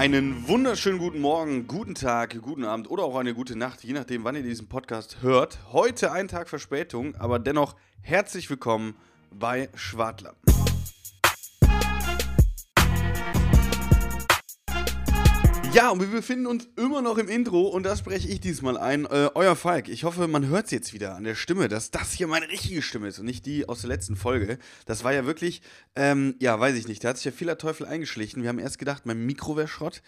Einen 0.00 0.48
wunderschönen 0.48 0.98
guten 0.98 1.20
Morgen, 1.20 1.66
guten 1.66 1.94
Tag, 1.94 2.40
guten 2.40 2.64
Abend 2.64 2.90
oder 2.90 3.04
auch 3.04 3.16
eine 3.16 3.34
gute 3.34 3.54
Nacht, 3.54 3.84
je 3.84 3.92
nachdem, 3.92 4.24
wann 4.24 4.34
ihr 4.34 4.42
diesen 4.42 4.66
Podcast 4.66 5.18
hört. 5.20 5.58
Heute 5.72 6.10
ein 6.10 6.26
Tag 6.26 6.48
Verspätung, 6.48 7.14
aber 7.16 7.38
dennoch 7.38 7.76
herzlich 8.00 8.48
willkommen 8.48 8.96
bei 9.30 9.68
Schwartlappen. 9.74 10.59
Ja, 15.72 15.90
und 15.90 16.00
wir 16.00 16.08
befinden 16.08 16.48
uns 16.48 16.68
immer 16.76 17.00
noch 17.00 17.16
im 17.16 17.28
Intro 17.28 17.68
und 17.68 17.84
das 17.84 18.00
spreche 18.00 18.26
ich 18.26 18.40
diesmal 18.40 18.76
ein. 18.76 19.04
Äh, 19.04 19.30
euer 19.36 19.54
Falk, 19.54 19.88
ich 19.88 20.02
hoffe, 20.02 20.26
man 20.26 20.48
hört 20.48 20.64
es 20.64 20.72
jetzt 20.72 20.92
wieder 20.92 21.14
an 21.14 21.22
der 21.22 21.36
Stimme, 21.36 21.68
dass 21.68 21.92
das 21.92 22.12
hier 22.12 22.26
meine 22.26 22.48
richtige 22.48 22.82
Stimme 22.82 23.06
ist 23.06 23.20
und 23.20 23.26
nicht 23.26 23.46
die 23.46 23.68
aus 23.68 23.82
der 23.82 23.88
letzten 23.88 24.16
Folge. 24.16 24.58
Das 24.86 25.04
war 25.04 25.12
ja 25.12 25.26
wirklich, 25.26 25.62
ähm, 25.94 26.34
ja, 26.40 26.58
weiß 26.58 26.74
ich 26.74 26.88
nicht, 26.88 27.04
da 27.04 27.10
hat 27.10 27.18
sich 27.18 27.26
ja 27.26 27.30
vieler 27.30 27.56
Teufel 27.56 27.86
eingeschlichen. 27.86 28.42
Wir 28.42 28.48
haben 28.48 28.58
erst 28.58 28.80
gedacht, 28.80 29.06
mein 29.06 29.24
Mikro 29.24 29.56
wäre 29.56 29.68
Schrott, 29.68 30.02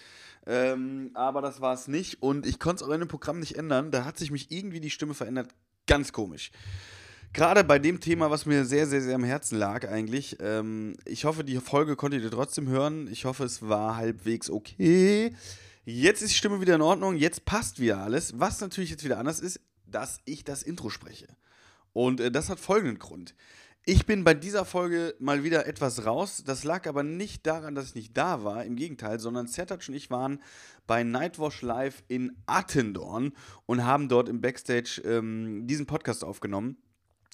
ähm, 0.46 1.12
aber 1.14 1.40
das 1.42 1.60
war 1.60 1.74
es 1.74 1.86
nicht 1.86 2.20
und 2.22 2.44
ich 2.44 2.58
konnte 2.58 2.82
es 2.82 2.90
auch 2.90 2.92
in 2.92 2.98
dem 2.98 3.08
Programm 3.08 3.38
nicht 3.38 3.56
ändern. 3.56 3.92
Da 3.92 4.04
hat 4.04 4.18
sich 4.18 4.32
mich 4.32 4.50
irgendwie 4.50 4.80
die 4.80 4.90
Stimme 4.90 5.14
verändert. 5.14 5.54
Ganz 5.86 6.12
komisch. 6.12 6.50
Gerade 7.32 7.64
bei 7.64 7.78
dem 7.78 7.98
Thema, 7.98 8.30
was 8.30 8.44
mir 8.44 8.66
sehr, 8.66 8.86
sehr, 8.86 9.00
sehr 9.00 9.14
am 9.14 9.24
Herzen 9.24 9.58
lag, 9.58 9.88
eigentlich. 9.88 10.36
Ähm, 10.40 10.96
ich 11.06 11.24
hoffe, 11.24 11.44
die 11.44 11.56
Folge 11.60 11.96
konntet 11.96 12.22
ihr 12.22 12.30
trotzdem 12.30 12.68
hören. 12.68 13.08
Ich 13.10 13.24
hoffe, 13.24 13.44
es 13.44 13.66
war 13.66 13.96
halbwegs 13.96 14.50
okay. 14.50 15.34
Jetzt 15.86 16.20
ist 16.20 16.32
die 16.32 16.36
Stimme 16.36 16.60
wieder 16.60 16.74
in 16.74 16.82
Ordnung. 16.82 17.16
Jetzt 17.16 17.46
passt 17.46 17.80
wieder 17.80 17.98
alles. 17.98 18.38
Was 18.38 18.60
natürlich 18.60 18.90
jetzt 18.90 19.04
wieder 19.04 19.18
anders 19.18 19.40
ist, 19.40 19.60
dass 19.86 20.18
ich 20.26 20.44
das 20.44 20.62
Intro 20.62 20.90
spreche. 20.90 21.26
Und 21.94 22.20
äh, 22.20 22.30
das 22.30 22.50
hat 22.50 22.60
folgenden 22.60 22.98
Grund. 22.98 23.34
Ich 23.86 24.04
bin 24.04 24.24
bei 24.24 24.34
dieser 24.34 24.66
Folge 24.66 25.14
mal 25.18 25.42
wieder 25.42 25.66
etwas 25.66 26.04
raus. 26.04 26.44
Das 26.44 26.64
lag 26.64 26.86
aber 26.86 27.02
nicht 27.02 27.46
daran, 27.46 27.74
dass 27.74 27.86
ich 27.86 27.94
nicht 27.94 28.16
da 28.16 28.44
war. 28.44 28.62
Im 28.66 28.76
Gegenteil, 28.76 29.18
sondern 29.18 29.46
Sertac 29.46 29.82
und 29.88 29.94
ich 29.94 30.10
waren 30.10 30.42
bei 30.86 31.02
Nightwash 31.02 31.62
Live 31.62 32.04
in 32.08 32.36
Attendorn 32.44 33.32
und 33.64 33.86
haben 33.86 34.10
dort 34.10 34.28
im 34.28 34.42
Backstage 34.42 35.00
ähm, 35.06 35.66
diesen 35.66 35.86
Podcast 35.86 36.24
aufgenommen 36.24 36.76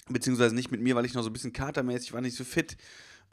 beziehungsweise 0.09 0.55
nicht 0.55 0.71
mit 0.71 0.81
mir, 0.81 0.95
weil 0.95 1.05
ich 1.05 1.13
noch 1.13 1.23
so 1.23 1.29
ein 1.29 1.33
bisschen 1.33 1.53
katermäßig 1.53 2.13
war, 2.13 2.21
nicht 2.21 2.35
so 2.35 2.43
fit 2.43 2.77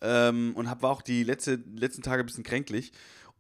ähm, 0.01 0.53
und 0.55 0.71
hab, 0.71 0.83
war 0.83 0.91
auch 0.91 1.03
die 1.03 1.25
letzte, 1.25 1.63
letzten 1.75 2.03
Tage 2.03 2.23
ein 2.23 2.27
bisschen 2.27 2.45
kränklich. 2.45 2.93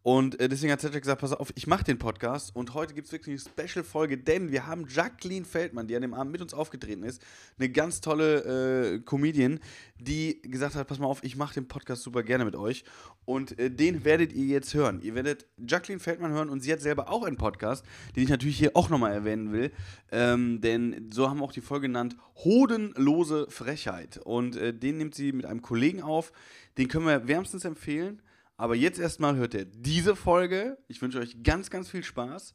Und 0.07 0.39
äh, 0.39 0.49
deswegen 0.49 0.73
hat 0.73 0.81
Cedric 0.81 1.03
gesagt, 1.03 1.21
pass 1.21 1.33
auf, 1.33 1.53
ich 1.57 1.67
mache 1.67 1.83
den 1.83 1.99
Podcast 1.99 2.55
und 2.55 2.75
heute 2.75 2.95
gibt 2.95 3.09
es 3.09 3.13
wirklich 3.13 3.45
eine 3.45 3.67
Special-Folge, 3.69 4.17
denn 4.17 4.53
wir 4.53 4.69
haben 4.69 4.87
Jacqueline 4.89 5.45
Feldmann, 5.45 5.89
die 5.89 5.97
an 5.97 6.03
dem 6.03 6.15
Abend 6.15 6.31
mit 6.31 6.41
uns 6.41 6.55
aufgetreten 6.55 7.03
ist, 7.03 7.21
eine 7.59 7.71
ganz 7.71 8.01
tolle 8.01 8.93
äh, 8.95 8.99
Comedian, 9.01 9.59
die 9.99 10.41
gesagt 10.43 10.77
hat, 10.77 10.87
pass 10.87 11.01
mal 11.01 11.09
auf, 11.09 11.25
ich 11.25 11.35
mache 11.35 11.55
den 11.55 11.67
Podcast 11.67 12.05
super 12.05 12.23
gerne 12.23 12.45
mit 12.45 12.55
euch 12.55 12.85
und 13.25 13.59
äh, 13.59 13.69
den 13.69 14.05
werdet 14.05 14.33
ihr 14.33 14.45
jetzt 14.45 14.75
hören. 14.75 15.01
Ihr 15.03 15.17
werdet 15.17 15.49
Jacqueline 15.59 15.99
Feldmann 15.99 16.31
hören 16.31 16.51
und 16.51 16.61
sie 16.61 16.73
hat 16.73 16.81
selber 16.81 17.11
auch 17.11 17.25
einen 17.25 17.37
Podcast, 17.37 17.85
den 18.15 18.23
ich 18.23 18.29
natürlich 18.29 18.59
hier 18.59 18.77
auch 18.77 18.89
nochmal 18.89 19.13
erwähnen 19.13 19.51
will, 19.51 19.73
ähm, 20.13 20.61
denn 20.61 21.11
so 21.13 21.29
haben 21.29 21.39
wir 21.39 21.45
auch 21.45 21.53
die 21.53 21.61
Folge 21.61 21.89
genannt, 21.89 22.17
Hodenlose 22.45 23.49
Frechheit 23.49 24.19
und 24.19 24.55
äh, 24.55 24.73
den 24.73 24.99
nimmt 24.99 25.17
sie 25.17 25.33
mit 25.33 25.47
einem 25.47 25.63
Kollegen 25.63 26.01
auf, 26.01 26.31
den 26.79 26.87
können 26.87 27.07
wir 27.07 27.27
wärmstens 27.27 27.65
empfehlen. 27.65 28.23
Aber 28.57 28.75
jetzt 28.75 28.99
erstmal 28.99 29.37
hört 29.37 29.55
ihr 29.55 29.65
diese 29.65 30.17
Folge. 30.17 30.79
Ich 30.89 31.01
wünsche 31.03 31.19
euch 31.19 31.43
ganz, 31.43 31.71
ganz 31.71 31.91
viel 31.91 32.03
Spaß. 32.03 32.55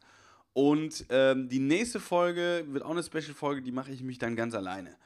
Und 0.53 1.05
ähm, 1.09 1.47
die 1.47 1.59
nächste 1.59 1.99
Folge 1.99 2.65
wird 2.67 2.83
auch 2.83 2.91
eine 2.91 3.03
Special-Folge, 3.03 3.61
die 3.61 3.71
mache 3.71 3.91
ich 3.91 4.01
mich 4.01 4.17
dann 4.17 4.35
ganz 4.35 4.53
alleine. 4.53 4.97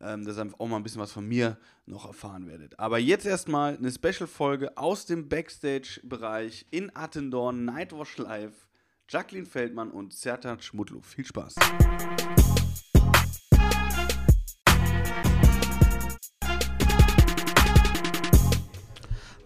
Ähm, 0.00 0.24
dass 0.24 0.38
ihr 0.38 0.48
auch 0.58 0.68
mal 0.68 0.76
ein 0.76 0.82
bisschen 0.82 1.00
was 1.00 1.12
von 1.12 1.26
mir 1.26 1.58
noch 1.86 2.06
erfahren 2.06 2.46
werdet. 2.46 2.78
Aber 2.78 2.98
jetzt 2.98 3.26
erstmal 3.26 3.76
eine 3.76 3.90
Special-Folge 3.90 4.76
aus 4.76 5.06
dem 5.06 5.28
Backstage-Bereich 5.28 6.66
in 6.70 6.94
Attendorn, 6.94 7.64
Nightwash 7.64 8.16
Live. 8.18 8.66
Jacqueline 9.08 9.46
Feldmann 9.46 9.90
und 9.90 10.12
Sertan 10.12 10.60
Schmudlo. 10.60 11.00
Viel 11.00 11.24
Spaß. 11.24 11.54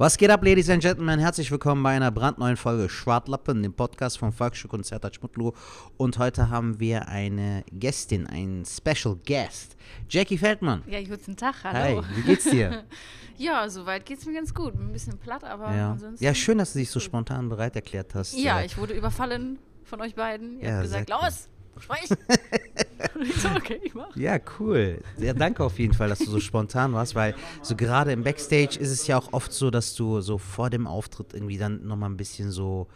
Was 0.00 0.16
geht 0.16 0.30
ab, 0.30 0.42
Ladies 0.42 0.70
and 0.70 0.80
Gentlemen? 0.80 1.20
Herzlich 1.20 1.50
willkommen 1.50 1.82
bei 1.82 1.90
einer 1.90 2.10
brandneuen 2.10 2.56
Folge 2.56 2.88
Schwartlappen, 2.88 3.62
dem 3.62 3.74
Podcast 3.74 4.16
von 4.16 4.32
Volksstück 4.32 4.72
und 4.72 4.82
Zertat 4.82 5.16
Schmutlu. 5.16 5.52
Und 5.98 6.16
heute 6.18 6.48
haben 6.48 6.80
wir 6.80 7.08
eine 7.08 7.64
Gästin, 7.70 8.26
einen 8.26 8.64
Special 8.64 9.18
Guest, 9.26 9.76
Jackie 10.08 10.38
Feldmann. 10.38 10.82
Ja, 10.86 11.02
guten 11.02 11.36
Tag, 11.36 11.56
hallo. 11.64 12.02
Hi, 12.02 12.16
wie 12.16 12.22
geht's 12.22 12.44
dir? 12.48 12.84
ja, 13.36 13.68
soweit 13.68 14.06
geht's 14.06 14.24
mir 14.24 14.32
ganz 14.32 14.54
gut. 14.54 14.72
Ein 14.74 14.90
bisschen 14.90 15.18
platt, 15.18 15.44
aber 15.44 15.70
ja. 15.76 15.90
ansonsten. 15.92 16.24
Ja, 16.24 16.32
schön, 16.32 16.56
dass 16.56 16.72
du 16.72 16.78
dich 16.78 16.88
so 16.88 16.98
spontan 16.98 17.50
bereit 17.50 17.76
erklärt 17.76 18.14
hast. 18.14 18.32
Ja, 18.38 18.60
Äh, 18.60 18.64
ich 18.64 18.78
wurde 18.78 18.94
überfallen 18.94 19.58
von 19.84 20.00
euch 20.00 20.14
beiden. 20.14 20.60
Ihr 20.60 20.66
Ja, 20.66 20.72
habt 20.76 20.82
gesagt, 20.84 21.10
los, 21.10 21.48
sprich. 21.78 22.08
Ich 23.22 23.34
so, 23.40 23.48
okay, 23.50 23.80
ich 23.82 23.94
mach. 23.94 24.14
Ja, 24.16 24.38
cool. 24.58 24.98
Ja, 25.18 25.32
danke 25.32 25.64
auf 25.64 25.78
jeden 25.78 25.94
Fall, 25.94 26.08
dass 26.08 26.18
du 26.18 26.30
so 26.30 26.40
spontan 26.40 26.92
warst, 26.92 27.14
weil 27.14 27.34
so 27.62 27.76
gerade 27.76 28.12
im 28.12 28.24
Backstage 28.24 28.78
ist 28.78 28.90
es 28.90 29.06
ja 29.06 29.18
auch 29.18 29.32
oft 29.32 29.52
so, 29.52 29.70
dass 29.70 29.94
du 29.94 30.20
so 30.20 30.38
vor 30.38 30.70
dem 30.70 30.86
Auftritt 30.86 31.34
irgendwie 31.34 31.58
dann 31.58 31.86
nochmal 31.86 32.10
ein 32.10 32.16
bisschen 32.16 32.50
so 32.50 32.88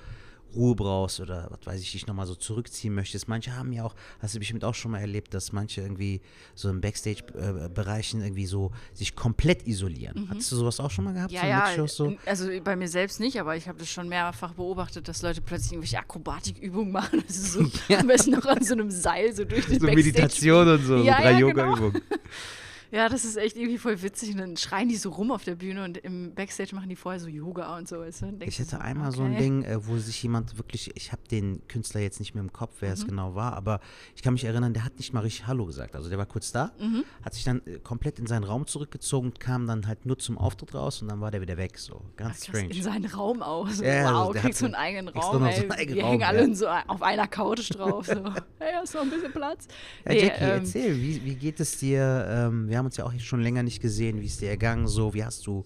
Ruhe 0.55 0.75
brauchst 0.75 1.21
oder 1.21 1.49
was 1.51 1.67
weiß 1.67 1.81
ich, 1.81 1.93
dich 1.93 2.07
nochmal 2.07 2.27
so 2.27 2.35
zurückziehen 2.35 2.95
möchtest. 2.95 3.29
Manche 3.29 3.57
haben 3.57 3.73
ja 3.73 3.85
auch, 3.85 3.95
hast 4.21 4.35
du 4.35 4.39
bestimmt 4.39 4.65
auch 4.65 4.75
schon 4.75 4.91
mal 4.93 5.01
erlebt, 5.01 5.35
dass 5.35 5.53
manche 5.53 5.81
irgendwie 5.81 6.21
so 6.55 6.69
im 6.71 6.81
Backstage-Bereichen 6.81 8.23
irgendwie 8.23 8.47
so 8.47 8.71
sich 8.93 9.15
komplett 9.17 9.67
isolieren. 9.67 10.29
Hattest 10.31 10.53
du 10.53 10.57
sowas 10.57 10.81
auch 10.81 10.91
schon 10.91 11.05
mal 11.05 11.15
gehabt? 11.15 11.33
Ja, 11.33 11.43
so 11.75 11.83
ja, 11.83 11.89
so? 11.89 12.17
also 12.27 12.49
bei 12.63 12.77
mir 12.77 12.89
selbst 12.89 13.21
nicht, 13.21 13.39
aber 13.41 13.57
ich 13.57 13.69
habe 13.69 13.79
das 13.79 13.89
schon 13.91 14.09
mehrfach 14.09 14.53
beobachtet, 14.55 15.09
dass 15.09 15.23
Leute 15.23 15.41
plötzlich 15.41 15.73
irgendwelche 15.73 15.99
Akrobatikübungen 15.99 16.93
machen. 16.93 17.23
Das 17.27 17.37
ist 17.37 17.53
so 17.53 17.71
Ja. 17.89 17.99
am 18.01 18.07
besten 18.07 18.33
noch 18.33 18.47
an 18.47 18.63
so 18.63 18.75
einem 18.75 18.91
Seil 18.91 19.35
so 19.35 19.45
durch 19.45 19.67
den 19.67 19.81
So 19.81 19.87
Backstage. 19.87 19.97
Meditation 19.97 20.69
und 20.69 20.85
so, 20.85 20.97
Ja, 20.99 21.21
drei 21.21 21.33
ja, 21.41 21.47
genau. 21.51 21.93
Ja, 22.95 23.09
das 23.09 23.25
ist 23.25 23.37
echt 23.37 23.57
irgendwie 23.57 23.79
voll 23.79 24.01
witzig. 24.03 24.31
Und 24.33 24.39
dann 24.39 24.57
schreien 24.57 24.89
die 24.89 24.95
so 24.97 25.11
rum 25.11 25.33
auf 25.33 25.43
der 25.43 25.57
Bühne 25.57 25.83
und 25.85 25.99
im 25.99 26.33
Backstage 26.35 26.75
machen 26.77 26.89
die 26.89 26.95
vorher 26.97 27.19
so 27.21 27.27
Yoga 27.29 27.77
und 27.77 27.89
so. 27.89 27.99
Weißt 27.99 28.23
du? 28.23 28.27
Und 28.27 28.43
Ich 28.45 28.61
hatte 28.61 28.81
einmal 28.81 29.11
so 29.11 29.23
ein 29.23 29.33
okay. 29.33 29.43
Ding, 29.43 29.65
äh, 29.65 29.85
wo 29.87 29.97
sich 29.99 30.23
jemand 30.23 30.57
wirklich, 30.59 30.93
ich 30.95 31.11
habe 31.11 31.23
den 31.29 31.67
Künstler 31.67 32.01
jetzt 32.03 32.21
nicht 32.21 32.35
mehr 32.35 32.43
im 32.45 32.53
Kopf, 32.53 32.77
wer 32.81 32.91
Mhm. 32.91 32.95
es 32.95 33.07
genau 33.07 33.35
war, 33.35 33.55
aber 33.55 33.81
ich 34.15 34.23
kann 34.23 34.35
mich 34.35 34.45
erinnern, 34.45 34.73
der 34.75 34.85
hat 34.85 34.97
nicht 34.99 35.13
mal 35.13 35.21
richtig 35.21 35.47
Hallo 35.49 35.67
gesagt. 35.67 35.97
Also 35.97 36.09
der 36.09 36.19
war 36.19 36.27
kurz 36.27 36.53
da, 36.53 36.71
Mhm. 36.79 37.05
hat 37.25 37.35
sich 37.35 37.43
dann 37.43 37.63
äh, 37.67 37.79
komplett 37.83 38.19
in 38.21 38.27
seinen 38.27 38.45
Raum 38.45 38.67
zurückgezogen, 38.69 39.35
kam 39.41 39.67
dann 39.67 39.87
halt 39.89 40.07
nur 40.07 40.19
zum 40.19 40.39
Auftritt 40.39 40.73
raus 40.75 41.03
und 41.03 41.09
dann 41.09 41.21
war 41.21 41.33
der 41.33 41.41
wieder 41.41 41.57
weg. 41.57 41.79
So 41.79 42.01
ganz 42.17 42.31
Ach, 42.31 42.35
krass, 42.37 42.45
strange. 42.45 42.75
In 42.75 42.83
seinen 42.83 43.07
Raum 43.07 43.43
auch. 43.43 43.69
So, 43.71 43.83
Ja, 43.83 44.07
also 44.07 44.15
wow, 44.27 44.33
der 44.33 44.43
kriegst 44.43 44.61
du 44.61 44.67
einen 44.67 44.75
eigenen 44.77 45.09
Raum. 45.09 45.39
so 45.39 45.45
einen 45.45 45.71
eigenen 45.73 45.97
Wir 45.97 46.03
Raum, 46.05 46.11
hängen 46.13 46.23
alle 46.23 46.39
ja. 46.39 46.45
in 46.45 46.55
so 46.55 46.69
auf 46.69 47.03
einer 47.03 47.27
Couch 47.27 47.71
drauf. 47.75 48.07
So. 48.07 48.13
hey, 48.61 48.73
hast 48.75 48.95
du 48.95 48.99
noch 48.99 49.05
ein 49.05 49.11
bisschen 49.11 49.33
Platz? 49.33 49.67
Ja, 50.07 50.13
Nee, 50.13 50.23
Jackie, 50.27 50.45
ähm, 50.45 50.51
erzähl, 50.51 50.97
wie, 50.97 51.25
wie 51.25 51.35
geht 51.35 51.59
es 51.59 51.77
dir? 51.79 52.27
Ähm, 52.31 52.69
wir 52.69 52.79
haben 52.79 52.84
uns 52.85 52.97
ja 52.97 53.05
auch 53.05 53.13
schon 53.19 53.41
länger 53.41 53.63
nicht 53.63 53.81
gesehen. 53.81 54.21
Wie 54.21 54.27
ist 54.27 54.41
dir 54.41 54.51
ergangen? 54.51 54.87
So, 54.87 55.15
wie 55.15 55.25
hast 55.25 55.47
du 55.47 55.65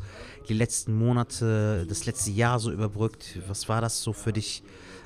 die 0.49 0.55
letzten 0.55 0.95
Monate, 0.95 1.87
das 1.89 2.07
letzte 2.07 2.31
Jahr 2.31 2.59
so 2.59 2.71
überbrückt? 2.71 3.39
Was 3.47 3.69
war 3.69 3.81
das 3.81 4.03
so 4.03 4.13
für 4.13 4.33
dich 4.33 4.63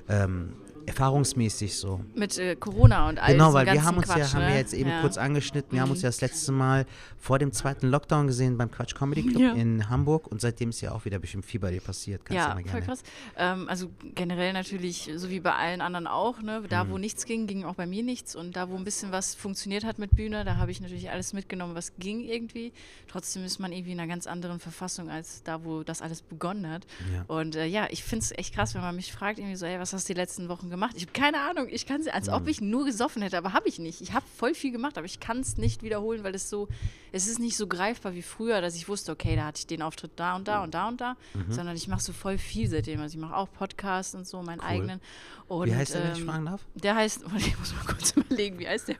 ähm, 0.09 0.55
erfahrungsmäßig 0.87 1.76
so? 1.76 2.00
Mit 2.15 2.38
äh, 2.38 2.56
Corona 2.56 3.09
und 3.09 3.19
all 3.19 3.32
Genau, 3.32 3.53
weil 3.53 3.66
wir 3.66 3.84
haben 3.84 3.97
uns 3.97 4.06
Quatsch, 4.06 4.19
ja, 4.19 4.32
haben 4.34 4.43
ne? 4.43 4.48
wir 4.48 4.56
jetzt 4.56 4.75
eben 4.75 4.91
ja. 4.91 5.00
kurz 5.00 5.16
angeschnitten, 5.19 5.72
wir 5.72 5.81
haben 5.81 5.91
uns 5.91 6.03
ja 6.03 6.09
das 6.09 6.20
letzte 6.20 6.53
Mal 6.53 6.87
vor 7.19 7.38
dem 7.38 7.53
zweiten 7.53 7.88
Lockdown 7.88 8.26
gesehen 8.26 8.56
beim 8.59 8.70
Quatsch 8.70 8.94
Comedy 8.94 9.22
Club 9.22 9.41
Ja. 9.42 9.53
in 9.53 9.88
Hamburg 9.88 10.26
und 10.28 10.41
seitdem 10.41 10.71
ist 10.71 10.81
ja 10.81 10.92
auch 10.92 11.04
wieder 11.04 11.19
ein 11.19 11.21
bisschen 11.21 11.42
viel 11.42 11.60
bei 11.60 11.71
dir 11.71 11.81
passiert. 11.81 12.25
Kannst 12.25 12.37
Ja, 12.37 12.59
voll 12.71 12.82
krass. 12.82 13.03
Ähm, 13.37 13.69
also 13.69 13.91
generell 14.15 14.53
natürlich, 14.53 15.10
so 15.16 15.31
wie 15.31 15.41
bei 15.41 15.54
allen 15.54 15.81
anderen 15.81 16.06
auch, 16.06 16.41
ne? 16.42 16.62
da 16.69 16.84
Mhm. 16.84 16.91
wo 16.91 16.98
nichts 16.98 17.25
ging, 17.26 17.47
ging 17.47 17.65
auch 17.65 17.75
bei 17.75 17.87
mir 17.87 18.03
nichts. 18.03 18.37
Und 18.37 18.56
da 18.56 18.69
wo 18.69 18.77
ein 18.77 18.84
bisschen 18.84 19.12
was 19.12 19.34
funktioniert 19.34 19.84
hat 19.84 19.98
mit 19.98 20.15
Bühne, 20.15 20.45
da 20.45 20.57
habe 20.57 20.71
ich 20.71 20.80
natürlich 20.80 21.10
alles 21.10 21.33
mitgenommen, 21.33 21.74
was 21.74 21.92
ging 21.98 22.21
irgendwie. 22.21 22.72
Trotzdem 23.09 23.45
ist 23.45 23.59
man 23.59 23.72
irgendwie 23.72 23.92
in 23.92 24.01
einer 24.01 24.09
ganz 24.09 24.27
anderen 24.27 24.60
Verfassung 24.60 25.10
als 25.10 25.42
da, 25.42 25.65
wo 25.65 25.83
das 25.83 26.03
alles 26.03 26.22
begonnen 26.22 26.68
hat. 26.68 26.86
Ja. 27.12 27.24
Und 27.27 27.57
äh, 27.57 27.66
ja, 27.66 27.86
ich 27.91 28.04
finde 28.04 28.24
es 28.24 28.33
echt 28.33 28.54
krass, 28.54 28.74
wenn 28.74 28.83
man 28.83 28.97
mich 28.97 29.12
fragt, 29.12 29.39
irgendwie 29.39 29.57
so, 29.57 29.66
ey, 29.66 29.78
was 29.78 29.92
hast 29.92 30.09
du 30.09 30.15
die 30.15 30.18
letzten 30.18 30.48
Wochen 30.48 30.71
gemacht? 30.72 30.95
Ich 30.97 31.03
habe 31.03 31.13
keine 31.13 31.41
Ahnung, 31.42 31.69
ich 31.71 31.86
kann 31.86 32.01
es, 32.01 32.09
als 32.09 32.28
ob 32.28 32.48
ich 32.48 32.60
nur 32.60 32.84
gesoffen 32.84 33.22
hätte, 33.22 33.39
aber 33.39 33.53
habe 33.53 33.69
ich 33.69 33.78
nicht. 33.78 34.01
Ich 34.01 34.13
habe 34.13 34.27
voll 34.36 34.54
viel 34.54 34.72
gemacht, 34.72 34.98
aber 34.98 35.07
ich 35.07 35.21
kann 35.21 35.39
es 35.39 35.57
nicht 35.57 35.84
wiederholen, 35.84 36.24
weil 36.24 36.34
es 36.34 36.51
so, 36.51 36.66
es 37.13 37.28
ist 37.28 37.39
nicht 37.39 37.57
so 37.57 37.69
greifbar 37.69 38.15
wie 38.15 38.22
früher, 38.22 38.60
dass 38.60 38.74
ich 38.74 38.89
wusste, 38.89 39.13
okay, 39.13 39.36
da 39.36 39.45
hatte 39.45 39.60
ich 39.60 39.69
den 39.69 39.83
Auftritt 39.83 40.13
da 40.16 40.34
und 40.34 40.48
da 40.48 40.65
und 40.65 40.74
da 40.74 40.89
und 40.89 41.01
da, 41.01 41.16
Mhm. 41.34 41.53
sondern 41.53 41.77
ich 41.77 41.86
mache 41.86 42.01
so 42.03 42.13
voll 42.13 42.39
viel 42.39 42.69
seitdem. 42.69 43.01
Also 43.01 43.15
ich 43.16 43.21
mache 43.21 43.36
auch 43.36 43.48
Podcasts 43.53 44.15
und 44.16 44.27
so, 44.27 44.42
meinen 44.42 44.60
eigenen. 44.60 45.01
Und, 45.47 45.69
Wie 45.69 45.74
heißt 45.77 45.95
der, 45.95 46.04
wenn 46.04 46.13
ich 46.15 46.21
ähm, 46.21 46.27
fragen 46.27 46.47
darf? 46.47 46.60
Der 46.74 46.95
heißt, 46.97 47.22
ich 47.36 47.59
muss 47.59 47.74
mal 47.74 47.84
kurz 47.86 48.13
überlegen, 48.16 48.59
wie 48.59 48.66
heißt 48.66 48.89
der? 48.89 48.97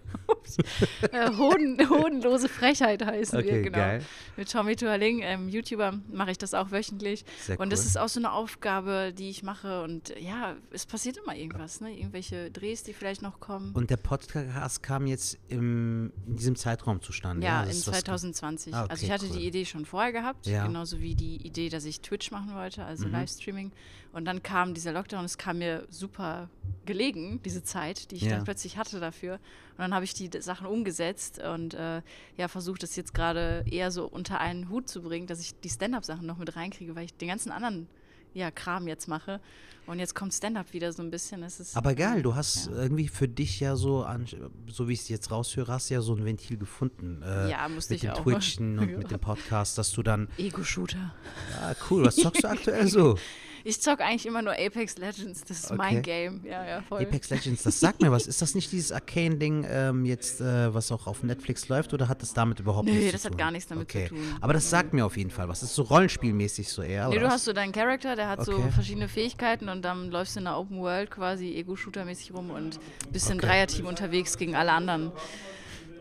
äh, 1.13 1.31
Hoden, 1.37 1.79
Hodenlose 1.91 2.49
Frechheit 2.49 3.05
heißen 3.05 3.39
Okay, 3.39 3.53
wir, 3.55 3.63
genau. 3.63 3.79
geil. 3.79 4.05
Mit 4.37 4.51
Tommy 4.51 4.77
Tualing, 4.77 5.21
ähm, 5.23 5.49
YouTuber, 5.49 5.95
mache 6.13 6.31
ich 6.33 6.39
das 6.39 6.53
auch 6.55 6.71
wöchentlich. 6.71 7.25
Sehr 7.41 7.59
und 7.59 7.71
das 7.73 7.81
cool. 7.81 7.87
ist 7.87 7.99
auch 7.99 8.09
so 8.09 8.21
eine 8.21 8.33
Aufgabe, 8.33 9.13
die 9.17 9.31
ich 9.31 9.43
mache. 9.43 9.83
Und 9.83 10.15
ja, 10.21 10.57
es 10.71 10.85
passiert 10.85 11.17
immer 11.17 11.35
irgendwas, 11.35 11.62
ne? 11.81 11.97
Irgendwelche 11.97 12.51
Drehs, 12.51 12.83
die 12.83 12.93
vielleicht 12.93 13.23
noch 13.23 13.41
kommen. 13.41 13.73
Und 13.73 13.91
der 13.91 13.97
Podcast 13.97 14.83
kam 14.83 15.07
jetzt 15.07 15.39
im, 15.49 16.13
in 16.27 16.37
diesem 16.37 16.57
Zeitraum 16.57 17.01
zustande. 17.01 17.47
Ja, 17.47 17.61
das 17.65 17.75
in 17.75 17.79
ist 17.81 17.89
was- 17.89 18.01
2020. 18.05 18.75
Ah, 18.75 18.83
okay, 18.85 18.91
also 18.93 19.05
ich 19.07 19.11
hatte 19.13 19.27
cool. 19.31 19.37
die 19.39 19.47
Idee 19.47 19.65
schon 19.65 19.85
vorher 19.87 20.13
gehabt, 20.13 20.47
Ja. 20.47 20.67
genauso 20.67 21.01
wie 21.01 21.15
die 21.15 21.37
Idee, 21.47 21.69
dass 21.69 21.85
ich 21.85 22.01
Twitch 22.01 22.31
machen 22.31 22.55
wollte, 22.55 22.85
also 22.85 23.07
Mhm. 23.07 23.13
Livestreaming. 23.13 23.73
Und 24.13 24.27
dann 24.27 24.43
kam 24.43 24.75
dieser 24.75 24.93
Lockdown, 24.93 25.25
es 25.25 25.39
kam 25.39 25.59
mir 25.59 25.87
super 25.89 26.51
gelegen, 26.85 27.41
diese 27.45 27.63
Zeit, 27.63 28.11
die 28.11 28.17
ich 28.17 28.23
Ja. 28.23 28.33
dann 28.37 28.45
plötzlich 28.45 28.77
hatte 28.77 29.01
dafür. 29.01 29.35
Und 29.35 29.79
dann 29.79 29.95
habe 29.95 30.05
ich 30.05 30.13
die 30.13 30.29
Sachen 30.41 30.67
umgesetzt 30.67 31.39
und 31.39 31.73
äh, 31.75 32.03
ja, 32.37 32.49
versucht 32.49 32.83
das 32.83 32.95
jetzt 32.97 33.15
gerade 33.15 33.65
eher 33.71 33.91
so 33.91 34.05
unter 34.07 34.39
einen 34.41 34.69
Hut 34.69 34.89
zu 34.89 35.01
bringen, 35.03 35.27
dass 35.27 35.41
ich 35.41 35.59
die 35.61 35.71
Stand-up-Sachen 35.71 36.27
noch 36.27 36.37
mit 36.37 36.55
reinkriege, 36.57 36.95
weil 36.95 37.07
ich 37.07 37.15
den 37.15 37.29
ganzen 37.29 37.51
anderen 37.53 37.87
ja, 38.35 38.51
Kram 38.51 38.89
jetzt 38.89 39.09
mache. 39.09 39.41
Und 39.85 39.99
jetzt 39.99 40.15
kommt 40.15 40.33
Stand-up 40.33 40.73
wieder 40.73 40.93
so 40.93 41.03
ein 41.03 41.11
bisschen. 41.11 41.43
Es 41.43 41.59
ist, 41.59 41.77
Aber 41.77 41.95
geil, 41.97 42.23
du 42.23 42.37
hast 42.37 42.67
Ja. 42.67 42.83
irgendwie 42.83 43.09
für 43.09 43.27
dich 43.27 43.59
ja 43.59 43.75
so, 43.75 44.05
an, 44.05 44.27
so 44.69 44.87
wie 44.89 44.93
ich 44.93 45.01
es 45.01 45.09
jetzt 45.09 45.33
raushöre, 45.33 45.73
hast 45.73 45.91
du 45.91 45.95
ja 45.95 46.01
so 46.01 46.15
ein 46.15 46.25
Ventil 46.25 46.57
gefunden. 46.57 47.21
Äh, 47.23 47.51
Ja, 47.51 47.69
musste 47.69 47.95
mit 47.95 48.05
ich 48.05 48.09
dem 48.09 48.17
auch. 48.17 48.23
Twitchen 48.23 48.79
und 48.79 48.97
mit 48.99 49.11
dem 49.11 49.19
Podcast, 49.19 49.77
dass 49.79 49.91
du 49.91 50.05
dann, 50.05 50.29
Ego-Shooter. 50.39 51.13
ja 51.51 51.75
cool, 51.91 52.05
was 52.05 52.15
zockst 52.17 52.45
du 52.45 52.49
aktuell 52.49 52.87
so? 52.87 53.19
Ich 53.65 53.81
zock 53.81 54.01
eigentlich 54.01 54.27
immer 54.27 54.43
nur 54.43 54.53
Apex 54.55 54.97
Legends. 54.99 55.43
Das 55.45 55.59
ist 55.59 55.67
Okay. 55.71 55.77
mein 55.77 56.03
Game. 56.03 56.41
Ja, 56.45 56.65
ja, 56.67 56.83
voll. 56.83 57.03
Apex 57.03 57.31
Legends, 57.31 57.63
das 57.63 57.79
sagt 57.81 58.01
mir 58.03 58.11
was. 58.11 58.27
Ist 58.27 58.43
das 58.43 58.55
nicht 58.55 58.73
dieses 58.73 58.93
Arcane-Ding 58.93 59.67
ähm, 59.69 60.05
jetzt, 60.05 60.41
äh, 60.41 60.73
was 60.75 60.91
auch 60.93 61.07
auf 61.07 61.23
Netflix 61.23 61.69
läuft 61.69 61.93
oder 61.95 62.09
hat 62.09 62.23
das 62.23 62.33
damit 62.35 62.61
überhaupt 62.61 62.87
Nee, 62.87 62.93
nichts 62.95 63.07
zu 63.09 63.13
das 63.13 63.23
tun? 63.23 63.31
hat 63.33 63.39
gar 63.39 63.51
nichts 63.51 63.69
damit 63.69 63.91
zu 63.91 63.99
okay. 63.99 64.09
tun. 64.09 64.19
Aber 64.41 64.53
das 64.53 64.69
sagt 64.71 64.93
mir 64.95 65.05
auf 65.07 65.17
jeden 65.17 65.31
Fall 65.31 65.49
was. 65.49 65.61
Das 65.61 65.71
ist 65.71 65.77
so 65.77 65.83
rollenspielmäßig 65.83 66.69
so 66.69 66.83
eher. 66.83 67.09
Nee, 67.09 67.19
du 67.19 67.25
was? 67.27 67.35
hast 67.35 67.45
so 67.45 67.53
deinen 67.53 67.73
Charakter, 67.73 68.17
der 68.17 68.29
hat 68.29 68.45
so 68.45 68.53
Okay. 68.55 68.71
verschiedene 68.71 69.09
Fähigkeiten 69.09 69.69
und 69.69 69.83
dann 69.83 70.11
läufst 70.11 70.37
du 70.37 70.41
in 70.41 70.45
der 70.45 70.59
Open 70.59 70.79
World 70.81 71.11
quasi 71.11 71.55
Ego-Shooter-mäßig 71.57 72.33
rum 72.35 72.51
und 72.51 72.79
bist 73.13 73.31
im. 73.31 73.39
Dreierteam 73.39 73.87
unterwegs 73.87 74.37
gegen 74.39 74.55
alle 74.55 74.73
anderen. 74.73 75.11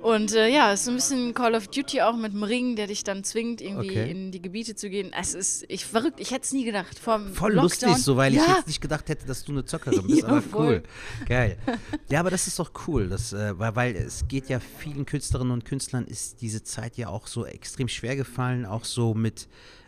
Und 0.01 0.33
äh, 0.33 0.47
ja, 0.47 0.71
es 0.73 0.81
ist 0.81 0.87
ein 0.89 0.95
bisschen 0.95 1.33
Call 1.33 1.53
of 1.53 1.67
Duty 1.67 2.01
auch 2.01 2.15
mit 2.15 2.33
dem 2.33 2.41
Ring, 2.43 2.75
der 2.75 2.87
dich 2.87 3.03
dann 3.03 3.23
zwingt, 3.23 3.61
irgendwie 3.61 3.91
Okay. 3.91 4.09
in 4.11 4.31
die 4.31 4.41
Gebiete 4.41 4.75
zu 4.75 4.89
gehen. 4.89 5.11
Es 5.17 5.33
ist 5.35 5.63
ich 5.67 5.85
verrückt, 5.85 6.19
ich 6.19 6.31
hätte 6.31 6.43
es 6.45 6.53
nie 6.53 6.63
gedacht. 6.65 6.97
Vom 6.97 7.31
Voll 7.33 7.53
Lockdown, 7.53 7.89
lustig, 7.89 8.03
so 8.03 8.17
weil 8.17 8.33
ja, 8.33 8.41
ich 8.43 8.47
jetzt 8.57 8.67
nicht 8.67 8.81
gedacht 8.81 9.07
hätte, 9.09 9.25
dass 9.27 9.43
du 9.43 9.51
eine 9.51 9.63
Zockerin 9.65 10.05
bist, 10.07 10.21
Ja, 10.23 10.27
aber 10.27 10.41
voll. 10.41 10.65
cool. 10.67 10.83
Geil. 11.27 11.57
Ja, 12.09 12.19
aber 12.19 12.31
das 12.31 12.47
ist 12.47 12.57
doch 12.57 12.71
cool, 12.87 13.09
das, 13.09 13.31
äh, 13.33 13.57
weil, 13.59 13.75
weil 13.75 13.95
es 13.95 14.27
geht 14.27 14.49
ja 14.49 14.59
vielen 14.59 15.05
Künstlerinnen 15.05 15.51
und 15.53 15.65
Künstlern 15.65 16.05
ist 16.05 16.41
diese 16.41 16.63
Zeit 16.63 16.97
ja 16.97 17.07
auch 17.09 17.27
so 17.27 17.45
extrem 17.45 17.87
schwer 17.87 18.15
gefallen, 18.15 18.65
auch 18.65 18.85
so 18.85 19.13
mit 19.13 19.47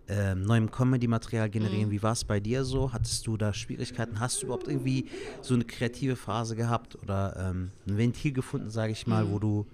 ähm, 0.10 0.44
neuem 0.44 0.70
Comedy-Material 0.70 1.50
generieren. 1.50 1.88
Mhm. 1.88 1.92
Wie 1.92 2.04
war 2.04 2.12
es 2.12 2.24
bei 2.26 2.40
dir 2.40 2.66
so? 2.66 2.92
Hattest 2.94 3.26
du 3.26 3.38
da 3.38 3.54
Schwierigkeiten? 3.54 4.20
Hast 4.20 4.42
du 4.42 4.46
überhaupt 4.48 4.68
irgendwie 4.68 5.06
so 5.42 5.54
eine 5.56 5.64
kreative 5.64 6.18
Phase 6.18 6.56
gehabt 6.56 6.98
oder 7.02 7.50
ähm, 7.50 7.72
ein 7.88 7.98
Ventil 7.98 8.34
gefunden, 8.34 8.70
sage 8.70 8.92
ich 8.92 9.08
mal, 9.08 9.24
Mhm. 9.26 9.32
wo 9.32 9.40
du 9.40 9.66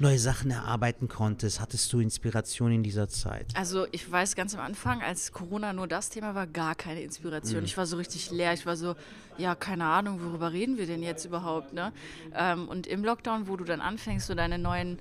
neue 0.00 0.18
Sachen 0.18 0.50
erarbeiten 0.50 1.08
konntest? 1.08 1.60
Hattest 1.60 1.92
du 1.92 2.00
Inspiration 2.00 2.72
in 2.72 2.82
dieser 2.82 3.08
Zeit? 3.08 3.46
Also 3.54 3.86
ich 3.92 4.10
weiß 4.10 4.34
ganz 4.36 4.54
am 4.54 4.60
Anfang, 4.60 5.02
als 5.02 5.32
Corona 5.32 5.72
nur 5.72 5.86
das 5.88 6.10
Thema 6.10 6.34
war, 6.34 6.46
gar 6.46 6.74
keine 6.74 7.00
Mhm. 7.00 7.06
Inspiration. 7.06 7.64
Ich 7.64 7.76
war 7.76 7.86
so 7.86 7.96
richtig 7.96 8.30
leer. 8.30 8.52
Ich 8.52 8.64
war 8.66 8.76
so, 8.76 8.94
ja, 9.38 9.54
keine 9.54 9.84
Ahnung, 9.84 10.20
worüber 10.22 10.52
reden 10.52 10.76
wir 10.78 10.86
denn 10.86 11.02
jetzt 11.02 11.24
überhaupt, 11.24 11.72
ne? 11.72 11.92
Ähm, 12.34 12.68
und 12.68 12.86
im 12.86 13.04
Lockdown, 13.04 13.48
wo 13.48 13.56
du 13.56 13.64
dann 13.64 13.80
anfängst, 13.80 14.26
so 14.26 14.34
deine 14.34 14.58
neuen 14.58 14.98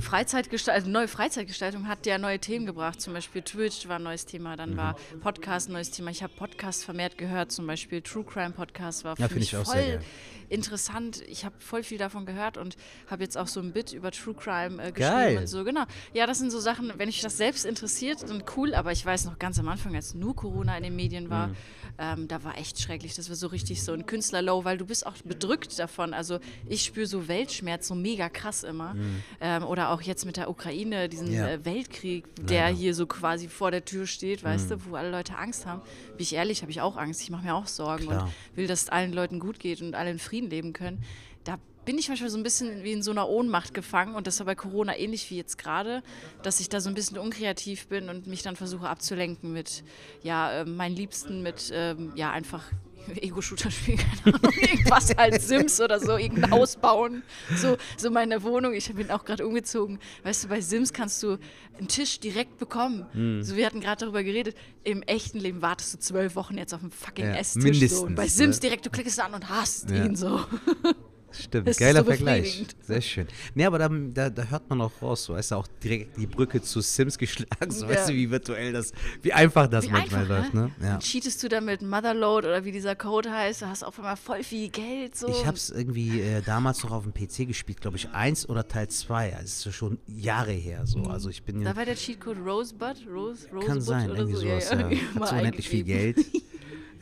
Freizeitgestaltung, 0.00 0.80
also 0.84 0.90
neue 0.90 1.08
Freizeitgestaltung 1.08 1.88
hat 1.88 2.06
ja 2.06 2.18
neue 2.18 2.38
Themen 2.38 2.66
gebracht. 2.66 3.00
Zum 3.00 3.12
Beispiel 3.14 3.42
Twitch 3.42 3.88
war 3.88 3.96
ein 3.96 4.02
neues 4.02 4.26
Thema, 4.26 4.52
Mhm. 4.52 4.56
dann 4.56 4.76
war 4.76 4.96
Podcast 5.22 5.68
ein 5.68 5.72
neues 5.72 5.90
Thema. 5.90 6.10
Ich 6.10 6.22
habe 6.22 6.32
Podcast 6.36 6.84
vermehrt 6.84 7.18
gehört, 7.18 7.52
zum 7.52 7.66
Beispiel 7.66 8.02
True 8.02 8.24
Crime 8.24 8.50
Podcast 8.50 9.04
war 9.04 9.16
für 9.16 9.22
Ja, 9.22 9.28
mich 9.34 9.52
ich 9.52 9.56
voll 9.58 10.00
interessant. 10.48 11.22
Ich 11.28 11.44
habe 11.44 11.54
voll 11.60 11.84
viel 11.84 11.96
davon 11.98 12.26
gehört 12.26 12.56
und 12.58 12.76
habe 13.08 13.22
jetzt 13.22 13.38
auch 13.38 13.46
so 13.46 13.60
ein 13.60 13.72
Bit 13.72 13.92
über 13.92 14.10
True 14.10 14.34
Crime 14.34 14.82
äh, 14.82 14.90
geschrieben 14.90 14.96
Geil. 15.16 15.38
und 15.38 15.46
so. 15.46 15.62
Genau. 15.64 15.84
Ja, 16.12 16.26
das 16.26 16.38
sind 16.38 16.50
so 16.50 16.58
Sachen, 16.58 16.92
wenn 16.96 17.06
mich 17.06 17.20
das 17.20 17.36
selbst 17.36 17.64
interessiert, 17.64 18.28
dann 18.28 18.42
cool. 18.56 18.74
Aber 18.74 18.90
ich 18.90 19.06
weiß 19.06 19.26
noch 19.26 19.38
ganz 19.38 19.60
am 19.60 19.68
Anfang, 19.68 19.94
als 19.94 20.12
nur 20.14 20.34
Corona 20.34 20.76
in 20.76 20.82
den 20.82 20.96
Medien 20.96 21.30
war, 21.30 21.48
Mhm. 21.48 21.56
ähm, 21.98 22.28
da 22.28 22.42
war 22.42 22.58
echt 22.58 22.80
schrecklich. 22.80 23.14
Das 23.14 23.28
war 23.28 23.36
so 23.36 23.46
richtig 23.46 23.69
so 23.76 23.92
ein 23.92 24.06
Künstlerlow, 24.06 24.64
weil 24.64 24.76
du 24.78 24.84
bist 24.86 25.06
auch 25.06 25.14
bedrückt 25.24 25.78
davon. 25.78 26.12
Also 26.14 26.40
ich 26.68 26.82
spüre 26.84 27.06
so 27.06 27.28
Weltschmerz 27.28 27.86
so 27.88 27.94
mega 27.94 28.28
krass 28.28 28.64
immer. 28.64 28.96
Ähm, 29.40 29.64
oder 29.64 29.90
auch 29.90 30.02
jetzt 30.02 30.26
mit 30.26 30.36
der 30.36 30.50
Ukraine, 30.50 31.08
diesen 31.08 31.28
Mhm. 31.28 31.34
Ja. 31.34 31.48
äh, 31.48 31.64
Weltkrieg, 31.64 32.24
der 32.36 32.62
Leider. 32.66 32.76
hier 32.76 32.94
so 32.94 33.06
quasi 33.06 33.48
vor 33.48 33.70
der 33.70 33.84
Tür 33.84 34.06
steht, 34.06 34.42
weißt 34.42 34.66
Mhm. 34.70 34.74
du, 34.74 34.84
wo 34.90 34.94
alle 34.96 35.10
Leute 35.10 35.36
Angst 35.36 35.66
haben. 35.66 35.80
Bin 36.16 36.20
ich 36.20 36.34
ehrlich, 36.34 36.62
habe 36.62 36.70
ich 36.72 36.80
auch 36.80 36.96
Angst. 36.96 37.22
Ich 37.22 37.30
mache 37.30 37.44
mir 37.44 37.54
auch 37.54 37.66
Sorgen 37.66 38.04
Klar. 38.06 38.24
und 38.24 38.56
will, 38.56 38.66
dass 38.66 38.82
es 38.82 38.88
allen 38.88 39.12
Leuten 39.12 39.38
gut 39.38 39.60
geht 39.60 39.80
und 39.82 39.94
alle 39.94 40.10
in 40.10 40.18
Frieden 40.18 40.50
leben 40.50 40.72
können. 40.72 41.04
Da 41.44 41.58
bin 41.86 41.96
ich 41.98 42.08
manchmal 42.08 42.28
so 42.30 42.36
ein 42.36 42.42
bisschen 42.42 42.84
wie 42.84 42.92
in 42.92 43.02
so 43.02 43.10
einer 43.10 43.26
Ohnmacht 43.28 43.72
gefangen 43.72 44.14
und 44.14 44.26
das 44.26 44.38
war 44.38 44.46
bei 44.46 44.54
Corona 44.54 44.96
ähnlich 44.98 45.28
wie 45.30 45.36
jetzt 45.38 45.56
gerade, 45.56 46.02
dass 46.42 46.60
ich 46.60 46.68
da 46.68 46.80
so 46.80 46.88
ein 46.90 46.94
bisschen 46.94 47.16
unkreativ 47.18 47.86
bin 47.88 48.08
und 48.10 48.26
mich 48.26 48.42
dann 48.42 48.54
versuche 48.54 48.86
abzulenken 48.88 49.52
mit, 49.52 49.82
ja, 50.22 50.52
äh, 50.60 50.64
meinen 50.66 50.94
Liebsten, 50.94 51.42
mit, 51.42 51.70
ähm, 51.74 52.12
ja, 52.14 52.30
einfach 52.30 52.64
Ego-Shooter 53.20 53.70
spielen, 53.70 53.98
keine 53.98 54.34
Ahnung, 54.36 54.52
irgendwas 54.60 55.14
halt 55.16 55.40
Sims 55.42 55.80
oder 55.80 56.00
so, 56.00 56.16
irgendein 56.16 56.50
Haus 56.50 56.76
bauen, 56.76 57.22
so, 57.56 57.76
so 57.96 58.10
meine 58.10 58.42
Wohnung, 58.42 58.72
ich 58.74 58.92
bin 58.94 59.10
auch 59.10 59.24
gerade 59.24 59.46
umgezogen, 59.46 59.98
weißt 60.24 60.44
du, 60.44 60.48
bei 60.48 60.60
Sims 60.60 60.92
kannst 60.92 61.22
du 61.22 61.38
einen 61.78 61.88
Tisch 61.88 62.20
direkt 62.20 62.58
bekommen, 62.58 63.06
Hm. 63.12 63.42
so 63.42 63.56
wir 63.56 63.66
hatten 63.66 63.80
gerade 63.80 64.04
darüber 64.04 64.22
geredet, 64.22 64.56
im 64.84 65.02
echten 65.02 65.38
Leben 65.38 65.62
wartest 65.62 65.94
du 65.94 65.98
zwölf 65.98 66.34
Wochen 66.36 66.56
jetzt 66.58 66.72
auf 66.74 66.82
einen 66.82 66.90
fucking 66.90 67.26
Ja, 67.26 67.34
Esstisch, 67.34 67.88
so. 67.90 68.04
und 68.04 68.14
bei 68.14 68.26
Sims 68.28 68.56
ne? 68.56 68.60
direkt, 68.60 68.86
du 68.86 68.90
klickst 68.90 69.18
an 69.20 69.34
und 69.34 69.48
hast 69.48 69.90
Ja. 69.90 70.04
ihn 70.04 70.16
so. 70.16 70.40
Stimmt, 71.32 71.68
Das 71.68 71.76
ist 71.76 71.80
geiler 71.80 72.00
so 72.00 72.06
Vergleich. 72.06 72.66
Sehr 72.82 73.00
schön. 73.00 73.26
Nee, 73.54 73.64
aber 73.64 73.78
da, 73.78 73.88
da, 73.88 74.30
da 74.30 74.44
hört 74.44 74.68
man 74.68 74.80
auch 74.80 74.92
raus, 75.00 75.24
so 75.24 75.34
weißt 75.34 75.52
du, 75.52 75.56
auch 75.56 75.66
direkt 75.82 76.16
die 76.16 76.26
Brücke 76.26 76.60
zu 76.60 76.80
Sims 76.80 77.18
geschlagen, 77.18 77.70
so 77.70 77.86
Ja. 77.86 77.92
weißt 77.92 78.08
du, 78.10 78.14
wie 78.14 78.30
virtuell 78.30 78.72
das, 78.72 78.92
wie 79.22 79.32
einfach 79.32 79.66
das 79.68 79.86
Wie 79.86 79.90
manchmal 79.90 80.22
einfach, 80.22 80.38
läuft, 80.42 80.54
ne? 80.54 80.70
Ja. 80.80 80.90
Dann 80.92 81.00
cheatest 81.00 81.42
du 81.42 81.48
da 81.48 81.60
mit 81.60 81.82
Motherload 81.82 82.46
oder 82.46 82.64
wie 82.64 82.72
dieser 82.72 82.96
Code 82.96 83.30
heißt, 83.32 83.62
da 83.62 83.68
hast 83.68 83.82
du 83.82 83.86
auf 83.86 83.98
einmal 83.98 84.16
voll 84.16 84.42
viel 84.42 84.68
Geld. 84.70 85.16
So. 85.16 85.28
Ich 85.28 85.46
hab's 85.46 85.70
irgendwie 85.70 86.20
äh, 86.20 86.42
damals 86.42 86.82
noch 86.82 86.90
auf 86.92 87.04
dem 87.04 87.12
PC 87.14 87.46
gespielt, 87.46 87.80
glaube 87.80 87.96
ich, 87.96 88.08
eins 88.10 88.48
oder 88.48 88.66
Teil 88.66 88.88
zwei. 88.88 89.34
Also 89.36 89.68
ist 89.70 89.74
schon 89.76 89.98
Jahre 90.06 90.52
her 90.52 90.86
so. 90.86 91.02
Also 91.04 91.28
ich 91.30 91.42
bin 91.44 91.62
da 91.64 91.76
war 91.76 91.84
der 91.84 91.94
Cheatcode 91.96 92.38
Rosebud, 92.44 93.06
Rose, 93.08 93.46
Rosebud 93.52 93.66
kann 93.66 93.80
sein, 93.80 94.08
irgendwie 94.10 94.34
so. 94.34 94.40
sowas. 94.40 94.70
ja, 94.70 94.90
Ja. 94.90 94.96
Hat 95.20 95.28
so 95.28 95.34
unendlich 95.36 95.68
viel 95.68 95.84
Geld. 95.84 96.18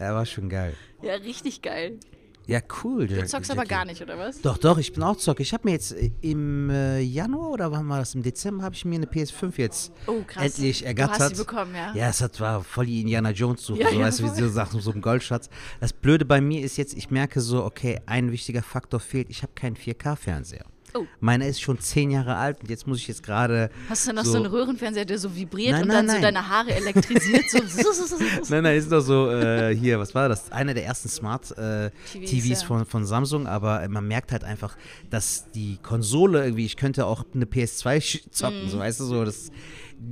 Ja, 0.00 0.14
war 0.14 0.24
schon 0.26 0.48
geil. 0.48 0.74
Ja, 1.02 1.14
richtig 1.14 1.60
geil. 1.60 1.98
Ja, 2.48 2.60
cool. 2.82 3.06
Du 3.06 3.26
zockst 3.26 3.50
aber 3.50 3.64
gar 3.66 3.84
nicht, 3.84 4.00
oder 4.00 4.18
was? 4.18 4.40
Doch, 4.40 4.56
doch, 4.56 4.78
ich 4.78 4.94
bin 4.94 5.02
auch 5.02 5.16
Zocker. 5.16 5.42
Ich 5.42 5.52
habe 5.52 5.68
mir 5.68 5.72
jetzt 5.72 5.92
äh, 5.92 6.10
im 6.22 6.70
äh, 6.70 6.98
Januar 7.00 7.50
oder 7.50 7.70
wann 7.70 7.86
war 7.90 7.98
das? 7.98 8.14
Im 8.14 8.22
Dezember 8.22 8.64
habe 8.64 8.74
ich 8.74 8.86
mir 8.86 8.94
eine 8.94 9.04
PS5 9.04 9.52
jetzt 9.58 9.92
Oh, 10.06 10.22
krass. 10.26 10.44
endlich 10.58 10.78
Du 10.80 10.86
ergattert. 10.86 11.20
hast 11.20 11.36
sie 11.36 11.44
bekommen, 11.44 11.74
ja? 11.74 11.94
Ja, 11.94 12.08
es 12.08 12.22
hat, 12.22 12.40
war 12.40 12.64
voll 12.64 12.86
die 12.86 13.02
Indiana 13.02 13.32
Jones 13.32 13.62
Suche, 13.66 13.80
Ja, 13.82 13.90
so 13.90 13.94
ja, 14.00 14.06
weißt 14.06 14.20
du, 14.20 14.24
wie 14.24 14.28
so 14.40 14.48
Sachen, 14.48 14.80
so 14.80 14.90
ein 14.92 15.02
Goldschatz. 15.02 15.50
Das 15.78 15.92
Blöde 15.92 16.24
bei 16.24 16.40
mir 16.40 16.62
ist 16.64 16.78
jetzt, 16.78 16.94
ich 16.96 17.10
merke 17.10 17.42
so, 17.42 17.62
okay, 17.64 18.00
ein 18.06 18.32
wichtiger 18.32 18.62
Faktor 18.62 18.98
fehlt, 19.00 19.28
ich 19.28 19.42
habe 19.42 19.52
keinen 19.54 19.76
4K-Fernseher. 19.76 20.64
Oh. 20.94 21.04
Meiner 21.20 21.46
ist 21.46 21.60
schon 21.60 21.78
zehn 21.78 22.10
Jahre 22.10 22.36
alt 22.36 22.60
und 22.60 22.70
jetzt 22.70 22.86
muss 22.86 22.98
ich 22.98 23.08
jetzt 23.08 23.22
gerade. 23.22 23.70
Hast 23.88 24.08
du 24.08 24.12
noch 24.12 24.24
so, 24.24 24.36
einen 24.36 24.46
Röhrenfernseher, 24.46 25.04
der 25.04 25.18
so 25.18 25.34
vibriert 25.34 25.72
Nein, 25.72 25.82
und 25.82 25.88
nein, 25.88 25.96
dann 25.96 26.06
nein. 26.06 26.16
so 26.16 26.22
deine 26.22 26.48
Haare 26.48 26.74
elektrisiert? 26.74 27.50
so. 27.50 27.58
Nein, 28.48 28.62
nein, 28.62 28.76
ist 28.76 28.90
doch 28.90 29.00
so, 29.00 29.30
äh, 29.30 29.74
hier, 29.74 29.98
was 29.98 30.14
war 30.14 30.28
das? 30.28 30.50
Einer 30.50 30.74
der 30.74 30.84
ersten 30.84 31.08
Smart 31.08 31.56
äh, 31.58 31.90
ja. 32.14 32.54
von, 32.56 32.86
von 32.86 33.04
Samsung, 33.04 33.46
aber 33.46 33.86
man 33.88 34.06
merkt 34.06 34.32
halt 34.32 34.44
einfach, 34.44 34.76
dass 35.10 35.50
die 35.52 35.78
Konsole 35.82 36.44
irgendwie, 36.44 36.64
ich 36.66 36.76
könnte 36.76 37.06
auch 37.06 37.24
eine 37.34 37.44
PS2 37.44 37.96
sch- 37.98 38.30
zocken, 38.30 38.68
so 38.68 38.78
weißt 38.78 39.00
du, 39.00 39.04
so, 39.04 39.24
das, 39.24 39.50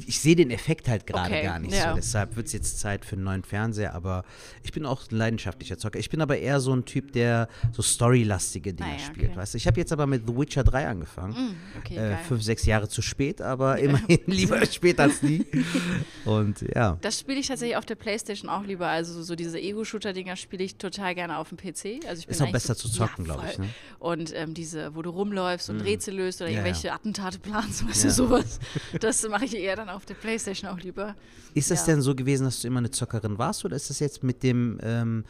ich 0.06 0.20
sehe 0.20 0.34
den 0.34 0.50
Effekt 0.50 0.88
halt 0.88 1.06
gerade. 1.06 1.30
Okay, 1.30 1.42
gar 1.44 1.58
nicht 1.58 1.74
ja. 1.74 1.90
so. 1.90 1.96
Deshalb 1.96 2.36
wird 2.36 2.48
es 2.48 2.52
jetzt 2.52 2.80
Zeit 2.80 3.04
für 3.04 3.14
einen 3.14 3.24
neuen 3.24 3.44
Fernseher, 3.44 3.94
aber 3.94 4.24
ich 4.62 4.72
bin 4.72 4.84
auch 4.84 5.10
ein 5.10 5.16
leidenschaftlicher 5.16 5.78
Zocker. 5.78 5.98
Ich 5.98 6.10
bin 6.10 6.20
aber 6.20 6.38
eher 6.38 6.60
so 6.60 6.74
ein 6.74 6.84
Typ, 6.84 7.12
der 7.12 7.48
so 7.72 7.82
storylastige 7.82 8.74
Dinge 8.74 8.90
Ah 8.90 8.92
ja, 8.94 8.98
spielt, 8.98 9.30
okay. 9.30 9.36
weißt 9.36 9.54
du. 9.54 9.58
Ich 9.58 9.66
habe 9.66 9.78
jetzt 9.78 9.92
aber 9.92 10.06
mit 10.06 10.26
The 10.26 10.36
Witcher 10.36 10.64
3 10.64 10.88
angefangen. 10.88 11.32
Mm, 11.32 11.78
okay, 11.78 11.96
äh, 11.96 12.16
fünf, 12.16 12.42
sechs 12.42 12.66
Jahre 12.66 12.88
zu 12.88 13.02
spät, 13.02 13.40
aber 13.40 13.78
immerhin 13.78 14.20
lieber 14.26 14.64
spät 14.66 14.98
als 14.98 15.22
nie. 15.22 15.46
Und 16.24 16.62
ja. 16.74 16.98
Das 17.00 17.20
spiele 17.20 17.38
ich 17.38 17.46
tatsächlich 17.46 17.76
auf 17.76 17.86
der 17.86 17.94
Playstation 17.94 18.50
auch 18.50 18.64
lieber. 18.64 18.88
Also 18.88 19.22
so 19.22 19.36
diese 19.36 19.60
Ego-Shooter-Dinger 19.60 20.36
spiele 20.36 20.64
ich 20.64 20.76
total 20.76 21.14
gerne 21.14 21.38
auf 21.38 21.50
dem 21.50 21.58
PC. 21.58 22.04
Also 22.08 22.20
ich 22.20 22.26
bin 22.26 22.34
Ist 22.34 22.42
auch 22.42 22.52
besser 22.52 22.74
so, 22.74 22.88
zu 22.88 22.94
zocken, 22.94 23.26
ja, 23.26 23.34
glaub 23.34 23.48
ich, 23.48 23.58
ne? 23.58 23.68
Und 23.98 24.34
ähm, 24.34 24.54
diese, 24.54 24.94
wo 24.94 25.02
du 25.02 25.10
rumläufst 25.10 25.70
und 25.70 25.80
Rätsel 25.80 26.14
löst 26.14 26.40
oder 26.40 26.50
irgendwelche. 26.50 26.96
Attentate 26.96 27.38
planst, 27.38 27.86
weißt 27.88 28.04
du, 28.04 28.10
sowas. 28.10 28.58
Das 29.00 29.26
mache 29.28 29.44
ich 29.44 29.56
eher 29.56 29.75
dann 29.76 29.88
auf 29.88 30.04
der 30.06 30.14
Playstation 30.14 30.70
auch 30.70 30.78
lieber. 30.80 31.14
Ist 31.54 31.70
es 31.70 31.80
Ja. 31.86 31.94
denn 31.94 32.02
so 32.02 32.14
gewesen, 32.14 32.44
dass 32.44 32.60
du 32.62 32.66
immer 32.68 32.78
eine 32.78 32.90
Zockerin 32.90 33.38
warst 33.38 33.64
oder 33.64 33.76
ist 33.76 33.88
das 33.90 34.00
jetzt 34.00 34.22
mit 34.24 34.42
dem, 34.42 34.78
ähm, 34.82 35.24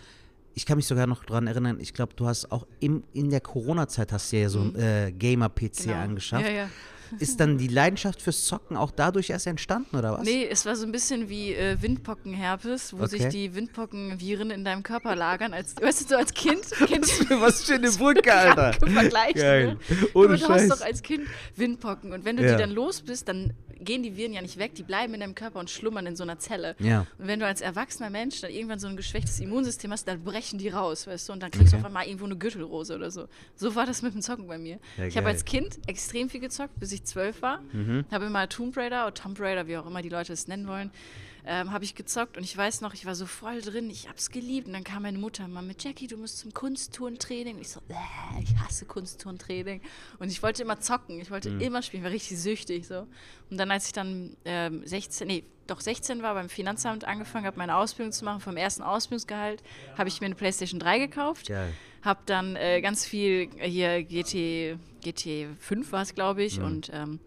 ich 0.54 0.64
kann 0.64 0.76
mich 0.78 0.86
sogar 0.86 1.06
noch 1.06 1.24
daran 1.24 1.46
erinnern, 1.46 1.78
ich 1.80 1.92
glaube, 1.92 2.14
du 2.16 2.26
hast 2.26 2.50
auch 2.50 2.66
im, 2.80 3.04
in 3.12 3.28
der 3.30 3.40
Corona-Zeit 3.42 4.10
hast 4.12 4.32
du 4.32 4.38
ja 4.38 4.48
so 4.48 4.60
ein 4.60 4.74
äh, 4.76 5.12
Gamer-PC 5.12 5.84
Genau. 5.84 5.96
angeschafft. 5.96 6.46
Ja, 6.46 6.50
ja. 6.52 6.68
Ist 7.20 7.38
dann 7.38 7.56
die 7.56 7.68
Leidenschaft 7.68 8.20
fürs 8.20 8.44
Zocken 8.46 8.76
auch 8.76 8.90
dadurch 8.90 9.30
erst 9.30 9.46
entstanden, 9.46 9.94
oder 9.96 10.14
was? 10.14 10.24
Nee, 10.24 10.44
es 10.50 10.66
war 10.66 10.74
so 10.74 10.84
ein 10.84 10.90
bisschen 10.90 11.28
wie 11.28 11.52
äh, 11.54 11.80
Windpockenherpes, 11.80 12.98
wo 12.98 13.06
sich 13.06 13.20
Okay. 13.20 13.30
die 13.30 13.54
Windpockenviren 13.54 14.50
in 14.50 14.64
deinem 14.64 14.82
Körper 14.82 15.14
lagern. 15.14 15.52
Als, 15.52 15.76
weißt 15.80 16.02
du, 16.02 16.08
so 16.08 16.16
als 16.16 16.34
Kind 16.34 16.62
du 16.80 17.40
Was 17.40 17.62
für 17.62 17.74
eine 17.74 17.90
Brücke, 17.92 18.32
Alter. 18.34 18.72
Vergleich. 18.72 19.34
Geil. 19.34 19.74
Ne? 19.74 19.78
Ohne 20.14 20.36
du 20.36 20.48
hast 20.48 20.62
Scheiß. 20.62 20.68
doch 20.68 20.80
als 20.80 21.00
Kind 21.02 21.28
Windpocken 21.54 22.12
und 22.12 22.24
wenn 22.24 22.38
du 22.38 22.44
Ja. 22.44 22.56
die 22.56 22.60
dann 22.62 22.70
los 22.72 23.02
bist, 23.02 23.28
dann 23.28 23.52
gehen 23.80 24.02
die 24.02 24.16
Viren 24.16 24.32
ja 24.32 24.42
nicht 24.42 24.58
weg, 24.58 24.74
die 24.74 24.82
bleiben 24.82 25.14
in 25.14 25.20
deinem 25.20 25.34
Körper 25.34 25.58
und 25.58 25.70
schlummern 25.70 26.06
in 26.06 26.16
so 26.16 26.22
einer 26.22 26.38
Zelle. 26.38 26.76
Ja. 26.78 27.06
Und 27.18 27.26
wenn 27.28 27.40
du 27.40 27.46
als 27.46 27.60
erwachsener 27.60 28.10
Mensch 28.10 28.40
dann 28.40 28.50
irgendwann 28.50 28.78
so 28.78 28.86
ein 28.88 28.96
geschwächtes 28.96 29.38
Immunsystem 29.40 29.90
hast, 29.92 30.06
dann 30.08 30.22
brechen 30.24 30.58
die 30.58 30.68
raus, 30.68 31.06
weißt 31.06 31.28
du, 31.28 31.32
und 31.32 31.40
dann 31.42 31.50
kriegst 31.50 31.72
du 31.72 31.76
Okay. 31.76 31.82
auf 31.82 31.86
einmal 31.86 32.06
irgendwo 32.06 32.24
eine 32.26 32.36
Gürtelrose 32.36 32.94
oder 32.94 33.10
so. 33.10 33.28
So 33.54 33.74
war 33.74 33.86
das 33.86 34.02
mit 34.02 34.14
dem 34.14 34.22
Zocken 34.22 34.46
bei 34.46 34.58
mir. 34.58 34.78
Ja, 34.96 35.04
ich 35.06 35.16
habe 35.16 35.28
als 35.28 35.44
Kind 35.44 35.78
extrem 35.86 36.28
viel 36.30 36.40
gezockt, 36.40 36.78
bis 36.80 36.92
ich 36.92 37.04
zwölf 37.04 37.42
war. 37.42 37.60
Mhm. 37.72 38.04
Habe 38.10 38.26
immer 38.26 38.48
Tomb 38.48 38.76
Raider 38.76 39.04
oder 39.06 39.14
Tomb 39.14 39.38
Raider, 39.40 39.66
wie 39.66 39.76
auch 39.76 39.86
immer 39.86 40.02
die 40.02 40.08
Leute 40.08 40.32
es 40.32 40.48
nennen 40.48 40.66
wollen, 40.66 40.90
ähm, 41.46 41.72
habe 41.72 41.84
ich 41.84 41.94
gezockt 41.94 42.36
und 42.36 42.42
ich 42.42 42.56
weiß 42.56 42.80
noch, 42.80 42.92
ich 42.92 43.06
war 43.06 43.14
so 43.14 43.24
voll 43.24 43.60
drin, 43.60 43.88
ich 43.88 44.08
hab's 44.08 44.30
geliebt. 44.30 44.66
Und 44.66 44.72
dann 44.72 44.84
kam 44.84 45.02
meine 45.02 45.18
Mutter 45.18 45.46
mal 45.46 45.62
mit 45.62 45.82
Jackie, 45.82 46.08
du 46.08 46.16
musst 46.16 46.38
zum 46.38 46.52
Kunstturntraining 46.52 47.56
und 47.56 47.60
ich 47.60 47.70
so, 47.70 47.80
äh, 47.88 48.42
ich 48.42 48.56
hasse 48.58 48.84
Kunstturntraining 48.84 49.80
und 50.18 50.28
ich 50.28 50.42
wollte 50.42 50.62
immer 50.62 50.80
zocken, 50.80 51.20
ich 51.20 51.30
wollte 51.30 51.50
immer 51.50 51.82
spielen, 51.82 52.02
war 52.02 52.10
richtig 52.10 52.38
süchtig 52.38 52.86
so. 52.86 53.06
Und 53.50 53.58
dann 53.58 53.70
als 53.70 53.86
ich 53.86 53.92
dann 53.92 54.36
ähm, 54.44 54.82
16, 54.84 55.26
nee, 55.28 55.44
doch 55.66 55.80
16 55.80 56.22
war, 56.22 56.34
beim 56.34 56.48
Finanzamt 56.48 57.04
angefangen 57.04 57.46
habe, 57.46 57.58
meine 57.58 57.76
Ausbildung 57.76 58.12
zu 58.12 58.24
machen, 58.24 58.40
vom 58.40 58.56
ersten 58.56 58.82
Ausbildungsgehalt, 58.82 59.62
habe 59.96 60.08
ich 60.08 60.20
mir 60.20 60.26
eine 60.26 60.34
Playstation 60.34 60.80
3 60.80 60.98
gekauft. 60.98 61.48
Geil. 61.48 61.72
habe 62.02 62.20
dann 62.26 62.56
äh, 62.56 62.80
ganz 62.80 63.04
viel 63.04 63.48
äh, 63.58 63.68
hier 63.68 64.02
GT, 64.02 64.78
GT 65.02 65.48
5 65.58 65.92
war 65.92 66.02
es, 66.02 66.14
glaube 66.14 66.42
ich, 66.44 66.60
und 66.60 66.90
ähm, 66.92 67.20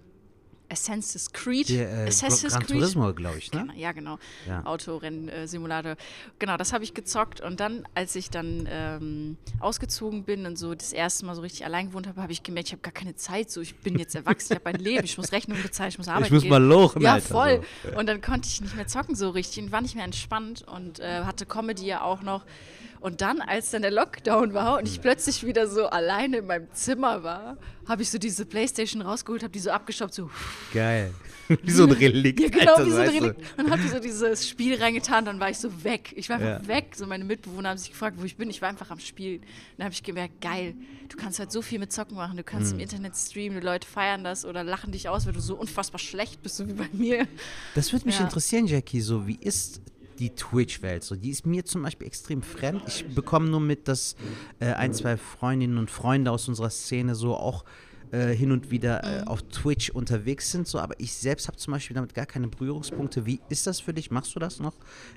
Assassin's 0.71 1.31
Creed. 1.33 1.69
Mhm. 1.69 1.79
äh, 1.79 2.07
Assassin's 2.07 2.53
Gran 2.53 2.65
Creed. 2.65 2.79
Turismo, 2.79 3.13
glaube 3.13 3.37
ich, 3.37 3.51
ne? 3.51 3.61
Genau, 3.61 3.73
ja, 3.73 3.91
genau. 3.91 4.19
Ja. 4.47 4.65
Autorennen-Simulator. 4.65 5.95
Genau, 6.39 6.57
das 6.57 6.73
habe 6.73 6.83
ich 6.83 6.93
gezockt. 6.93 7.41
Und 7.41 7.59
dann, 7.59 7.87
als 7.95 8.15
ich 8.15 8.29
dann 8.29 8.67
ähm, 8.71 9.37
ausgezogen 9.59 10.23
bin 10.23 10.45
und 10.45 10.57
so 10.57 10.75
das 10.75 10.93
erste 10.93 11.25
Mal 11.25 11.35
so 11.35 11.41
richtig 11.41 11.65
allein 11.65 11.87
gewohnt 11.87 12.07
habe, 12.07 12.21
habe 12.21 12.31
ich 12.31 12.43
gemerkt, 12.43 12.69
ich 12.69 12.73
habe 12.73 12.81
gar 12.81 12.93
keine 12.93 13.15
Zeit. 13.15 13.49
So, 13.51 13.61
ich 13.61 13.75
bin 13.75 13.97
jetzt 13.97 14.15
erwachsen, 14.15 14.53
ich 14.53 14.59
habe 14.59 14.69
ein 14.69 14.75
Leben, 14.83 15.03
ich 15.05 15.17
muss 15.17 15.31
Rechnungen 15.31 15.63
bezahlen, 15.63 15.89
ich 15.89 15.97
muss 15.97 16.07
arbeiten. 16.07 16.33
muss 16.33 16.43
gehen. 16.43 16.51
mal 16.51 16.63
lochen, 16.63 17.01
Ja, 17.01 17.13
Alter, 17.13 17.27
voll. 17.27 17.61
so. 17.83 17.97
Und 17.97 18.07
dann 18.07 18.21
konnte 18.21 18.47
ich 18.47 18.61
nicht 18.61 18.75
mehr 18.75 18.87
zocken 18.87 19.15
so 19.15 19.29
richtig 19.29 19.63
und 19.63 19.71
war 19.71 19.81
nicht 19.81 19.95
mehr 19.95 20.05
entspannt 20.05 20.63
und 20.67 20.99
äh, 20.99 21.23
hatte 21.23 21.45
Comedy 21.45 21.85
ja 21.85 22.01
auch 22.01 22.21
noch. 22.21 22.45
Und 23.01 23.21
dann, 23.21 23.39
als 23.41 23.71
dann 23.71 23.81
der 23.81 23.91
Lockdown 23.91 24.53
war 24.53 24.77
und 24.77 24.87
ich 24.87 24.99
plötzlich 25.01 25.45
wieder 25.45 25.67
so 25.67 25.85
alleine 25.87 26.37
in 26.39 26.45
meinem 26.47 26.67
Zimmer 26.73 27.23
war, 27.23 27.57
habe 27.87 28.01
ich 28.01 28.09
so 28.11 28.17
diese 28.17 28.45
Playstation 28.45 29.01
rausgeholt, 29.01 29.41
habe 29.41 29.51
die 29.53 29.59
so 29.59 29.71
abgestoppt, 29.71 30.13
so 30.13 30.29
Geil. 30.73 31.13
wie 31.63 31.71
so 31.71 31.83
ein 31.85 31.91
Relikt. 31.91 32.39
ja, 32.41 32.49
genau, 32.49 32.73
Alter, 32.75 32.85
wie 32.85 32.91
so 32.91 32.97
ein 32.97 33.07
weißt 33.07 33.19
du? 33.19 33.23
Relikt. 33.23 33.41
Und 33.57 33.71
habe 33.71 33.81
so 33.87 33.99
dieses 33.99 34.47
Spiel 34.47 34.75
reingetan, 34.75 35.23
dann 35.25 35.39
war 35.39 35.49
ich 35.49 35.57
so 35.57 35.83
weg. 35.83 36.13
Ich 36.15 36.29
war 36.29 36.35
einfach 36.35 36.61
Ja. 36.61 36.67
weg. 36.67 36.93
So 36.95 37.07
meine 37.07 37.23
Mitbewohner 37.23 37.69
haben 37.69 37.77
sich 37.77 37.89
gefragt, 37.91 38.17
wo 38.19 38.25
ich 38.25 38.35
bin. 38.35 38.49
Ich 38.49 38.61
war 38.61 38.69
einfach 38.69 38.91
am 38.91 38.99
Spielen. 38.99 39.41
Dann 39.77 39.85
habe 39.85 39.93
ich 39.93 40.03
gemerkt, 40.03 40.41
geil, 40.41 40.75
du 41.07 41.15
kannst 41.17 41.39
halt 41.39 41.51
so 41.51 41.61
viel 41.61 41.79
mit 41.79 41.91
Zocken 41.93 42.17
machen. 42.17 42.35
Du 42.37 42.43
kannst 42.43 42.73
Mhm. 42.73 42.79
im 42.79 42.83
Internet 42.83 43.15
streamen, 43.15 43.61
die 43.61 43.65
Leute 43.65 43.87
feiern 43.87 44.23
das 44.25 44.43
oder 44.45 44.63
lachen 44.63 44.91
dich 44.91 45.07
aus, 45.09 45.25
weil 45.25 45.33
du 45.33 45.39
so 45.39 45.55
unfassbar 45.55 45.99
schlecht 45.99 46.43
bist, 46.43 46.57
so 46.57 46.67
wie 46.67 46.73
bei 46.73 46.87
mir. 46.91 47.25
Das 47.75 47.93
würde 47.93 48.05
mich 48.05 48.19
Ja. 48.19 48.25
interessieren, 48.25 48.67
Jackie, 48.67 49.01
so 49.01 49.25
wie 49.25 49.37
ist 49.41 49.81
die 50.19 50.35
Twitch-Welt 50.35 51.03
so? 51.03 51.15
Die 51.15 51.29
ist 51.29 51.45
mir 51.45 51.65
zum 51.65 51.83
Beispiel 51.83 52.07
extrem 52.07 52.41
fremd. 52.41 52.83
Ich 52.87 53.05
bekomme 53.15 53.49
nur 53.49 53.59
mit, 53.61 53.87
dass 53.87 54.15
äh, 54.59 54.73
ein, 54.73 54.93
zwei 54.93 55.17
Freundinnen 55.17 55.77
und 55.77 55.89
Freunde 55.89 56.31
aus 56.31 56.47
unserer 56.47 56.69
Szene 56.69 57.15
so 57.15 57.35
auch 57.35 57.63
äh, 58.11 58.27
hin 58.29 58.51
und 58.51 58.71
wieder 58.71 59.01
Mhm. 59.05 59.19
äh, 59.19 59.23
auf 59.25 59.41
Twitch 59.43 59.89
unterwegs 59.91 60.51
sind, 60.51 60.67
so, 60.67 60.79
aber 60.79 60.95
ich 60.99 61.13
selbst 61.13 61.47
habe 61.47 61.57
zum 61.57 61.73
Beispiel 61.73 61.93
damit 61.95 62.13
gar 62.13 62.25
keine 62.25 62.47
Berührungspunkte. 62.47 63.25
Wie 63.25 63.41
ist 63.49 63.67
das 63.67 63.79
für 63.79 63.93
dich? 63.93 64.09
Machst 64.11 64.35
du 64.35 64.39
das 64.39 64.59
noch 64.59 64.73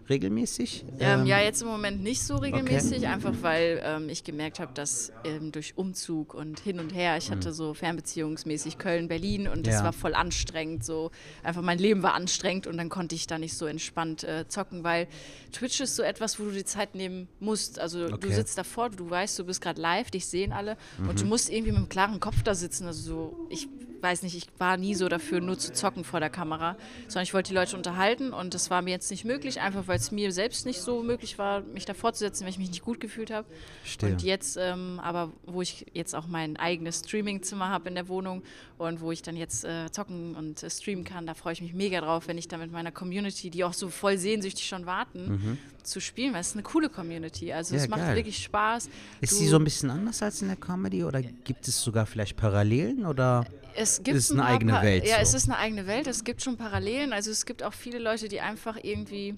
regelmäßig? 0.09 0.85
Ähm, 0.99 1.27
ja, 1.27 1.41
jetzt 1.41 1.63
im 1.63 1.69
Moment 1.69 2.03
nicht 2.03 2.23
so 2.23 2.37
regelmäßig, 2.37 2.99
Okay. 2.99 3.07
einfach 3.07 3.35
weil 3.41 3.81
ähm, 3.83 4.09
ich 4.09 4.25
gemerkt 4.25 4.59
habe, 4.61 4.73
dass 4.75 5.13
ähm, 5.25 5.53
durch 5.53 5.77
Umzug 5.77 6.35
und 6.35 6.61
hin 6.61 6.81
und 6.81 6.91
her, 6.93 7.17
ich 7.17 7.31
hatte 7.31 7.53
so 7.53 7.75
fernbeziehungsmäßig 7.75 8.79
Köln, 8.79 9.09
Berlin 9.09 9.49
und 9.49 9.67
das 9.67 9.73
Mhm. 9.75 9.79
Ja. 9.79 9.85
war 9.85 9.93
voll 9.93 10.15
anstrengend. 10.15 10.85
So 10.85 11.11
einfach 11.43 11.63
mein 11.63 11.79
Leben 11.79 12.03
war 12.03 12.15
anstrengend 12.15 12.67
und 12.67 12.77
dann 12.77 12.89
konnte 12.89 13.15
ich 13.15 13.27
da 13.27 13.39
nicht 13.39 13.55
so 13.55 13.67
entspannt 13.67 14.23
äh, 14.25 14.47
zocken, 14.49 14.85
weil 14.85 15.09
Twitch 15.53 15.81
ist 15.81 15.97
so 15.97 16.03
etwas, 16.03 16.39
wo 16.39 16.45
du 16.45 16.51
die 16.53 16.65
Zeit 16.65 16.95
nehmen 16.95 17.29
musst. 17.41 17.79
Also 17.79 18.07
Okay. 18.07 18.19
du 18.21 18.33
sitzt 18.33 18.59
davor, 18.59 18.91
du 18.91 19.09
weißt, 19.09 19.39
du 19.39 19.45
bist 19.45 19.61
gerade 19.61 19.81
live, 19.81 20.11
dich 20.11 20.27
sehen 20.27 20.53
alle 20.53 20.77
und 20.99 21.15
Mhm. 21.15 21.17
du 21.17 21.25
musst 21.27 21.49
irgendwie 21.51 21.71
mit 21.73 21.79
einem 21.79 21.89
klaren 21.89 22.21
Kopf 22.21 22.43
da 22.43 22.55
sitzen. 22.55 22.82
Also 22.85 23.03
so, 23.03 23.47
ich 23.49 23.69
weiß 24.03 24.23
nicht, 24.23 24.37
ich 24.37 24.47
war 24.59 24.77
nie 24.77 24.95
so 24.95 25.09
dafür, 25.09 25.41
nur 25.41 25.59
zu 25.59 25.73
zocken 25.73 26.05
vor 26.05 26.21
der 26.21 26.31
Kamera, 26.31 26.77
sondern 27.09 27.23
ich 27.25 27.35
wollte 27.35 27.51
die 27.51 27.55
Leute 27.55 27.77
unterhalten 27.77 28.33
und 28.33 28.55
das 28.55 28.69
war 28.71 28.83
mir 28.83 28.91
jetzt 28.91 29.11
nicht 29.11 29.25
möglich, 29.25 29.61
einfach 29.61 29.87
weil 29.87 29.97
es 29.99 30.11
mir 30.11 30.33
selbst 30.33 30.67
nicht 30.67 30.81
so 30.81 31.03
möglich 31.03 31.39
war, 31.39 31.61
mich 31.61 31.85
davor 31.85 32.13
zu 32.13 32.21
setzen, 32.21 32.43
wenn 32.45 32.51
ich 32.51 32.59
mich 32.59 32.69
nicht 32.71 32.83
gut 32.83 33.01
gefühlt 33.01 33.31
habe. 33.31 33.47
Verstehe. 33.83 34.11
Und 34.11 34.23
jetzt, 34.23 34.57
ähm, 34.61 35.01
aber 35.03 35.31
wo 35.47 35.63
ich 35.63 35.87
jetzt 35.95 36.15
auch 36.15 36.27
mein 36.27 36.57
eigenes 36.57 37.01
Streaming-Zimmer 37.01 37.69
habe 37.69 37.89
in 37.89 37.95
der 37.95 38.09
Wohnung 38.09 38.43
und 38.79 39.01
wo 39.01 39.13
ich 39.13 39.23
dann 39.23 39.37
jetzt 39.37 39.65
äh, 39.65 39.91
zocken 39.91 40.35
und 40.35 40.63
äh, 40.63 40.71
streamen 40.71 41.05
kann, 41.05 41.27
da 41.27 41.35
freue 41.35 41.53
ich 41.53 41.63
mich 41.63 41.73
mega 41.75 42.01
drauf, 42.01 42.27
wenn 42.29 42.39
ich 42.39 42.49
da 42.49 42.59
mit 42.59 42.73
meiner 42.73 42.91
Community, 42.93 43.51
die 43.51 43.65
auch 43.65 43.73
so 43.75 43.89
voll 43.89 44.19
sehnsüchtig 44.19 44.67
schon 44.67 44.87
warten, 44.87 45.59
zu 45.83 46.01
spielen, 46.01 46.33
weil 46.33 46.41
es 46.43 46.49
ist 46.49 46.53
eine 46.55 46.63
coole 46.63 46.89
Community. 46.89 47.53
Also 47.53 47.75
Mhm. 47.75 47.79
Ja, 47.79 47.85
es 47.85 47.91
macht 47.91 48.01
geil. 48.03 48.17
wirklich 48.17 48.39
Spaß. 48.43 48.89
Ist 49.21 49.33
Du- 49.33 49.37
sie 49.37 49.49
so 49.49 49.57
ein 49.57 49.65
bisschen 49.65 49.91
anders 49.91 50.23
als 50.23 50.41
in 50.43 50.49
der 50.49 50.57
Comedy 50.57 51.03
oder 51.05 51.21
gibt 51.23 51.67
es 51.67 51.81
sogar 51.83 52.07
vielleicht 52.07 52.37
Parallelen 52.37 53.05
oder? 53.05 53.45
Es 53.75 53.92
gibt 54.03 54.17
Ist 54.17 54.31
ein 54.31 54.41
eine 54.41 54.49
eigene 54.49 54.73
Pa- 54.73 54.83
Welt, 54.83 55.07
Ja, 55.07 55.17
so. 55.17 55.23
es 55.23 55.35
ist 55.35 55.49
eine 55.49 55.59
eigene 55.59 55.87
Welt. 55.87 56.07
Es 56.07 56.25
gibt 56.25 56.43
schon 56.43 56.57
Parallelen. 56.57 57.13
Also 57.13 57.31
es 57.31 57.45
gibt 57.47 57.63
auch 57.63 57.73
viele 57.75 57.99
Leute, 57.99 58.29
die 58.29 58.41
einfach 58.41 58.77
irgendwie, 58.83 59.37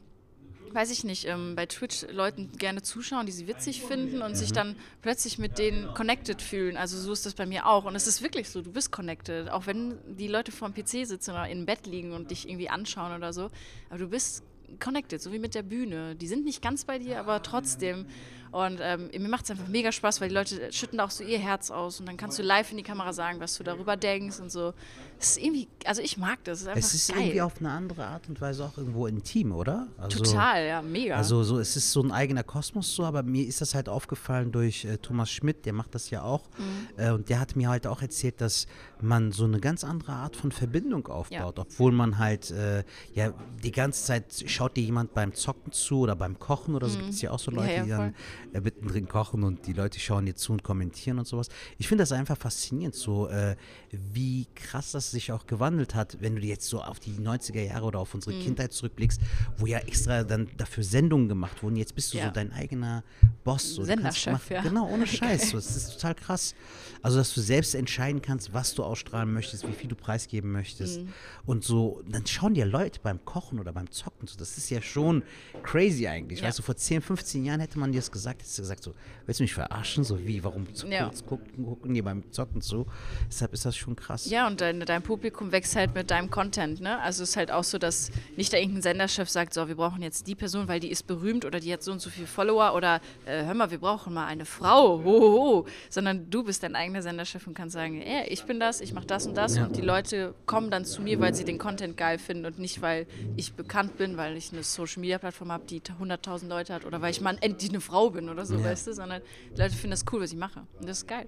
weiß 0.73 0.90
ich 0.90 1.04
nicht, 1.04 1.26
ähm, 1.26 1.54
bei 1.56 1.66
Twitch 1.66 2.04
Leuten 2.11 2.50
gerne 2.58 2.82
zuschauen, 2.82 3.26
die 3.26 3.32
sie 3.32 3.46
witzig 3.46 3.82
finden 3.82 4.23
und 4.23 4.32
Mhm. 4.32 4.37
sich 4.37 4.52
dann 4.52 4.76
plötzlich 5.02 5.38
mit 5.38 5.58
denen 5.58 5.92
connected 5.94 6.42
fühlen. 6.42 6.76
Also 6.76 6.99
so 6.99 7.12
ist 7.12 7.25
das 7.26 7.34
bei 7.34 7.46
mir 7.46 7.66
auch. 7.66 7.84
Und 7.84 7.94
es 7.96 8.06
ist 8.06 8.23
wirklich 8.23 8.49
so, 8.50 8.61
du 8.62 8.73
bist 8.73 8.90
connected. 8.92 9.49
Auch 9.50 9.66
wenn 9.66 9.99
die 10.16 10.28
Leute 10.28 10.52
vorm 10.52 10.75
PC 10.75 11.04
sitzen 11.06 11.30
oder 11.30 11.49
im 11.49 11.64
Bett 11.66 11.87
liegen 11.87 12.12
und 12.12 12.30
dich 12.30 12.49
irgendwie 12.49 12.68
anschauen 12.70 13.14
oder 13.14 13.32
so. 13.32 13.50
Aber 13.88 13.99
du 13.99 14.08
bist 14.08 14.42
connected, 14.80 15.20
so 15.23 15.32
wie 15.32 15.38
mit 15.38 15.54
der 15.54 15.62
Bühne. 15.62 16.16
Die 16.16 16.26
sind 16.26 16.44
nicht 16.44 16.61
ganz 16.62 16.84
bei 16.84 16.99
dir, 16.99 17.20
aber 17.20 17.42
trotzdem. 17.42 18.06
Und 18.54 18.78
ähm, 18.80 19.11
mir 19.12 19.28
macht 19.28 19.46
es 19.46 19.50
einfach 19.50 19.66
mega 19.66 19.90
Spaß, 19.90 20.20
weil 20.20 20.28
die 20.28 20.34
Leute 20.37 20.73
schütten 20.73 21.00
auch 21.00 21.11
so 21.11 21.25
ihr 21.25 21.40
Herz 21.40 21.73
aus 21.73 21.99
und 21.99 22.06
dann 22.06 22.16
kannst 22.16 22.38
du 22.38 22.44
live 22.44 22.70
in 22.70 22.76
die 22.76 22.84
Kamera 22.84 23.12
sagen, 23.12 23.40
was 23.40 23.58
du 23.58 23.64
darüber 23.64 23.96
denkst 23.96 24.38
und 24.38 24.49
so. 24.49 24.75
Es 25.18 25.30
ist 25.30 25.44
irgendwie, 25.44 25.68
also 25.87 26.02
ich 26.02 26.18
mag 26.18 26.42
das. 26.44 26.59
Es 26.59 26.62
ist 26.62 26.68
einfach 26.68 26.78
Es 26.83 26.94
ist 26.94 27.09
irgendwie 27.11 27.40
auf 27.40 27.59
eine 27.61 27.71
andere 27.71 28.06
Art 28.06 28.28
und 28.28 28.40
Weise 28.40 28.64
auch 28.64 28.76
irgendwo 28.76 29.06
intim, 29.06 29.52
oder? 29.52 29.88
Also, 29.97 30.23
Total, 30.23 30.66
ja, 30.66 30.83
mega. 30.83 31.16
Also 31.16 31.42
so, 31.42 31.59
es 31.59 31.76
ist 31.76 31.92
so 31.92 32.02
ein 32.02 32.12
eigener 32.12 32.42
Kosmos 32.42 32.94
so, 32.94 33.04
aber 33.04 33.23
mir 33.23 33.47
ist 33.47 33.61
das 33.61 33.75
halt 33.75 33.88
aufgefallen 33.88 34.52
durch 34.52 34.85
äh, 34.85 34.99
Thomas 34.99 35.30
Schmidt, 35.30 35.64
der 35.64 35.73
macht 35.73 35.94
das 35.94 36.11
ja 36.11 36.23
auch. 36.23 36.42
Mhm. 36.59 36.99
Äh, 36.99 37.11
und 37.12 37.28
der 37.30 37.40
hat 37.40 37.56
mir 37.56 37.71
halt 37.71 37.87
auch 37.87 38.02
erzählt, 38.02 38.40
dass 38.40 38.66
man 39.00 39.33
so 39.33 39.44
eine 39.44 39.61
ganz 39.61 39.85
andere 39.85 40.12
Art 40.12 40.37
von 40.37 40.52
Verbindung 40.52 41.06
aufbaut, 41.09 41.59
obwohl 41.59 41.92
man 41.92 42.18
halt 42.18 42.50
äh, 42.50 42.85
ja 43.14 43.33
die 43.62 43.73
ganze 43.73 44.04
Zeit 44.04 44.44
schaut 44.47 44.76
dir 44.76 44.85
jemand 44.85 45.14
beim 45.14 45.35
Zocken 45.35 45.73
zu 45.73 46.00
oder 46.00 46.14
beim 46.16 46.38
Kochen 46.38 46.75
oder 46.75 46.88
so. 46.88 46.99
Gibt 46.99 47.11
es 47.11 47.23
ja 47.23 47.30
auch 47.30 47.38
so 47.38 47.50
Mhm. 47.50 47.59
Ja, 47.59 47.62
Leute, 47.62 47.75
ja, 47.75 47.83
die 47.85 47.90
dann 47.90 48.14
äh, 48.52 48.61
mittendrin 48.61 49.09
kochen 49.09 49.42
und 49.44 49.66
die 49.66 49.73
Leute 49.73 50.00
schauen 50.00 50.26
dir 50.26 50.35
zu 50.35 50.52
und 50.52 50.62
kommentieren 50.62 51.18
und 51.18 51.26
sowas. 51.26 51.49
Ich 51.78 51.88
finde 51.88 52.02
das 52.02 52.12
einfach 52.12 52.37
faszinierend, 52.37 52.94
so 52.94 53.28
äh, 53.28 53.56
wie 53.90 54.47
krass 54.54 54.92
das 54.92 55.13
sich 55.14 55.33
auch 55.33 55.47
gewandelt 55.47 55.94
hat, 55.94 56.18
wenn 56.21 56.35
du 56.35 56.40
dir 56.42 56.49
jetzt 56.49 56.68
so 56.68 56.83
auf 56.83 57.00
die 57.00 57.12
90er 57.12 57.62
Jahre 57.62 57.87
oder 57.87 57.99
auf 58.00 58.12
Mhm. 58.12 58.18
unsere 58.18 58.38
Kindheit 58.38 58.73
zurückblickst, 58.73 59.21
wo 59.56 59.66
ja 59.66 59.78
extra 59.78 60.23
dann 60.25 60.49
dafür 60.59 60.85
Sendungen 60.85 61.28
gemacht 61.28 61.62
wurden. 61.62 61.76
Jetzt 61.76 61.94
bist 61.94 62.12
du 62.12 62.18
Ja. 62.18 62.26
so 62.26 62.30
dein 62.33 62.52
eigener 62.52 63.02
Boss. 63.44 63.75
So. 63.75 63.85
Senderchef, 63.85 64.50
ja. 64.50 64.62
Genau, 64.62 64.88
ohne 64.88 65.06
Scheiß. 65.06 65.50
So. 65.50 65.56
Das 65.56 65.75
ist 65.75 65.92
total 65.94 66.14
krass. 66.14 66.54
Also, 67.02 67.18
dass 67.18 67.35
du 67.35 67.40
selbst 67.40 67.75
entscheiden 67.75 68.23
kannst, 68.23 68.52
was 68.54 68.75
du 68.75 68.83
ausstrahlen 68.85 69.33
möchtest, 69.33 69.66
wie 69.68 69.73
viel 69.73 69.88
du 69.88 69.94
preisgeben 69.97 70.52
möchtest. 70.52 71.00
Mhm. 71.00 71.09
Und 71.47 71.64
so, 71.64 72.02
dann 72.09 72.26
schauen 72.26 72.54
dir 72.54 72.64
Leute 72.66 73.00
beim 73.02 73.25
Kochen 73.25 73.59
oder 73.59 73.73
beim 73.73 73.90
Zocken 73.90 74.26
zu. 74.26 74.37
Das 74.37 74.56
ist 74.59 74.71
ja 74.71 74.80
schon 74.83 75.23
crazy 75.62 76.06
eigentlich. 76.09 76.40
Ja. 76.40 76.49
Weißt 76.49 76.59
du, 76.59 76.62
vor 76.62 76.76
10, 76.76 77.02
15 77.02 77.44
Jahren 77.44 77.61
hätte 77.61 77.78
man 77.78 77.92
dir 77.92 77.99
das 77.99 78.11
gesagt, 78.11 78.40
hättest 78.40 78.59
du 78.59 78.62
gesagt, 78.62 78.83
so, 78.83 78.94
willst 79.26 79.40
du 79.40 79.44
mich 79.44 79.54
verarschen? 79.54 80.02
So 80.04 80.18
wie, 80.26 80.42
warum 80.42 80.73
zu 80.75 80.87
Ja. 80.88 81.04
kurz 81.04 81.25
gucken, 81.25 81.64
gucken 81.64 81.94
die 81.94 82.02
beim 82.02 82.30
Zocken 82.33 82.61
zu? 82.62 82.87
Deshalb 83.28 83.52
ist 83.52 83.64
das 83.64 83.76
schon 83.76 83.94
krass. 83.97 84.26
Ja, 84.30 84.47
und 84.47 84.61
dein, 84.61 84.80
dein 84.94 85.02
Publikum 85.02 85.52
wächst 85.52 85.74
halt 85.76 85.94
mit 85.94 86.10
deinem 86.10 86.30
Content, 86.30 86.80
ne? 86.80 87.00
Also 87.00 87.22
es 87.24 87.30
ist 87.30 87.36
halt 87.36 87.50
auch 87.50 87.64
so, 87.64 87.78
dass 87.78 88.10
nicht 88.36 88.52
da 88.52 88.56
irgendein 88.56 88.82
Senderchef 88.82 89.28
sagt, 89.28 89.52
so, 89.52 89.66
wir 89.68 89.74
brauchen 89.74 90.00
jetzt 90.02 90.26
die 90.26 90.34
Person, 90.34 90.68
weil 90.68 90.80
die 90.80 90.90
ist 90.90 91.06
berühmt 91.06 91.44
oder 91.44 91.60
die 91.60 91.72
hat 91.72 91.82
so 91.82 91.92
und 91.92 92.00
so 92.00 92.10
viele 92.10 92.26
Follower 92.26 92.74
oder 92.74 93.00
äh, 93.26 93.44
hör 93.44 93.54
mal, 93.54 93.70
wir 93.70 93.78
brauchen 93.78 94.14
mal 94.14 94.26
eine 94.26 94.44
Frau, 94.44 95.02
ho, 95.02 95.04
ho, 95.04 95.32
ho. 95.64 95.66
sondern 95.90 96.30
du 96.30 96.44
bist 96.44 96.62
dein 96.62 96.76
eigener 96.76 97.02
Senderchef 97.02 97.46
und 97.46 97.54
kannst 97.54 97.74
sagen, 97.74 98.00
ey, 98.00 98.28
ich 98.28 98.44
bin 98.44 98.60
das, 98.60 98.80
ich 98.80 98.92
mache 98.94 99.06
das 99.06 99.26
und 99.26 99.36
das 99.36 99.56
Ja. 99.56 99.64
und 99.64 99.76
die 99.76 99.80
Leute 99.82 100.34
kommen 100.46 100.70
dann 100.70 100.84
zu 100.84 101.02
mir, 101.02 101.18
weil 101.20 101.34
sie 101.34 101.44
den 101.44 101.58
Content 101.58 101.96
geil 101.96 102.18
finden 102.18 102.46
und 102.46 102.58
nicht, 102.58 102.80
weil 102.80 103.06
ich 103.36 103.54
bekannt 103.54 103.96
bin, 103.96 104.16
weil 104.16 104.36
ich 104.36 104.52
eine 104.52 104.62
Social-Media-Plattform 104.62 105.50
habe, 105.50 105.64
die 105.68 105.80
100.000 105.80 106.46
Leute 106.48 106.72
hat 106.72 106.84
oder 106.84 107.00
weil 107.02 107.10
ich 107.10 107.20
mal 107.20 107.36
endlich 107.40 107.70
eine 107.70 107.80
Frau 107.80 108.10
bin 108.10 108.28
oder 108.28 108.46
so, 108.46 108.54
Ja. 108.56 108.64
weißt 108.64 108.86
du, 108.86 108.92
sondern 108.94 109.22
die 109.56 109.60
Leute 109.60 109.74
finden 109.74 109.90
das 109.92 110.04
cool, 110.12 110.20
was 110.20 110.30
ich 110.32 110.38
mache. 110.38 110.60
Und 110.78 110.88
das 110.88 110.98
ist 110.98 111.06
geil. 111.08 111.26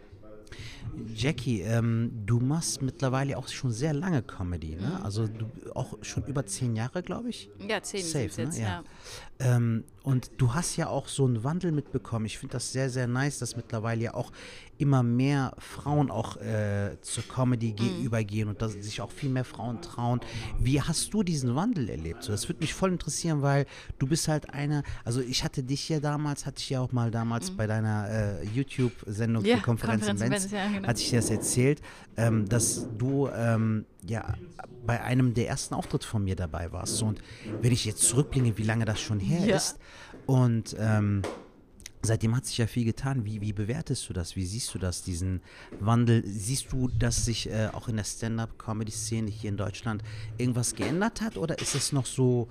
Jackie, 1.15 1.61
ähm, 1.61 2.11
du 2.25 2.39
machst 2.41 2.81
mittlerweile 2.83 3.37
auch 3.37 3.49
schon 3.49 3.71
sehr 3.73 3.93
lange 3.93 4.23
Comedy, 4.23 4.77
Mhm. 4.77 4.83
ne? 4.83 5.01
Also 5.05 5.27
du 5.27 5.47
auch 5.75 5.95
schon 6.03 6.25
über 6.25 6.47
zehn 6.47 6.75
Jahre, 6.77 7.03
glaube 7.03 7.29
ich. 7.31 7.51
Ja, 7.69 7.83
zehn 7.83 8.03
Safe, 8.03 8.29
sind's 8.31 8.57
jetzt, 8.57 8.59
ne? 8.59 8.65
ja. 8.65 8.85
Ähm, 9.39 9.85
und 10.07 10.31
du 10.37 10.55
hast 10.55 10.77
ja 10.77 10.87
auch 10.89 11.09
so 11.09 11.25
einen 11.25 11.43
Wandel 11.43 11.73
mitbekommen. 11.73 12.27
Ich 12.27 12.39
finde 12.39 12.53
das 12.53 12.71
sehr, 12.71 12.89
sehr 12.91 13.09
nice, 13.09 13.41
dass 13.41 13.57
mittlerweile 13.57 14.03
ja 14.05 14.15
auch 14.15 14.31
immer 14.79 15.03
mehr 15.03 15.53
Frauen 15.59 16.13
auch 16.13 16.37
äh, 16.37 16.97
zur 17.01 17.25
Comedy 17.27 17.75
Mhm. 17.77 18.05
übergehen 18.05 18.49
und 18.49 18.63
dass 18.63 18.75
sich 18.75 19.01
auch 19.01 19.11
viel 19.11 19.31
mehr 19.31 19.45
Frauen 19.45 19.81
trauen. 19.81 20.21
Wie 20.59 20.81
hast 20.81 21.13
du 21.13 21.25
diesen 21.25 21.57
Wandel 21.57 21.89
erlebt? 21.89 22.23
So, 22.23 22.31
das 22.31 22.49
würde 22.49 22.61
mich 22.61 22.73
voll 22.73 22.93
interessieren, 22.93 23.43
weil 23.43 23.67
du 23.99 24.07
bist 24.07 24.29
halt 24.29 24.49
einer, 24.55 24.85
also 25.05 25.21
ich 25.21 25.43
hatte 25.43 25.65
dich 25.65 25.89
ja 25.89 25.99
damals, 25.99 26.47
hatte 26.47 26.61
ich 26.61 26.71
ja 26.71 26.81
auch 26.81 26.93
mal 26.93 27.11
damals 27.11 27.51
bei 27.51 27.67
deiner 27.67 28.09
äh, 28.09 28.45
YouTube-Sendung 28.45 29.43
Mhm. 29.43 29.49
Ja, 29.49 29.59
Konferenz, 29.59 30.07
Konferenz 30.07 30.45
Events, 30.45 30.53
ja, 30.53 30.69
genau. 30.69 30.87
hatte 30.89 31.01
ich 31.01 31.11
dir 31.11 31.19
das 31.19 31.31
erzählt, 31.31 31.81
ähm, 32.17 32.49
dass 32.49 32.87
du 32.97 33.29
ähm, 33.35 33.87
ja 34.09 34.35
bei 34.87 35.03
einem 35.03 35.35
der 35.35 35.49
ersten 35.49 35.75
Auftritte 35.75 36.07
von 36.07 36.25
mir 36.25 36.37
dabei 36.37 36.73
warst. 36.73 37.03
Und 37.03 37.21
wenn 37.61 37.73
ich 37.73 37.85
jetzt 37.85 38.03
zurückblicke, 38.03 38.57
wie 38.59 38.63
lange 38.63 38.85
das 38.85 39.01
schon 39.01 39.21
her 39.21 39.45
Ja. 39.47 39.57
ist 39.57 39.79
und 40.27 40.77
ähm, 40.79 41.23
Seitdem 42.03 42.37
hat 42.37 42.47
sich 42.47 42.59
ja 42.59 42.69
viel 42.69 42.85
getan. 42.85 43.25
Wie, 43.25 43.41
wie 43.41 43.53
bewertest 43.53 44.09
du 44.09 44.13
das? 44.13 44.37
Wie 44.37 44.45
siehst 44.47 44.73
du 44.73 44.79
das, 44.79 45.03
diesen 45.03 45.41
Wandel? 45.81 46.23
Siehst 46.25 46.71
du, 46.71 46.87
dass 46.87 47.25
sich 47.25 47.51
äh, 47.51 47.69
auch 47.73 47.89
in 47.89 47.97
der 47.97 48.05
Stand-up-Comedy-Szene 48.05 49.29
hier 49.29 49.51
in 49.51 49.57
Deutschland 49.57 50.05
irgendwas 50.39 50.77
geändert 50.77 51.21
hat 51.21 51.37
oder 51.37 51.59
ist 51.59 51.75
es 51.75 51.91
noch 51.91 52.07
so 52.07 52.49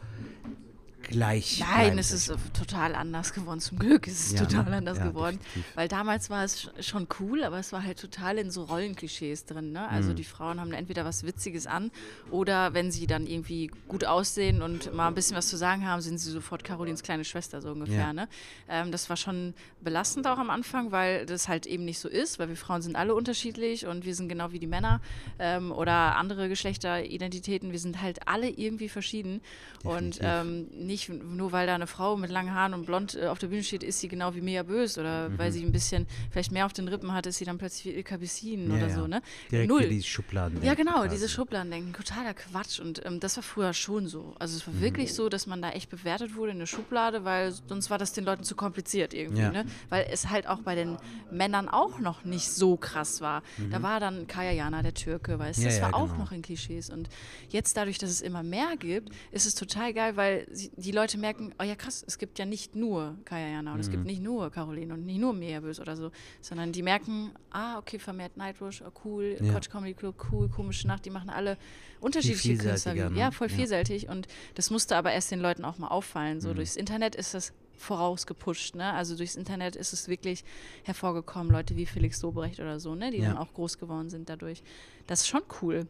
gleich? 1.08 1.60
Nein, 1.60 1.98
es 1.98 2.12
ist 2.12 2.30
äh, 2.30 2.36
total 2.58 2.96
anders 2.96 3.34
geworden. 3.34 3.60
Zum 3.60 3.80
Glück 3.80 4.08
ist 4.08 4.28
es 4.28 4.32
Ja, 4.34 4.42
ne? 4.42 4.48
total 4.48 4.74
anders 4.74 4.98
Ja, 4.98 5.08
geworden. 5.08 5.40
definitiv. 5.40 5.76
Weil 5.76 5.88
damals 5.88 6.30
war 6.30 6.44
es 6.44 6.64
sch- 6.68 6.84
schon 6.84 7.08
cool, 7.20 7.44
aber 7.44 7.60
es 7.60 7.72
war 7.72 7.84
halt 7.84 8.00
total 8.00 8.38
in 8.38 8.52
so 8.52 8.64
Rollenklischees 8.64 9.46
drin. 9.46 9.72
Ne? 9.72 9.88
Also 9.90 10.12
Mhm. 10.12 10.16
die 10.16 10.24
Frauen 10.24 10.60
haben 10.60 10.74
entweder 10.74 11.06
was 11.06 11.24
Witziges 11.26 11.68
an 11.68 11.92
oder 12.32 12.74
wenn 12.74 12.92
sie 12.92 13.08
dann 13.08 13.28
irgendwie 13.28 13.72
gut 13.88 14.06
aussehen 14.06 14.62
und 14.62 14.94
mal 14.94 15.08
ein 15.08 15.16
bisschen 15.16 15.36
was 15.38 15.48
zu 15.48 15.58
sagen 15.58 15.88
haben, 15.88 16.02
sind 16.02 16.18
sie 16.18 16.32
sofort 16.32 16.64
Carolins 16.64 17.04
kleine 17.04 17.26
Schwester 17.26 17.62
so 17.62 17.72
ungefähr. 17.72 17.96
Ja. 17.98 18.14
Ne? 18.14 18.28
Ähm, 18.70 18.92
das 18.92 19.10
war 19.10 19.18
schon 19.18 19.54
belastend 19.82 20.28
auch 20.28 20.38
am 20.38 20.50
Anfang, 20.50 20.92
weil 20.92 21.26
das 21.26 21.48
halt 21.48 21.66
eben 21.66 21.86
nicht 21.86 22.00
so 22.00 22.10
ist, 22.10 22.40
weil 22.40 22.50
wir 22.50 22.56
Frauen 22.58 22.82
sind 22.82 22.96
alle 22.96 23.14
unterschiedlich 23.16 23.86
und 23.86 24.06
wir 24.06 24.16
sind 24.16 24.30
genau 24.30 24.52
wie 24.52 24.60
die 24.60 24.68
Männer 24.68 25.02
ähm, 25.40 25.72
oder 25.72 26.16
andere 26.16 26.50
Geschlechteridentitäten. 26.50 27.72
Wir 27.72 27.80
sind 27.80 28.02
halt 28.02 28.28
alle 28.28 28.50
irgendwie 28.50 28.90
verschieden. 28.90 29.42
Und 29.84 30.16
Definitiv. 30.20 30.22
ähm, 30.24 30.68
nicht 30.88 30.95
nur, 31.10 31.52
weil 31.52 31.68
da 31.68 31.76
eine 31.76 31.88
Frau 31.88 32.18
mit 32.18 32.30
langen 32.32 32.54
Haaren 32.54 32.74
und 32.74 32.86
blond 32.86 33.16
äh, 33.16 33.28
auf 33.28 33.40
der 33.40 33.48
Bühne 33.48 33.64
steht, 33.64 33.84
ist 33.84 34.00
sie 34.00 34.08
genau 34.08 34.34
wie 34.36 34.42
Mia 34.42 34.64
Bös 34.64 34.98
oder 34.98 35.30
Mhm. 35.30 35.38
weil 35.38 35.52
sie 35.52 35.64
ein 35.64 35.72
bisschen 35.72 36.08
vielleicht 36.32 36.52
mehr 36.52 36.66
auf 36.66 36.74
den 36.74 36.88
Rippen 36.88 37.14
hat, 37.14 37.26
ist 37.28 37.38
sie 37.38 37.46
dann 37.46 37.58
plötzlich 37.58 37.86
wie 37.94 37.98
Ilka 37.98 38.18
Bessin 38.18 38.70
Ja, 38.70 38.76
oder 38.78 38.88
ja. 38.88 38.96
so, 38.96 39.08
ne? 39.08 39.22
Direkt 39.52 39.70
Null. 39.70 39.84
wie 39.90 39.98
die 39.98 40.04
Schubladen. 40.04 40.62
Ja, 40.64 40.74
genau, 40.74 40.94
quasi. 41.02 41.10
diese 41.10 41.30
Schubladendenken, 41.30 41.94
totaler 41.94 42.34
Quatsch. 42.34 42.80
Und 42.80 43.06
ähm, 43.06 43.20
das 43.20 43.36
war 43.38 43.44
früher 43.44 43.74
schon 43.74 44.08
so. 44.08 44.36
Also 44.40 44.54
Mhm. 44.56 44.58
es 44.62 44.68
war 44.68 44.82
wirklich 44.82 45.14
so, 45.14 45.30
dass 45.30 45.48
man 45.48 45.62
da 45.62 45.72
echt 45.72 45.90
bewertet 45.90 46.36
wurde 46.36 46.52
in 46.52 46.60
der 46.60 46.66
Schublade, 46.66 47.24
weil 47.26 47.52
sonst 47.68 47.90
war 47.90 47.98
das 47.98 48.14
den 48.14 48.24
Leuten 48.26 48.44
zu 48.44 48.56
kompliziert 48.56 49.14
irgendwie. 49.14 49.42
Ja. 49.42 49.52
Ne? 49.52 49.66
Weil 49.90 50.08
es 50.12 50.30
halt 50.30 50.48
auch 50.48 50.60
bei 50.60 50.76
den 50.76 50.98
Männern 51.32 51.68
auch 51.70 52.00
noch 52.00 52.24
nicht 52.26 52.50
so 52.50 52.78
krass 52.78 53.22
war. 53.22 53.44
Da 53.72 53.82
war 53.82 54.00
dann 54.00 54.28
Kaya 54.28 54.52
Jana, 54.52 54.82
der 54.82 54.94
Türke, 54.94 55.38
weißt 55.40 55.60
du, 55.60 55.62
Mhm. 55.64 55.66
Das 55.66 55.82
war 55.82 55.94
auch 55.96 56.08
genau. 56.12 56.20
noch 56.26 56.32
in 56.32 56.42
Klischees. 56.42 56.90
Und 56.90 57.10
jetzt 57.50 57.76
dadurch, 57.78 57.98
dass 57.98 58.10
es 58.10 58.22
immer 58.22 58.44
mehr 58.44 58.76
gibt, 58.78 59.10
ist 59.32 59.46
es 59.46 59.56
total 59.56 59.94
geil, 59.94 60.16
weil 60.18 60.48
sie, 60.52 60.72
die 60.76 60.85
Leute 60.92 61.18
merken, 61.18 61.54
oh 61.60 61.64
ja 61.64 61.76
krass, 61.76 62.04
es 62.08 62.18
gibt 62.18 62.38
ja 62.40 62.46
nicht 62.46 62.76
nur 62.76 63.18
Kaya 63.26 63.48
Jana 63.48 63.74
und 63.74 63.80
es 63.80 63.88
Mhm. 63.88 63.92
gibt 63.92 64.06
nicht 64.06 64.22
nur 64.22 64.50
Caroline 64.52 64.94
und 64.94 65.06
nicht 65.06 65.20
nur 65.20 65.34
Mia 65.34 65.60
Bös 65.60 65.80
oder 65.80 65.96
so, 65.96 66.12
sondern 66.42 66.72
die 66.72 66.82
merken, 66.84 67.32
ah, 67.52 67.78
okay, 67.78 68.00
vermehrt 68.00 68.38
Nightwish, 68.38 68.82
oh, 68.82 68.92
cool, 69.06 69.38
Ja. 69.42 69.52
Quatsch 69.54 69.70
Comedy 69.70 69.94
Club, 69.94 70.16
cool, 70.32 70.50
komische 70.50 70.88
Nacht, 70.88 71.06
die 71.06 71.10
machen 71.10 71.30
alle 71.30 71.58
unterschiedliche 72.00 72.58
Künstler. 72.58 72.94
ne? 73.10 73.20
ja, 73.20 73.32
voll 73.32 73.50
Ja. 73.50 73.56
vielseitig 73.56 74.10
und 74.10 74.28
das 74.56 74.70
musste 74.70 74.96
aber 74.96 75.12
erst 75.12 75.32
den 75.32 75.40
Leuten 75.40 75.64
auch 75.66 75.78
mal 75.78 75.88
auffallen. 75.90 76.38
Mhm. 76.38 76.42
So 76.42 76.54
durchs 76.54 76.76
Internet 76.76 77.16
ist 77.16 77.34
das 77.34 77.54
vorausgepusht, 77.78 78.76
ne? 78.76 78.94
Also 78.94 79.16
durchs 79.18 79.36
Internet 79.36 79.76
ist 79.76 79.94
es 79.94 80.08
wirklich 80.08 80.44
hervorgekommen, 80.84 81.52
Leute 81.52 81.76
wie 81.76 81.86
Felix 81.86 82.20
Sobrecht 82.20 82.60
oder 82.60 82.80
so, 82.80 82.96
ne? 82.96 83.12
Die 83.12 83.18
Ja. 83.18 83.30
dann 83.30 83.38
auch 83.38 83.54
groß 83.54 83.78
geworden 83.78 84.10
sind 84.10 84.30
dadurch. 84.30 84.64
Das 85.08 85.22
ist 85.22 85.28
schon 85.28 85.42
cool, 85.62 85.88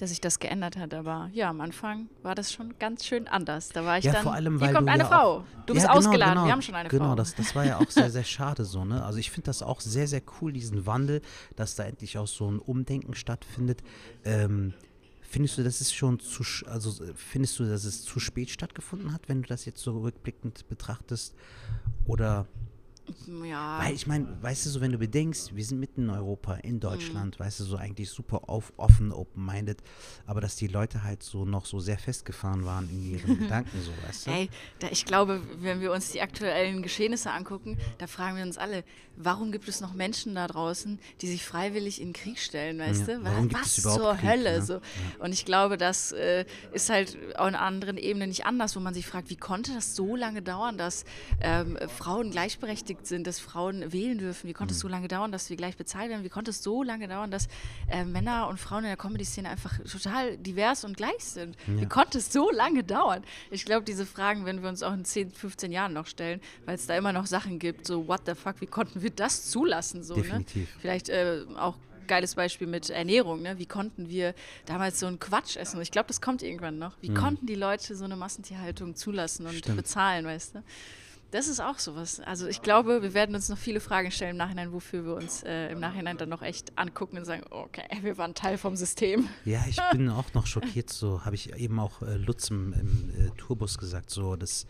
dass 0.00 0.10
sich 0.10 0.20
das 0.20 0.38
geändert 0.38 0.76
hat, 0.76 0.94
aber 0.94 1.28
ja, 1.32 1.50
am 1.50 1.60
Anfang 1.60 2.08
war 2.22 2.34
das 2.34 2.52
schon 2.52 2.74
ganz 2.78 3.04
schön 3.04 3.28
anders. 3.28 3.68
Da 3.68 3.84
war 3.84 3.98
ich 3.98 4.04
Ja, 4.04 4.12
dann, 4.12 4.22
vor 4.22 4.32
allem, 4.34 4.58
hier 4.58 4.68
weil 4.68 4.74
kommt 4.74 4.88
du 4.88 4.92
eine 4.92 5.02
ja 5.02 5.08
Frau, 5.08 5.36
auch- 5.38 5.44
du 5.66 5.74
bist 5.74 5.86
Ja, 5.86 5.92
genau, 5.94 5.98
ausgeladen, 6.08 6.34
genau, 6.34 6.46
wir 6.46 6.52
haben 6.52 6.62
schon 6.62 6.74
eine 6.74 6.88
genau, 6.88 7.04
Frau. 7.08 7.14
das, 7.16 7.34
das 7.34 7.54
war 7.54 7.64
ja 7.66 7.78
auch 7.78 7.90
sehr, 7.90 8.10
sehr 8.10 8.24
schade 8.36 8.64
so, 8.64 8.84
ne? 8.84 9.04
Also 9.04 9.18
ich 9.18 9.30
finde 9.30 9.46
das 9.46 9.62
auch 9.62 9.80
sehr, 9.80 10.08
sehr 10.08 10.22
cool, 10.40 10.52
diesen 10.52 10.86
Wandel, 10.86 11.20
dass 11.56 11.74
da 11.74 11.84
endlich 11.84 12.16
auch 12.18 12.26
so 12.28 12.50
ein 12.50 12.58
Umdenken 12.58 13.14
stattfindet. 13.14 13.82
Ähm, 14.24 14.72
findest 15.20 15.58
du, 15.58 15.62
das 15.62 15.80
ist 15.80 15.94
schon 15.94 16.18
zu, 16.18 16.42
also 16.66 16.92
findest 17.14 17.58
du, 17.58 17.64
dass 17.64 17.84
es 17.84 18.02
zu 18.02 18.18
spät 18.20 18.50
stattgefunden 18.50 19.12
hat, 19.12 19.28
wenn 19.28 19.42
du 19.42 19.48
das 19.48 19.64
jetzt 19.64 19.80
so 19.82 19.98
rückblickend 20.00 20.68
betrachtest? 20.68 21.34
Oder 22.06 22.46
ja, 23.44 23.78
weil 23.80 23.94
ich 23.94 24.06
meine, 24.06 24.26
weißt 24.42 24.66
du 24.66 24.70
so, 24.70 24.80
wenn 24.80 24.92
du 24.92 24.98
bedenkst, 24.98 25.54
wir 25.54 25.64
sind 25.64 25.80
mitten 25.80 26.02
in 26.04 26.10
Europa, 26.10 26.54
in 26.54 26.74
Mhm. 26.76 26.80
Deutschland, 26.80 27.38
weißt 27.38 27.60
du, 27.60 27.64
so 27.64 27.76
eigentlich 27.76 28.10
super 28.10 28.48
auf, 28.48 28.72
offen, 28.76 29.12
open-minded, 29.12 29.78
aber 30.26 30.40
dass 30.40 30.56
die 30.56 30.66
Leute 30.66 31.02
halt 31.02 31.22
so 31.22 31.44
noch 31.44 31.66
so 31.66 31.80
sehr 31.80 31.98
festgefahren 31.98 32.64
waren 32.64 32.88
in 32.90 33.02
ihren 33.12 33.38
Gedanken, 33.38 33.80
so, 33.80 33.92
weißt 34.06 34.26
du? 34.26 34.30
Ey, 34.30 34.50
da, 34.78 34.88
ich 34.90 35.04
glaube, 35.04 35.40
wenn 35.60 35.80
wir 35.80 35.92
uns 35.92 36.10
die 36.12 36.20
aktuellen 36.20 36.82
Geschehnisse 36.82 37.30
angucken, 37.32 37.76
da 37.98 38.06
fragen 38.06 38.36
wir 38.36 38.44
uns 38.44 38.58
alle, 38.58 38.84
warum 39.16 39.52
gibt 39.52 39.68
es 39.68 39.80
noch 39.80 39.92
Menschen 39.94 40.34
da 40.34 40.46
draußen, 40.46 40.98
die 41.20 41.26
sich 41.28 41.44
freiwillig 41.44 42.00
in 42.00 42.08
den 42.08 42.12
Krieg 42.14 42.38
stellen, 42.38 42.78
weißt 42.78 43.08
Ja, 43.08 43.18
du? 43.18 43.24
warum 43.24 43.52
Was 43.52 43.76
zur 43.82 44.14
Krieg, 44.16 44.28
Hölle? 44.30 44.58
ne? 44.58 44.62
So. 44.62 44.80
Und 45.18 45.32
ich 45.32 45.44
glaube, 45.44 45.76
das 45.76 46.12
äh, 46.12 46.44
ist 46.72 46.88
halt 46.90 47.16
auf 47.36 47.46
einer 47.46 47.60
anderen 47.60 47.96
Ebene 47.96 48.26
nicht 48.26 48.46
anders, 48.46 48.76
wo 48.76 48.80
man 48.80 48.94
sich 48.94 49.06
fragt, 49.06 49.30
wie 49.30 49.36
konnte 49.36 49.74
das 49.74 49.94
so 49.96 50.16
lange 50.16 50.42
dauern, 50.42 50.78
dass 50.78 51.04
ähm, 51.40 51.78
Frauen 51.88 52.30
gleichberechtigt 52.30 52.99
sind, 53.06 53.26
dass 53.26 53.38
Frauen 53.40 53.92
wählen 53.92 54.18
dürfen? 54.18 54.48
Wie 54.48 54.52
konnte 54.52 54.72
es 54.72 54.78
Mhm. 54.78 54.82
so 54.82 54.88
lange 54.88 55.08
dauern, 55.08 55.32
dass 55.32 55.50
wir 55.50 55.56
gleich 55.56 55.76
bezahlt 55.76 56.10
werden? 56.10 56.24
Wie 56.24 56.28
konnte 56.28 56.50
es 56.50 56.62
so 56.62 56.82
lange 56.82 57.08
dauern, 57.08 57.30
dass 57.30 57.48
äh, 57.90 58.04
Männer 58.04 58.48
und 58.48 58.58
Frauen 58.58 58.84
in 58.84 58.88
der 58.90 58.96
Comedy-Szene 58.96 59.48
einfach 59.48 59.78
total 59.90 60.36
divers 60.38 60.84
und 60.84 60.96
gleich 60.96 61.20
sind? 61.24 61.56
Wie 61.66 61.86
konnte 61.86 62.18
es 62.18 62.32
so 62.32 62.50
lange 62.50 62.84
dauern? 62.84 63.22
Ich 63.50 63.64
glaube, 63.64 63.84
diese 63.84 64.06
Fragen 64.06 64.44
werden 64.46 64.62
wir 64.62 64.68
uns 64.68 64.82
auch 64.82 64.92
in 64.94 65.04
10, 65.04 65.30
15 65.32 65.72
Jahren 65.72 65.92
noch 65.92 66.06
stellen, 66.06 66.40
weil 66.66 66.74
es 66.76 66.86
da 66.86 66.96
immer 66.96 67.12
noch 67.12 67.26
Sachen 67.26 67.58
gibt, 67.58 67.86
so 67.86 68.06
what 68.08 68.22
the 68.26 68.34
fuck, 68.34 68.60
wie 68.60 68.66
konnten 68.66 69.02
wir 69.02 69.10
das 69.10 69.50
zulassen? 69.50 70.02
So, 70.02 70.14
Definitiv. 70.14 70.68
Ne? 70.74 70.80
Vielleicht 70.80 71.08
äh, 71.08 71.44
auch 71.56 71.76
geiles 72.06 72.34
Beispiel 72.34 72.66
mit 72.66 72.90
Ernährung, 72.90 73.40
ne? 73.40 73.56
Wie 73.58 73.66
konnten 73.66 74.08
wir 74.08 74.34
damals 74.66 74.98
so 74.98 75.06
einen 75.06 75.20
Quatsch 75.20 75.56
essen? 75.56 75.80
Ich 75.80 75.92
glaube, 75.92 76.08
das 76.08 76.20
kommt 76.20 76.42
irgendwann 76.42 76.76
noch. 76.76 76.96
Wie 77.00 77.14
konnten 77.14 77.46
die 77.46 77.54
Leute 77.54 77.94
so 77.94 78.04
eine 78.04 78.16
Massentierhaltung 78.16 78.96
zulassen 78.96 79.46
und 79.46 79.52
Mhm. 79.52 79.58
Stimmt. 79.58 79.76
bezahlen, 79.76 80.24
weißt 80.24 80.56
du? 80.56 80.62
Das 81.30 81.46
ist 81.46 81.60
auch 81.60 81.78
sowas. 81.78 82.20
Also 82.20 82.48
ich 82.48 82.62
glaube, 82.62 83.02
wir 83.02 83.14
werden 83.14 83.34
uns 83.34 83.48
noch 83.48 83.58
viele 83.58 83.80
Fragen 83.80 84.10
stellen 84.10 84.32
im 84.32 84.36
Nachhinein, 84.36 84.72
wofür 84.72 85.04
wir 85.04 85.14
uns 85.14 85.42
äh, 85.44 85.70
im 85.70 85.78
Nachhinein 85.78 86.16
dann 86.16 86.28
noch 86.28 86.42
echt 86.42 86.76
angucken 86.76 87.18
und 87.18 87.24
sagen, 87.24 87.42
okay, 87.50 87.84
wir 88.02 88.18
waren 88.18 88.34
Teil 88.34 88.58
vom 88.58 88.76
System. 88.76 89.28
Ja, 89.44 89.64
ich 89.68 89.78
bin 89.92 90.08
auch 90.08 90.34
noch 90.34 90.46
schockiert, 90.46 90.90
so 90.90 91.24
habe 91.24 91.36
ich 91.36 91.54
eben 91.54 91.78
auch 91.78 92.02
äh, 92.02 92.16
Lutz 92.16 92.50
im, 92.50 92.72
äh, 92.72 93.30
Tourbus 93.36 93.78
gesagt, 93.78 94.10
so 94.10 94.34
das 94.34 94.66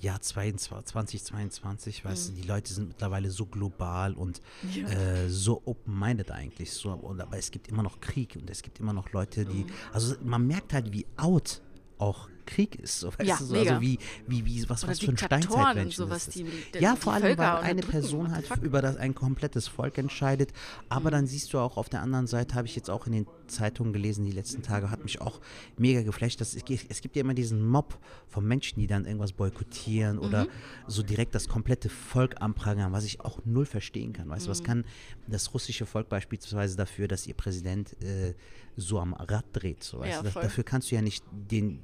Jahr 0.00 0.20
22, 0.20 0.86
2022, 0.86 2.04
weißt 2.04 2.28
du, 2.28 2.32
die 2.34 2.46
Leute 2.46 2.72
sind 2.72 2.88
mittlerweile 2.88 3.30
so 3.30 3.46
global 3.46 4.14
und 4.14 4.40
äh, 4.76 5.28
so 5.28 5.60
open-minded 5.64 6.30
eigentlich, 6.30 6.72
so, 6.72 6.90
und, 6.90 7.20
aber 7.20 7.36
es 7.36 7.50
gibt 7.50 7.68
immer 7.68 7.82
noch 7.82 8.00
Krieg 8.00 8.36
und 8.40 8.48
es 8.48 8.62
gibt 8.62 8.78
immer 8.78 8.92
noch 8.92 9.12
Leute, 9.12 9.44
die, 9.44 9.66
also 9.92 10.14
man 10.22 10.46
merkt 10.46 10.72
halt, 10.72 10.92
wie 10.92 11.06
out 11.16 11.62
auch 11.98 12.28
Krieg 12.48 12.76
ist, 12.76 13.00
so, 13.00 13.08
weißt 13.08 13.20
Ja, 13.28 13.36
du, 13.38 13.44
so, 13.44 13.54
also 13.56 13.80
wie, 13.80 13.98
wie, 14.26 14.44
wie, 14.46 14.68
was, 14.68 14.82
Oder 14.82 14.92
was 14.92 14.98
für 15.00 15.10
ein 15.10 15.16
Steinzeitmenschen 15.18 16.04
sowas, 16.06 16.24
das 16.24 16.34
die- 16.34 16.42
ist. 16.42 16.74
die- 16.74 16.78
ja, 16.78 16.96
vor 16.96 17.12
allem, 17.12 17.22
Völker 17.22 17.42
weil 17.54 17.62
eine 17.64 17.82
Person 17.82 18.32
halt 18.32 18.46
über 18.62 18.82
das 18.82 18.96
ein 18.96 19.14
komplettes 19.14 19.68
Volk 19.68 19.98
entscheidet. 19.98 20.50
Aber 20.88 21.10
dann 21.10 21.26
siehst 21.26 21.52
du 21.52 21.58
auch 21.58 21.76
auf 21.76 21.88
der 21.88 22.02
anderen 22.02 22.26
Seite, 22.26 22.54
habe 22.54 22.66
ich 22.66 22.74
jetzt 22.74 22.90
auch 22.90 23.06
in 23.06 23.12
den 23.12 23.26
Zeitungen 23.48 23.92
gelesen, 23.92 24.24
die 24.24 24.32
letzten 24.32 24.62
Tage, 24.62 24.90
hat 24.90 25.02
mich 25.02 25.20
auch 25.20 25.40
mega 25.76 26.02
geflasht. 26.02 26.40
Dass 26.40 26.54
es, 26.54 26.62
es 26.88 27.00
gibt 27.00 27.16
ja 27.16 27.20
immer 27.22 27.34
diesen 27.34 27.66
Mob 27.66 27.98
von 28.28 28.46
Menschen, 28.46 28.78
die 28.80 28.86
dann 28.86 29.04
irgendwas 29.04 29.32
boykottieren 29.32 30.18
oder 30.18 30.44
Mhm. 30.44 30.48
so 30.86 31.02
direkt 31.02 31.34
das 31.34 31.48
komplette 31.48 31.88
Volk 31.88 32.40
anprangern, 32.40 32.92
was 32.92 33.04
ich 33.04 33.20
auch 33.20 33.40
null 33.44 33.66
verstehen 33.66 34.12
kann. 34.12 34.28
Weißt 34.28 34.46
du, 34.46 34.48
Mhm. 34.48 34.52
was 34.52 34.62
kann 34.64 34.84
das 35.26 35.52
russische 35.54 35.86
Volk 35.86 36.08
beispielsweise 36.08 36.76
dafür, 36.76 37.08
dass 37.08 37.26
ihr 37.26 37.34
Präsident 37.34 38.00
äh, 38.02 38.34
so 38.76 39.00
am 39.00 39.14
Rad 39.14 39.44
dreht? 39.52 39.82
So, 39.82 40.04
Ja? 40.04 40.22
Das, 40.22 40.34
dafür 40.34 40.64
kannst 40.64 40.90
du 40.90 40.94
ja 40.94 41.02
nicht 41.02 41.24
den, 41.32 41.80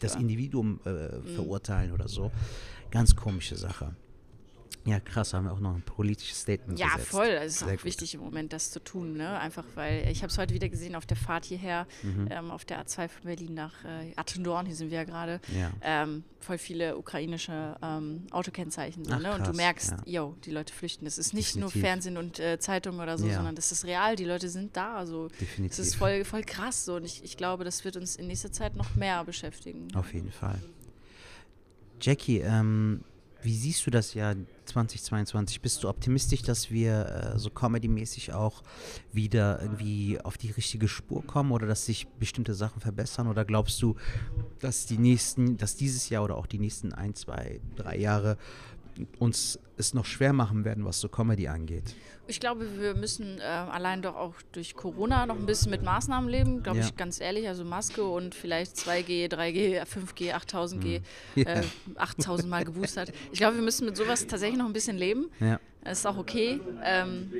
das. 0.00 0.14
Mhm. 0.16 0.20
Individuum 0.22 0.80
äh, 0.84 1.20
verurteilen 1.34 1.92
oder 1.92 2.08
so. 2.08 2.30
Ganz 2.90 3.14
komische 3.16 3.56
Sache. 3.56 3.94
Ja, 4.84 4.98
krass, 4.98 5.32
haben 5.32 5.44
wir 5.44 5.52
auch 5.52 5.60
noch 5.60 5.76
ein 5.76 5.82
politisches 5.82 6.40
Statement 6.40 6.76
Ja, 6.76 6.88
gesetzt. 6.88 7.10
voll. 7.10 7.28
Es 7.28 7.52
ist 7.52 7.58
Sehr 7.60 7.68
auch 7.68 7.72
gut. 7.72 7.84
wichtig 7.84 8.14
im 8.14 8.20
Moment, 8.20 8.52
das 8.52 8.72
zu 8.72 8.82
tun. 8.82 9.16
Ne? 9.16 9.38
Einfach 9.38 9.64
weil 9.76 10.08
ich 10.10 10.22
habe 10.24 10.32
es 10.32 10.38
heute 10.38 10.54
wieder 10.54 10.68
gesehen 10.68 10.96
auf 10.96 11.06
der 11.06 11.16
Fahrt 11.16 11.44
hierher, 11.44 11.86
Mhm. 12.02 12.26
ähm, 12.32 12.50
auf 12.50 12.64
der 12.64 12.84
A2 12.84 13.06
von 13.08 13.22
Berlin 13.22 13.54
nach 13.54 13.84
äh, 13.84 14.12
Attendorn, 14.16 14.66
hier 14.66 14.74
sind 14.74 14.90
wir 14.90 14.98
ja 14.98 15.04
gerade. 15.04 15.40
Ja. 15.56 15.70
Ähm, 15.82 16.24
voll 16.40 16.58
viele 16.58 16.96
ukrainische 16.96 17.76
ähm, 17.80 18.26
Autokennzeichen. 18.32 19.04
Ach, 19.08 19.20
ne? 19.20 19.34
Und 19.36 19.46
du 19.46 19.52
merkst, 19.52 19.90
ja. 20.04 20.22
yo, 20.22 20.36
die 20.44 20.50
Leute 20.50 20.74
flüchten. 20.74 21.04
Das 21.04 21.16
ist 21.16 21.32
nicht 21.32 21.54
nur 21.54 21.66
Definitiv. 21.68 21.88
Fernsehen 21.88 22.16
und 22.16 22.40
äh, 22.40 22.58
Zeitungen 22.58 23.00
oder 23.00 23.18
so, 23.18 23.28
Ja. 23.28 23.34
sondern 23.36 23.54
das 23.54 23.70
ist 23.70 23.84
real. 23.84 24.16
Die 24.16 24.24
Leute 24.24 24.48
sind 24.48 24.76
da. 24.76 24.96
Also 24.96 25.28
Definitiv. 25.40 25.76
das 25.76 25.86
ist 25.86 25.94
voll, 25.94 26.24
voll 26.24 26.42
krass. 26.42 26.84
So. 26.86 26.96
Und 26.96 27.04
ich, 27.04 27.22
ich 27.22 27.36
glaube, 27.36 27.62
das 27.62 27.84
wird 27.84 27.96
uns 27.96 28.16
in 28.16 28.26
nächster 28.26 28.50
Zeit 28.50 28.74
noch 28.74 28.96
mehr 28.96 29.22
beschäftigen. 29.24 29.86
Auf 29.94 30.12
jeden 30.12 30.32
Fall. 30.32 30.58
Jackie, 32.00 32.38
ähm, 32.40 33.04
wie 33.42 33.54
siehst 33.54 33.86
du 33.86 33.90
das 33.90 34.14
Jahr 34.14 34.34
2022? 34.66 35.60
Bist 35.60 35.82
du 35.82 35.88
optimistisch, 35.88 36.42
dass 36.42 36.70
wir 36.70 37.34
äh, 37.34 37.38
so 37.38 37.50
comedy-mäßig 37.50 38.32
auch 38.32 38.62
wieder 39.12 39.60
irgendwie 39.60 40.20
auf 40.20 40.38
die 40.38 40.50
richtige 40.50 40.88
Spur 40.88 41.26
kommen 41.26 41.52
oder 41.52 41.66
dass 41.66 41.86
sich 41.86 42.06
bestimmte 42.18 42.54
Sachen 42.54 42.80
verbessern? 42.80 43.26
Oder 43.26 43.44
glaubst 43.44 43.82
du, 43.82 43.96
dass 44.60 44.86
die 44.86 44.98
nächsten, 44.98 45.56
dass 45.56 45.76
dieses 45.76 46.08
Jahr 46.08 46.24
oder 46.24 46.36
auch 46.36 46.46
die 46.46 46.58
nächsten 46.58 46.92
ein, 46.92 47.14
zwei, 47.14 47.60
drei 47.76 47.98
Jahre 47.98 48.38
uns 49.18 49.58
es 49.82 49.94
noch 49.94 50.04
schwer 50.06 50.32
machen 50.32 50.64
werden, 50.64 50.84
was 50.84 51.00
so 51.00 51.08
Comedy 51.08 51.48
angeht? 51.48 51.94
Ich 52.28 52.38
glaube, 52.40 52.78
wir 52.78 52.94
müssen 52.94 53.38
äh, 53.38 53.42
allein 53.42 54.00
doch 54.00 54.14
auch 54.16 54.34
durch 54.52 54.74
Corona 54.74 55.26
noch 55.26 55.36
ein 55.36 55.44
bisschen 55.44 55.70
mit 55.70 55.82
Maßnahmen 55.82 56.30
leben, 56.30 56.62
glaube 56.62 56.78
Ja. 56.78 56.84
ich 56.86 56.96
ganz 56.96 57.20
ehrlich. 57.20 57.48
Also 57.48 57.64
Maske 57.64 58.04
und 58.04 58.34
vielleicht 58.34 58.76
2G, 58.76 59.28
3G, 59.28 59.82
5G, 59.84 60.32
8000G, 60.32 61.00
Ja. 61.34 61.44
äh, 61.44 61.62
8000 61.96 62.48
Mal 62.48 62.64
geboostert. 62.64 63.12
Ich 63.32 63.38
glaube, 63.38 63.56
wir 63.56 63.62
müssen 63.62 63.84
mit 63.86 63.96
sowas 63.96 64.26
tatsächlich 64.26 64.58
noch 64.58 64.66
ein 64.66 64.72
bisschen 64.72 64.96
leben. 64.96 65.26
Ja. 65.40 65.58
Das 65.84 65.98
ist 65.98 66.06
auch 66.06 66.16
okay, 66.16 66.60
ähm, 66.84 67.32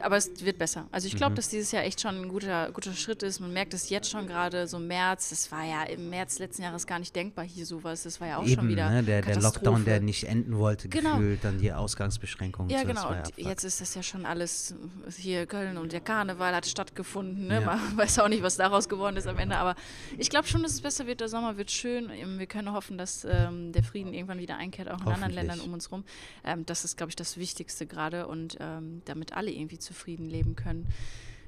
aber 0.00 0.16
es 0.16 0.30
wird 0.42 0.56
besser. 0.56 0.86
Also 0.90 1.06
ich 1.08 1.12
Mhm. 1.12 1.18
glaube, 1.18 1.34
dass 1.34 1.50
dieses 1.50 1.72
Jahr 1.72 1.84
echt 1.84 2.00
schon 2.00 2.16
ein 2.22 2.28
guter, 2.30 2.70
guter 2.72 2.94
Schritt 2.94 3.22
ist. 3.22 3.38
Man 3.38 3.52
merkt 3.52 3.74
es 3.74 3.90
jetzt 3.90 4.08
schon 4.10 4.26
gerade 4.26 4.66
so 4.66 4.78
März. 4.78 5.28
Das 5.28 5.52
war 5.52 5.62
ja 5.62 5.82
im 5.82 6.08
März 6.08 6.38
letzten 6.38 6.62
Jahres 6.62 6.86
gar 6.86 6.98
nicht 6.98 7.14
denkbar 7.14 7.44
hier 7.44 7.66
sowas. 7.66 8.04
Das 8.04 8.18
war 8.18 8.28
ja 8.28 8.36
auch 8.38 8.44
schon 8.44 8.50
Eben, 8.60 8.68
wieder 8.68 8.88
ne, 8.88 9.02
der, 9.02 9.20
der. 9.20 9.42
Lockdown, 9.42 9.84
der 9.84 10.00
nicht 10.00 10.24
enden 10.24 10.56
wollte, 10.56 10.88
Genau. 10.88 11.16
gefühlt, 11.16 11.44
dann 11.44 11.58
die 11.58 11.70
Ausgangsbeschränkungen. 11.82 12.70
Ja, 12.70 12.84
genau. 12.84 13.08
Und 13.08 13.32
jetzt 13.36 13.64
ist 13.64 13.80
das 13.80 13.94
ja 13.94 14.02
schon 14.02 14.24
alles 14.24 14.74
hier 15.16 15.46
Köln 15.46 15.76
und 15.76 15.92
der 15.92 16.00
Karneval 16.00 16.54
hat 16.54 16.66
stattgefunden. 16.66 17.48
Ne? 17.48 17.60
Ja. 17.60 17.60
Man 17.60 17.96
weiß 17.96 18.20
auch 18.20 18.28
nicht, 18.28 18.42
was 18.42 18.56
daraus 18.56 18.88
geworden 18.88 19.16
ist 19.16 19.26
am 19.26 19.38
Ende. 19.38 19.56
Aber 19.56 19.74
ich 20.16 20.30
glaube 20.30 20.46
schon, 20.46 20.62
dass 20.62 20.72
es 20.72 20.80
besser 20.80 21.06
wird. 21.06 21.20
Der 21.20 21.28
Sommer 21.28 21.56
wird 21.56 21.70
schön. 21.70 22.10
Ähm, 22.10 22.38
Wir 22.38 22.46
können 22.46 22.72
hoffen, 22.72 22.98
dass 22.98 23.24
ähm, 23.24 23.72
der 23.72 23.82
Frieden 23.82 24.14
irgendwann 24.14 24.38
wieder 24.38 24.56
einkehrt, 24.56 24.90
auch 24.90 25.00
in 25.00 25.08
anderen. 25.08 25.32
Ländern 25.32 25.60
um 25.60 25.72
uns 25.72 25.90
rum. 25.90 26.04
Ähm, 26.44 26.64
das 26.66 26.84
ist, 26.84 26.96
glaube 26.96 27.10
ich, 27.10 27.16
das 27.16 27.36
Wichtigste 27.36 27.86
gerade 27.86 28.26
und 28.26 28.56
ähm, 28.60 29.02
damit 29.04 29.32
alle 29.32 29.50
irgendwie 29.50 29.78
zufrieden 29.78 30.28
leben 30.28 30.56
können. 30.56 30.86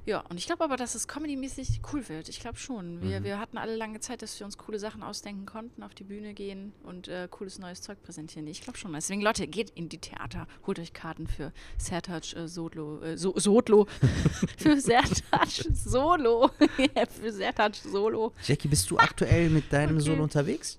Ja, 0.05 0.19
und 0.29 0.37
ich 0.37 0.45
glaube 0.45 0.63
aber, 0.63 0.77
dass 0.77 0.93
es 0.93 1.07
comedymäßig 1.07 1.81
cool 1.91 2.07
wird. 2.09 2.29
Ich 2.29 2.39
glaube 2.39 2.57
schon. 2.57 3.01
Wir, 3.01 3.19
Mhm. 3.19 3.23
wir 3.23 3.39
hatten 3.39 3.57
alle 3.57 3.75
lange 3.75 3.99
Zeit, 3.99 4.21
dass 4.21 4.39
wir 4.39 4.45
uns 4.45 4.57
coole 4.57 4.77
Sachen 4.77 5.01
ausdenken 5.01 5.45
konnten, 5.47 5.81
auf 5.81 5.95
die 5.95 6.03
Bühne 6.03 6.33
gehen 6.35 6.73
und 6.83 7.07
äh, 7.07 7.27
cooles 7.31 7.57
neues 7.57 7.81
Zeug 7.81 8.01
präsentieren. 8.03 8.45
Ich 8.47 8.61
glaube 8.61 8.77
schon. 8.77 8.93
Deswegen, 8.93 9.21
Leute, 9.21 9.47
geht 9.47 9.71
in 9.71 9.89
die 9.89 9.97
Theater, 9.97 10.47
holt 10.67 10.77
euch 10.79 10.93
Karten 10.93 11.25
für 11.27 11.51
Sertac 11.79 12.33
äh, 12.35 12.47
Solo, 12.47 13.01
äh, 13.01 13.17
so, 13.17 13.33
Sodlo, 13.37 13.87
für 14.57 14.79
Sertac 14.79 15.47
Solo, 15.73 16.51
für 17.21 17.31
Sertac 17.31 17.75
Solo. 17.75 18.33
Jackie, 18.45 18.67
bist 18.67 18.89
du 18.91 18.97
aktuell 18.97 19.49
mit 19.49 19.73
deinem 19.73 19.95
Okay. 19.97 20.05
Solo 20.05 20.23
unterwegs? 20.23 20.77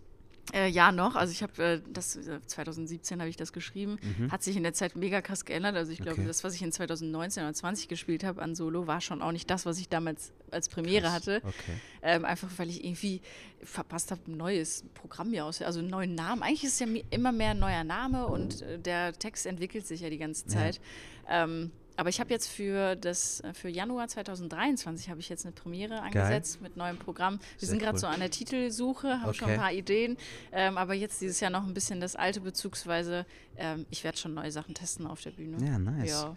Äh, 0.54 0.68
ja, 0.68 0.92
noch. 0.92 1.16
Also 1.16 1.32
ich 1.32 1.42
habe 1.42 1.62
äh, 1.62 1.80
das 1.92 2.14
äh, 2.16 2.40
2017 2.46 3.18
habe 3.20 3.28
ich 3.28 3.36
das 3.36 3.52
geschrieben. 3.52 3.98
Hat 4.30 4.42
sich 4.42 4.56
in 4.56 4.62
der 4.62 4.72
Zeit 4.74 4.94
mega 4.94 5.20
krass 5.20 5.44
geändert. 5.44 5.74
Also 5.76 5.90
ich 5.92 5.98
glaube, 5.98 6.16
Mhm. 6.18 6.22
Okay. 6.22 6.28
das, 6.28 6.44
was 6.44 6.54
ich 6.54 6.62
in 6.62 6.70
2019 6.72 7.42
oder 7.42 7.52
20 7.52 7.88
gespielt 7.88 8.22
habe 8.24 8.40
an 8.40 8.54
Solo, 8.54 8.86
war 8.86 9.00
schon 9.00 9.22
auch 9.22 9.32
nicht 9.32 9.50
das, 9.50 9.66
was 9.66 9.78
ich 9.78 9.88
damals 9.88 10.32
als 10.52 10.68
Premiere 10.68 11.10
hatte. 11.12 11.40
Okay. 11.44 11.72
Ähm, 12.02 12.24
einfach 12.24 12.48
weil 12.58 12.68
ich 12.70 12.84
irgendwie 12.84 13.20
verpasst 13.62 14.10
habe, 14.12 14.20
ein 14.28 14.36
neues 14.36 14.84
Programm 14.94 15.30
mir 15.30 15.44
aus, 15.44 15.60
also 15.62 15.80
einen 15.80 15.90
neuen 15.90 16.14
Namen. 16.14 16.42
Eigentlich 16.42 16.62
ist 16.64 16.74
es 16.74 16.78
ja 16.80 16.86
immer 17.10 17.32
mehr 17.32 17.50
ein 17.50 17.58
neuer 17.58 17.82
Name 17.84 18.26
und 18.28 18.62
äh, 18.62 18.78
der 18.78 19.12
Text 19.14 19.46
entwickelt 19.46 19.86
sich 19.86 20.00
ja 20.02 20.10
die 20.10 20.18
ganze 20.18 20.44
Ja. 20.46 20.50
Zeit. 20.52 20.80
Ähm, 21.28 21.72
aber 21.96 22.08
ich 22.08 22.20
habe 22.20 22.30
jetzt 22.30 22.48
für 22.48 22.96
das 22.96 23.40
äh, 23.40 23.52
für 23.54 23.68
Januar 23.68 24.08
2023 24.08 25.08
habe 25.08 25.20
ich 25.20 25.28
jetzt 25.28 25.44
eine 25.46 25.52
Premiere 25.52 26.02
angesetzt 26.02 26.60
mit 26.60 26.76
neuem 26.76 26.98
Programm. 26.98 27.38
Wir 27.38 27.46
Sehr 27.58 27.68
sind 27.70 27.78
gerade 27.80 27.94
cool. 27.94 28.00
so 28.00 28.06
an 28.06 28.20
der 28.20 28.30
Titelsuche, 28.30 29.20
haben 29.22 29.34
schon 29.34 29.46
Okay. 29.46 29.54
ein 29.54 29.60
paar 29.60 29.72
Ideen, 29.72 30.16
ähm, 30.52 30.76
aber 30.78 30.94
jetzt 30.94 31.20
dieses 31.20 31.40
Jahr 31.40 31.50
noch 31.50 31.66
ein 31.66 31.74
bisschen 31.74 32.00
das 32.00 32.16
alte 32.16 32.40
bezugsweise. 32.40 33.26
Ähm, 33.56 33.86
ich 33.90 34.04
werde 34.04 34.18
schon 34.18 34.34
neue 34.34 34.50
Sachen 34.52 34.74
testen 34.74 35.06
auf 35.06 35.20
der 35.22 35.30
Bühne. 35.30 35.56
Ja, 35.64 35.78
nice. 35.78 36.10
Ja. 36.10 36.36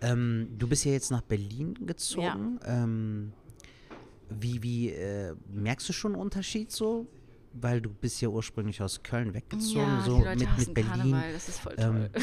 Ähm, 0.00 0.48
du 0.58 0.66
bist 0.68 0.84
ja 0.84 0.92
jetzt 0.92 1.10
nach 1.10 1.22
Berlin 1.22 1.74
gezogen. 1.86 2.58
Ähm, 2.64 3.32
wie 4.30 4.62
wie 4.62 4.90
äh, 4.90 5.34
merkst 5.52 5.88
du 5.88 5.92
schon 5.92 6.12
einen 6.12 6.20
Unterschied 6.20 6.72
so? 6.72 7.06
Weil 7.60 7.80
du 7.80 7.88
bist 7.90 8.20
ja 8.20 8.28
ursprünglich 8.28 8.82
aus 8.82 9.02
Köln 9.02 9.32
weggezogen, 9.32 9.80
Ja, 9.86 10.02
so 10.04 10.18
mit, 10.18 10.38
mit 10.58 10.74
Berlin. 10.74 10.90
Karneval, 10.90 11.32
das 11.32 11.48
ist 11.48 11.60
voll 11.60 11.74
Ähm, 11.78 12.08
toll. 12.12 12.22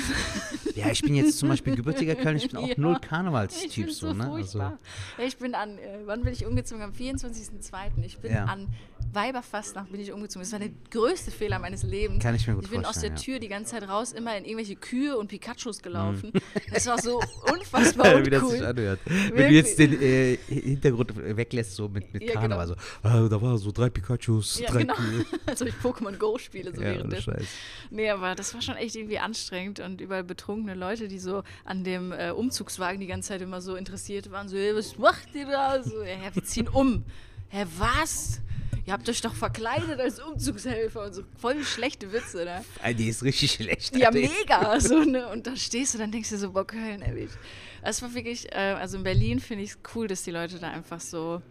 Ja, 0.75 0.89
ich 0.91 1.01
bin 1.01 1.15
jetzt 1.15 1.37
zum 1.39 1.47
Beispiel 1.49 1.75
gebürtiger 1.75 2.15
Köln, 2.15 2.35
ich 2.35 2.49
bin 2.49 2.57
auch 2.57 2.67
Ja. 2.67 2.73
null 2.77 2.97
Karnevalstyp 2.99 3.91
so, 3.91 4.07
so 4.09 4.13
ne? 4.13 4.25
furchtbar. 4.25 4.79
Ja, 5.17 5.23
ich 5.25 5.37
bin 5.37 5.55
an, 5.55 5.77
äh, 5.77 5.99
wann 6.05 6.23
bin 6.23 6.33
ich 6.33 6.45
umgezogen? 6.45 6.83
Am 6.83 6.91
24.02. 6.91 8.03
Ich 8.05 8.17
bin 8.17 8.31
Ja. 8.33 8.45
an 8.45 8.67
Weiberfastnacht 9.13 9.91
bin 9.91 9.99
ich 9.99 10.11
umgezogen. 10.11 10.43
Das 10.43 10.51
war 10.53 10.59
der 10.59 10.69
größte 10.89 11.31
Fehler 11.31 11.59
meines 11.59 11.83
Lebens. 11.83 12.23
Kann 12.23 12.35
ich 12.35 12.47
mir 12.47 12.53
gut 12.55 12.65
Ich 12.65 12.69
bin 12.69 12.85
aus 12.85 12.99
der 12.99 13.11
vorstellen. 13.11 13.15
Tür 13.37 13.39
die 13.39 13.47
ganze 13.49 13.71
Zeit 13.71 13.89
raus, 13.89 14.11
immer 14.13 14.37
in 14.37 14.45
irgendwelche 14.45 14.75
Kühe 14.75 15.17
und 15.17 15.27
Pikachus 15.27 15.81
gelaufen. 15.81 16.31
Das 16.73 16.85
war 16.87 17.01
so 17.01 17.21
unfassbar 17.51 18.05
Wie 18.25 18.29
das 18.29 18.41
sich 18.43 18.51
uncool. 18.61 18.65
anhört. 18.65 18.99
Wenn 19.05 19.29
du 19.29 19.35
Wirklich. 19.37 19.51
jetzt 19.57 19.79
den 19.79 20.01
äh, 20.01 20.37
Hintergrund 20.47 21.13
weglässt, 21.17 21.75
so 21.75 21.89
mit, 21.89 22.13
mit 22.13 22.23
Ja, 22.23 22.33
Karneval, 22.33 22.67
genau. 22.67 22.79
so, 23.03 23.07
ah, 23.09 23.27
da 23.27 23.41
war 23.41 23.57
so 23.57 23.71
drei 23.73 23.89
Pikachus, 23.89 24.61
drei 24.67 24.81
genau. 24.83 24.93
Kühe. 24.95 25.20
Als 25.45 25.61
ob 25.61 25.67
ich 25.67 25.75
Pokémon 25.75 26.17
Go 26.17 26.37
spiele, 26.37 26.73
so 26.73 26.81
Ja, 26.81 26.93
währenddessen. 26.93 27.33
Scheiß. 27.33 27.47
Nee, 27.89 28.09
aber 28.09 28.35
das 28.35 28.53
war 28.53 28.61
schon 28.61 28.75
echt 28.75 28.95
irgendwie 28.95 29.19
anstrengend 29.19 29.79
und 29.79 30.01
überall 30.01 30.23
betrunkene 30.23 30.75
Leute, 30.75 31.07
die 31.07 31.19
so 31.19 31.43
an 31.65 31.83
dem 31.83 32.11
äh, 32.11 32.31
Umzugswagen 32.31 32.99
die 32.99 33.07
ganze 33.07 33.29
Zeit 33.29 33.41
immer 33.41 33.61
so 33.61 33.75
interessiert 33.75 34.31
waren, 34.31 34.47
so, 34.49 34.57
hey, 34.57 34.75
was 34.75 34.97
macht 34.97 35.33
ihr 35.35 35.45
da? 35.45 35.81
So, 35.83 36.01
ja, 36.03 36.33
wir 36.33 36.43
ziehen 36.43 36.67
um. 36.67 37.03
Hä, 37.49 37.65
was? 37.77 38.41
Ihr 38.85 38.93
habt 38.93 39.07
euch 39.09 39.21
doch 39.21 39.35
verkleidet 39.35 39.99
als 39.99 40.19
Umzugshelfer 40.19 41.05
und 41.05 41.13
so 41.13 41.21
voll 41.37 41.63
schlechte 41.63 42.11
Witze, 42.11 42.45
ne? 42.45 42.65
Ah, 42.81 42.91
Die 42.93 43.09
ist 43.09 43.21
richtig 43.23 43.51
schlecht. 43.51 43.95
Ja, 43.95 44.09
mega. 44.09 44.79
So, 44.79 45.03
ne? 45.03 45.27
Und 45.27 45.45
da 45.45 45.55
stehst 45.55 45.93
du, 45.93 45.97
dann 45.99 46.11
denkst 46.11 46.29
du 46.31 46.37
so, 46.37 46.51
boah, 46.51 46.65
Köln, 46.65 47.01
ey. 47.03 47.29
Es 47.83 48.01
war 48.01 48.13
wirklich, 48.15 48.51
äh, 48.51 48.55
also 48.79 48.97
in 48.97 49.03
Berlin 49.03 49.39
finde 49.39 49.63
ich 49.65 49.71
es 49.71 49.77
cool, 49.95 50.07
dass 50.07 50.23
die 50.23 50.31
Leute 50.31 50.57
da 50.59 50.71
einfach 50.71 50.99
so 50.99 51.41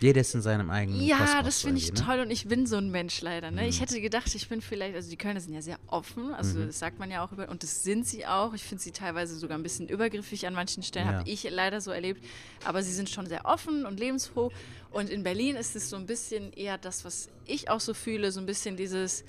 Jeder 0.00 0.20
ist 0.20 0.34
in 0.34 0.42
seinem 0.42 0.70
eigenen 0.70 1.00
ja, 1.02 1.18
Kosmos 1.18 1.44
das 1.44 1.60
finde 1.62 1.78
ich 1.80 1.92
ne? 1.92 2.00
toll 2.04 2.20
und 2.20 2.30
ich 2.30 2.46
bin 2.46 2.66
so 2.66 2.76
ein 2.76 2.90
Mensch 2.90 3.20
leider. 3.22 3.50
Ne? 3.50 3.62
Mhm. 3.62 3.68
Ich 3.68 3.80
hätte 3.80 4.00
gedacht, 4.00 4.34
ich 4.34 4.48
bin 4.48 4.60
vielleicht, 4.60 4.94
also 4.94 5.08
die 5.10 5.16
Kölner 5.16 5.40
sind 5.40 5.54
ja 5.54 5.62
sehr 5.62 5.78
offen, 5.86 6.34
also 6.34 6.58
Mhm. 6.58 6.66
das 6.66 6.78
sagt 6.78 6.98
man 6.98 7.10
ja 7.10 7.24
auch 7.24 7.32
über, 7.32 7.48
und 7.48 7.62
das 7.62 7.82
sind 7.82 8.06
sie 8.06 8.26
auch. 8.26 8.52
Ich 8.54 8.62
finde 8.62 8.82
sie 8.82 8.90
teilweise 8.92 9.36
sogar 9.38 9.56
ein 9.58 9.62
bisschen 9.62 9.88
übergriffig 9.88 10.46
an 10.46 10.54
manchen 10.54 10.82
Stellen, 10.82 11.06
Ja. 11.06 11.12
habe 11.20 11.28
ich 11.30 11.42
leider 11.50 11.80
so 11.80 11.90
erlebt. 11.90 12.22
Aber 12.64 12.82
sie 12.82 12.92
sind 12.92 13.08
schon 13.08 13.26
sehr 13.26 13.44
offen 13.46 13.86
und 13.86 13.98
lebensfroh. 13.98 14.52
Und 14.90 15.08
in 15.10 15.22
Berlin 15.22 15.56
ist 15.56 15.76
es 15.76 15.88
so 15.90 15.96
ein 15.96 16.06
bisschen 16.06 16.52
eher 16.52 16.78
das, 16.78 17.04
was 17.04 17.28
ich 17.46 17.68
auch 17.70 17.80
so 17.80 17.94
fühle, 17.94 18.32
so 18.32 18.40
ein 18.40 18.46
bisschen 18.46 18.76
dieses. 18.76 19.24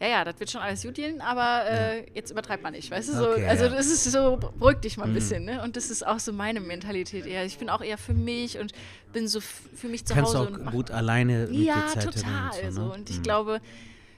Ja, 0.00 0.06
ja, 0.08 0.24
das 0.24 0.40
wird 0.40 0.50
schon 0.50 0.62
alles 0.62 0.82
gut 0.82 0.94
gehen, 0.94 1.20
aber 1.20 1.66
äh, 1.68 2.06
jetzt 2.14 2.30
übertreibt 2.30 2.62
man 2.62 2.72
nicht, 2.72 2.90
weißt 2.90 3.10
du? 3.10 3.12
So, 3.16 3.30
Okay, 3.32 3.44
also 3.44 3.64
ja. 3.64 3.70
das 3.70 3.86
ist 3.88 4.04
so, 4.04 4.38
beruhig 4.38 4.78
dich 4.78 4.96
mal 4.96 5.04
ein 5.04 5.10
Mhm. 5.10 5.14
bisschen, 5.14 5.44
ne? 5.44 5.62
Und 5.62 5.76
das 5.76 5.90
ist 5.90 6.06
auch 6.06 6.18
so 6.18 6.32
meine 6.32 6.60
Mentalität 6.60 7.26
eher. 7.26 7.44
Ich 7.44 7.58
bin 7.58 7.68
auch 7.68 7.82
eher 7.82 7.98
für 7.98 8.14
mich 8.14 8.58
und 8.58 8.72
bin 9.12 9.28
so 9.28 9.40
für 9.40 9.88
mich 9.88 10.06
zu 10.06 10.14
Kannst 10.14 10.34
Hause 10.34 10.40
auch 10.40 10.46
und 10.58 10.64
gut 10.70 10.90
alleine 10.90 11.48
mit 11.48 11.66
ja, 11.66 11.74
dir 11.74 11.86
Zeit 11.86 12.14
total. 12.14 12.50
so, 12.54 12.66
und 12.66 12.72
so, 12.72 12.80
ne? 12.86 12.92
Und 12.92 13.10
ich 13.10 13.18
Mhm. 13.18 13.22
glaube, 13.24 13.60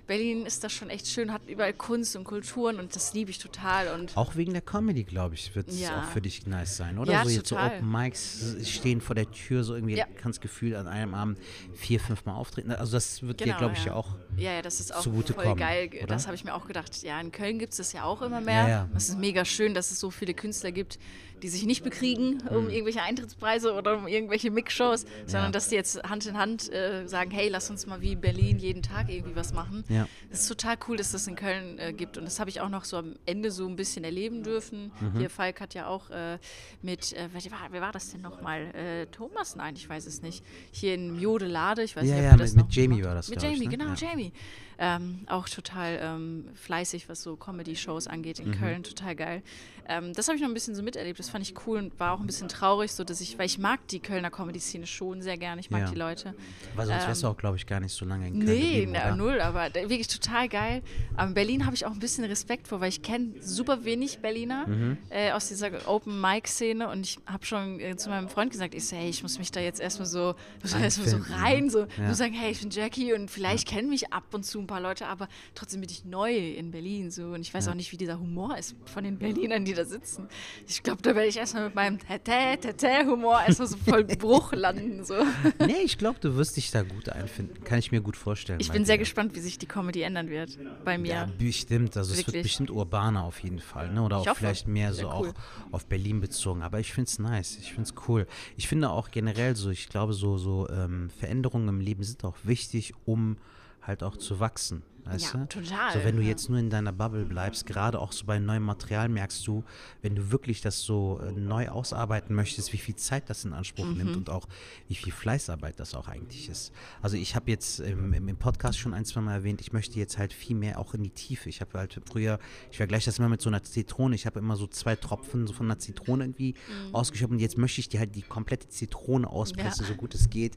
Berlin 0.08 0.46
ist 0.46 0.62
das 0.64 0.72
schon 0.72 0.90
echt 0.90 1.06
schön, 1.06 1.32
hat 1.32 1.48
überall 1.48 1.72
Kunst 1.72 2.16
und 2.16 2.24
Kulturen 2.24 2.78
und 2.80 2.94
das 2.96 3.14
liebe 3.14 3.30
ich 3.30 3.38
total. 3.38 3.88
Und 3.94 4.16
Auch 4.16 4.34
wegen 4.36 4.52
der 4.52 4.60
Comedy, 4.60 5.04
glaube 5.04 5.36
ich, 5.36 5.54
wird 5.54 5.68
es 5.68 5.80
Ja. 5.80 6.00
auch 6.00 6.04
für 6.04 6.20
dich 6.20 6.44
nice 6.44 6.76
sein, 6.76 6.98
oder? 6.98 7.12
Ja, 7.12 7.22
so 7.24 7.30
jetzt 7.30 7.48
total. 7.48 7.70
so 7.70 7.76
Open 7.76 7.90
Mics 7.90 8.56
stehen 8.68 9.00
vor 9.00 9.14
der 9.14 9.30
Tür, 9.30 9.62
so 9.64 9.74
irgendwie 9.74 9.96
Ja. 9.96 10.04
kannst 10.16 10.40
Gefühl 10.40 10.74
an 10.74 10.86
einem 10.88 11.14
Abend 11.14 11.38
vier, 11.72 12.00
fünf 12.00 12.24
Mal 12.24 12.34
auftreten. 12.34 12.72
Also 12.72 12.92
das 12.92 13.22
wird 13.22 13.40
dir, 13.40 13.44
Genau, 13.46 13.58
glaube 13.58 13.74
ich, 13.74 13.84
ja 13.84 13.94
auch. 13.94 14.16
Ja, 14.36 14.52
ja, 14.52 14.62
das 14.62 14.80
ist 14.80 14.94
auch 14.94 15.02
voll 15.02 15.22
kommen, 15.22 15.56
geil. 15.56 15.90
oder? 15.94 16.06
Das 16.06 16.26
habe 16.26 16.34
ich 16.34 16.44
mir 16.44 16.54
auch 16.54 16.66
gedacht. 16.66 17.02
Ja, 17.02 17.20
in 17.20 17.32
Köln 17.32 17.58
gibt 17.58 17.72
es 17.72 17.78
das 17.78 17.92
ja 17.92 18.04
auch 18.04 18.22
immer 18.22 18.40
mehr. 18.40 18.62
Ja, 18.62 18.68
ja. 18.68 18.88
Es 18.96 19.08
ist 19.08 19.18
mega 19.18 19.44
schön, 19.44 19.74
dass 19.74 19.90
es 19.90 20.00
so 20.00 20.10
viele 20.10 20.34
Künstler 20.34 20.72
gibt, 20.72 20.98
die 21.42 21.48
sich 21.48 21.64
nicht 21.66 21.82
bekriegen 21.82 22.40
um 22.50 22.70
irgendwelche 22.70 23.02
Eintrittspreise 23.02 23.72
oder 23.74 23.98
um 23.98 24.06
irgendwelche 24.06 24.52
Mixshows, 24.52 25.04
sondern 25.26 25.46
Ja. 25.46 25.50
dass 25.50 25.68
die 25.70 25.74
jetzt 25.74 26.00
Hand 26.04 26.24
in 26.26 26.38
Hand 26.38 26.72
äh, 26.72 27.04
sagen, 27.08 27.32
hey, 27.32 27.48
lass 27.48 27.68
uns 27.68 27.84
mal 27.86 28.00
wie 28.00 28.14
Berlin 28.14 28.60
jeden 28.60 28.80
Tag 28.82 29.08
irgendwie 29.10 29.34
was 29.34 29.52
machen. 29.52 29.82
Ja. 29.88 30.06
Das 30.30 30.42
ist 30.42 30.48
total 30.48 30.76
cool, 30.86 30.96
dass 30.96 31.10
das 31.10 31.26
in 31.26 31.34
Köln 31.34 31.80
äh, 31.80 31.92
gibt. 31.92 32.16
Und 32.16 32.24
das 32.26 32.38
habe 32.38 32.48
ich 32.48 32.60
auch 32.60 32.68
noch 32.68 32.84
so 32.84 32.96
am 32.96 33.16
Ende 33.26 33.50
so 33.50 33.66
ein 33.66 33.74
bisschen 33.74 34.04
erleben 34.04 34.44
dürfen. 34.44 34.92
Mhm. 35.00 35.18
Hier, 35.18 35.30
Falk 35.30 35.60
hat 35.60 35.74
ja 35.74 35.88
auch 35.88 36.10
äh, 36.10 36.38
mit, 36.80 37.12
äh, 37.12 37.28
wer, 37.32 37.50
war, 37.50 37.58
wer 37.70 37.80
war 37.80 37.92
das 37.92 38.12
denn 38.12 38.20
nochmal? 38.20 38.72
Äh, 38.76 39.06
Thomas? 39.06 39.56
Nein, 39.56 39.74
ich 39.76 39.88
weiß 39.88 40.06
es 40.06 40.22
nicht. 40.22 40.44
Hier 40.70 40.94
in 40.94 41.18
Jodelade, 41.18 41.82
ich 41.82 41.96
weiß 41.96 42.06
Ja, 42.08 42.14
nicht, 42.14 42.18
ob 42.20 42.24
ja, 42.24 42.32
mit- 42.36 42.40
das 42.40 42.54
mit 42.54 42.64
noch 42.66 42.72
Jamie 42.72 42.94
macht. 42.98 43.04
war 43.06 43.14
das, 43.16 43.28
Mit 43.28 43.40
glaub 43.40 43.50
ich, 43.52 43.58
Jamie, 43.58 43.68
ne? 43.68 43.76
genau, 43.78 43.90
Ja. 43.90 43.96
Jamie. 44.22 44.32
Ähm, 44.78 45.20
auch 45.26 45.48
total 45.48 46.00
ähm, 46.02 46.48
fleißig, 46.54 47.08
was 47.08 47.22
so 47.22 47.36
Comedy-Shows 47.36 48.08
angeht 48.08 48.40
in 48.40 48.52
Köln, 48.52 48.82
total 48.82 49.14
geil. 49.14 49.42
Ähm, 49.88 50.12
das 50.12 50.28
habe 50.28 50.36
ich 50.36 50.42
noch 50.42 50.48
ein 50.48 50.54
bisschen 50.54 50.74
so 50.74 50.82
miterlebt, 50.82 51.18
das 51.18 51.28
fand 51.28 51.46
ich 51.46 51.54
cool 51.66 51.78
und 51.78 51.98
war 52.00 52.12
auch 52.12 52.20
ein 52.20 52.26
bisschen 52.26 52.48
traurig, 52.48 52.92
so 52.92 53.04
dass 53.04 53.20
ich, 53.20 53.38
weil 53.38 53.46
ich 53.46 53.58
mag 53.58 53.86
die 53.88 54.00
Kölner 54.00 54.30
Comedy-Szene 54.30 54.86
schon 54.86 55.22
sehr 55.22 55.36
gerne, 55.36 55.60
ich 55.60 55.70
mag 55.70 55.82
Ja. 55.82 55.90
die 55.90 55.98
Leute. 55.98 56.34
Weil 56.74 56.86
sonst 56.86 57.06
wärst 57.06 57.22
du 57.22 57.26
Ähm, 57.26 57.32
auch, 57.32 57.36
glaube 57.36 57.56
ich, 57.56 57.66
gar 57.66 57.80
nicht 57.80 57.92
so 57.92 58.04
lange 58.04 58.28
in 58.28 58.34
Köln 58.34 58.44
Nee, 58.46 58.60
geblieben, 58.82 58.92
na, 58.94 59.14
null, 59.14 59.40
aber 59.40 59.72
wirklich 59.74 60.08
total 60.08 60.48
geil. 60.48 60.82
Aber 61.14 61.28
in 61.28 61.34
Berlin 61.34 61.66
habe 61.66 61.74
ich 61.74 61.84
auch 61.86 61.90
ein 61.92 61.98
bisschen 61.98 62.24
Respekt 62.24 62.68
vor, 62.68 62.80
weil 62.80 62.88
ich 62.88 63.02
kenne 63.02 63.34
super 63.40 63.84
wenig 63.84 64.18
Berliner 64.20 64.66
Mhm. 64.68 64.98
äh, 65.10 65.32
aus 65.32 65.48
dieser 65.48 65.70
Open-Mic-Szene 65.88 66.88
und 66.88 67.00
ich 67.06 67.18
habe 67.26 67.44
schon 67.44 67.80
äh, 67.80 67.96
zu 67.96 68.08
meinem 68.10 68.28
Freund 68.28 68.50
gesagt, 68.52 68.74
ich 68.74 68.86
so, 68.86 68.96
hey, 68.96 69.08
ich 69.08 69.22
muss 69.22 69.38
mich 69.38 69.50
da 69.50 69.60
jetzt 69.60 69.80
erstmal 69.80 70.06
so, 70.06 70.34
muss 70.62 70.72
erstmal 70.74 71.08
so 71.08 71.18
rein, 71.34 71.70
so, 71.70 71.86
Ja. 71.98 72.08
muss 72.08 72.18
sagen, 72.18 72.32
hey, 72.34 72.52
ich 72.52 72.60
bin 72.60 72.70
Jackie 72.70 73.12
und 73.12 73.30
vielleicht 73.30 73.66
kennen 73.68 73.88
mich 73.88 74.12
ab 74.12 74.24
und 74.32 74.44
zu 74.44 74.60
ein 74.60 74.66
paar 74.66 74.80
Leute, 74.80 75.06
aber 75.06 75.28
trotzdem 75.54 75.80
bin 75.80 75.90
ich 75.90 76.04
neu 76.04 76.34
in 76.36 76.70
Berlin 76.70 77.10
so 77.10 77.24
und 77.28 77.40
ich 77.40 77.52
weiß 77.52 77.68
auch 77.68 77.74
nicht, 77.74 77.92
wie 77.92 77.96
dieser 77.96 78.18
Humor 78.18 78.56
ist 78.56 78.74
von 78.84 79.04
den 79.04 79.18
Berlinern, 79.18 79.64
die 79.64 79.71
da 79.74 79.84
sitzen. 79.84 80.28
Ich 80.66 80.82
glaube, 80.82 81.02
da 81.02 81.14
werde 81.14 81.28
ich 81.28 81.36
erstmal 81.36 81.64
mit 81.66 81.74
meinem 81.74 81.98
Tete-Tete-Humor 81.98 83.42
erstmal 83.46 83.68
so 83.68 83.76
voll 83.76 84.04
Bruch 84.22 84.52
landen, 84.52 85.04
so. 85.04 85.14
Nee, 85.58 85.82
ich 85.84 85.98
glaube, 85.98 86.18
du 86.20 86.36
wirst 86.36 86.56
dich 86.56 86.70
da 86.70 86.82
gut 86.82 87.08
einfinden. 87.08 87.62
Kann 87.64 87.78
ich 87.78 87.92
mir 87.92 88.00
gut 88.00 88.16
vorstellen. 88.16 88.60
Ich 88.60 88.70
bin 88.70 88.84
sehr 88.84 88.96
dir. 88.96 89.00
gespannt, 89.00 89.34
wie 89.34 89.40
sich 89.40 89.58
die 89.58 89.66
Comedy 89.66 90.02
ändern 90.02 90.28
wird 90.30 90.58
bei 90.84 90.98
mir. 90.98 91.10
Ja, 91.12 91.28
bestimmt. 91.38 91.96
Also 91.96 92.12
es 92.12 92.18
wird 92.18 92.28
Wirklich. 92.28 92.42
bestimmt 92.44 92.70
urbaner 92.70 93.24
auf 93.24 93.38
jeden 93.40 93.60
Fall. 93.60 93.92
Ne? 93.92 94.02
Oder 94.02 94.16
Ich 94.18 94.22
auch 94.22 94.26
hoffe. 94.30 94.40
vielleicht 94.40 94.68
mehr 94.68 94.92
so 94.92 95.06
cool. 95.08 95.10
auch 95.12 95.34
auf 95.72 95.86
Berlin 95.86 96.20
bezogen. 96.20 96.62
Aber 96.62 96.80
ich 96.80 96.92
finde 96.92 97.08
es 97.08 97.18
nice. 97.18 97.56
Ich 97.60 97.72
finde 97.72 97.90
es 97.94 98.08
cool. 98.08 98.26
Ich 98.56 98.68
finde 98.68 98.90
auch 98.90 99.10
generell 99.10 99.56
so, 99.56 99.70
ich 99.70 99.88
glaube, 99.88 100.12
so, 100.12 100.38
so 100.38 100.68
ähm, 100.68 101.10
Veränderungen 101.18 101.68
im 101.68 101.80
Leben 101.80 102.02
sind 102.02 102.24
auch 102.24 102.36
wichtig, 102.44 102.94
um 103.04 103.36
halt 103.82 104.02
auch 104.02 104.16
zu 104.16 104.38
wachsen. 104.40 104.82
Weißt 105.04 105.34
Ja, 105.34 105.40
du? 105.40 105.48
total, 105.48 105.92
So, 105.92 106.04
wenn 106.04 106.16
du 106.16 106.22
jetzt 106.22 106.48
nur 106.48 106.58
in 106.60 106.70
deiner 106.70 106.92
Bubble 106.92 107.24
bleibst, 107.24 107.66
gerade 107.66 107.98
auch 107.98 108.12
so 108.12 108.24
bei 108.24 108.38
neuem 108.38 108.62
Material, 108.62 109.08
merkst 109.08 109.44
du, 109.46 109.64
wenn 110.00 110.14
du 110.14 110.30
wirklich 110.30 110.60
das 110.60 110.80
so 110.82 111.18
äh, 111.20 111.32
neu 111.32 111.68
ausarbeiten 111.70 112.36
möchtest, 112.36 112.72
wie 112.72 112.78
viel 112.78 112.94
Zeit 112.94 113.28
das 113.28 113.44
in 113.44 113.52
Anspruch 113.52 113.86
Mhm. 113.86 113.96
nimmt 113.96 114.16
und 114.16 114.30
auch 114.30 114.46
wie 114.86 114.94
viel 114.94 115.12
Fleißarbeit 115.12 115.80
das 115.80 115.94
auch 115.96 116.06
eigentlich 116.06 116.48
ist. 116.48 116.70
Also 117.00 117.16
ich 117.16 117.34
habe 117.34 117.50
jetzt 117.50 117.80
im, 117.80 118.12
im, 118.12 118.28
im 118.28 118.36
Podcast 118.36 118.78
schon 118.78 118.94
ein, 118.94 119.04
zwei 119.04 119.20
Mal 119.22 119.34
erwähnt, 119.34 119.60
ich 119.60 119.72
möchte 119.72 119.98
jetzt 119.98 120.18
halt 120.18 120.32
viel 120.32 120.54
mehr 120.54 120.78
auch 120.78 120.94
in 120.94 121.02
die 121.02 121.10
Tiefe. 121.10 121.48
Ich 121.48 121.60
habe 121.60 121.76
halt 121.78 122.00
früher, 122.08 122.38
ich 122.70 122.76
vergleiche 122.76 123.06
das 123.06 123.18
immer 123.18 123.28
mit 123.28 123.40
so 123.42 123.50
einer 123.50 123.64
Zitrone, 123.64 124.14
ich 124.14 124.24
habe 124.26 124.38
immer 124.38 124.54
so 124.56 124.68
zwei 124.68 124.94
Tropfen 124.94 125.48
so 125.48 125.52
von 125.52 125.66
einer 125.66 125.80
Zitrone 125.80 126.24
irgendwie 126.24 126.54
Mhm. 126.68 126.94
ausgeschoben 126.94 127.36
und 127.36 127.40
jetzt 127.40 127.58
möchte 127.58 127.80
ich 127.80 127.88
die 127.88 127.98
halt 127.98 128.14
die 128.14 128.22
komplette 128.22 128.68
Zitrone 128.68 129.28
auspressen, 129.28 129.82
Ja. 129.84 129.88
so 129.88 129.94
gut 129.96 130.14
es 130.14 130.30
geht, 130.30 130.56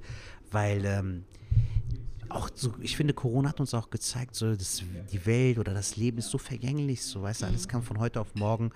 weil 0.51 0.85
ähm, 0.85 1.23
auch 2.29 2.49
so, 2.53 2.73
ich 2.81 2.95
finde, 2.97 3.13
Corona 3.13 3.49
hat 3.49 3.59
uns 3.59 3.73
auch 3.73 3.89
gezeigt, 3.89 4.35
so 4.35 4.53
dass 4.55 4.81
die 5.11 5.25
Welt 5.25 5.57
oder 5.59 5.73
das 5.73 5.95
Leben 5.95 6.17
ist 6.17 6.29
so 6.29 6.37
vergänglich, 6.37 7.01
so 7.03 7.21
weißt 7.21 7.41
du, 7.41 7.45
Mhm. 7.45 7.51
alles 7.51 7.67
kann 7.67 7.83
von 7.83 7.99
heute 7.99 8.19
auf 8.21 8.33
morgen 8.35 8.71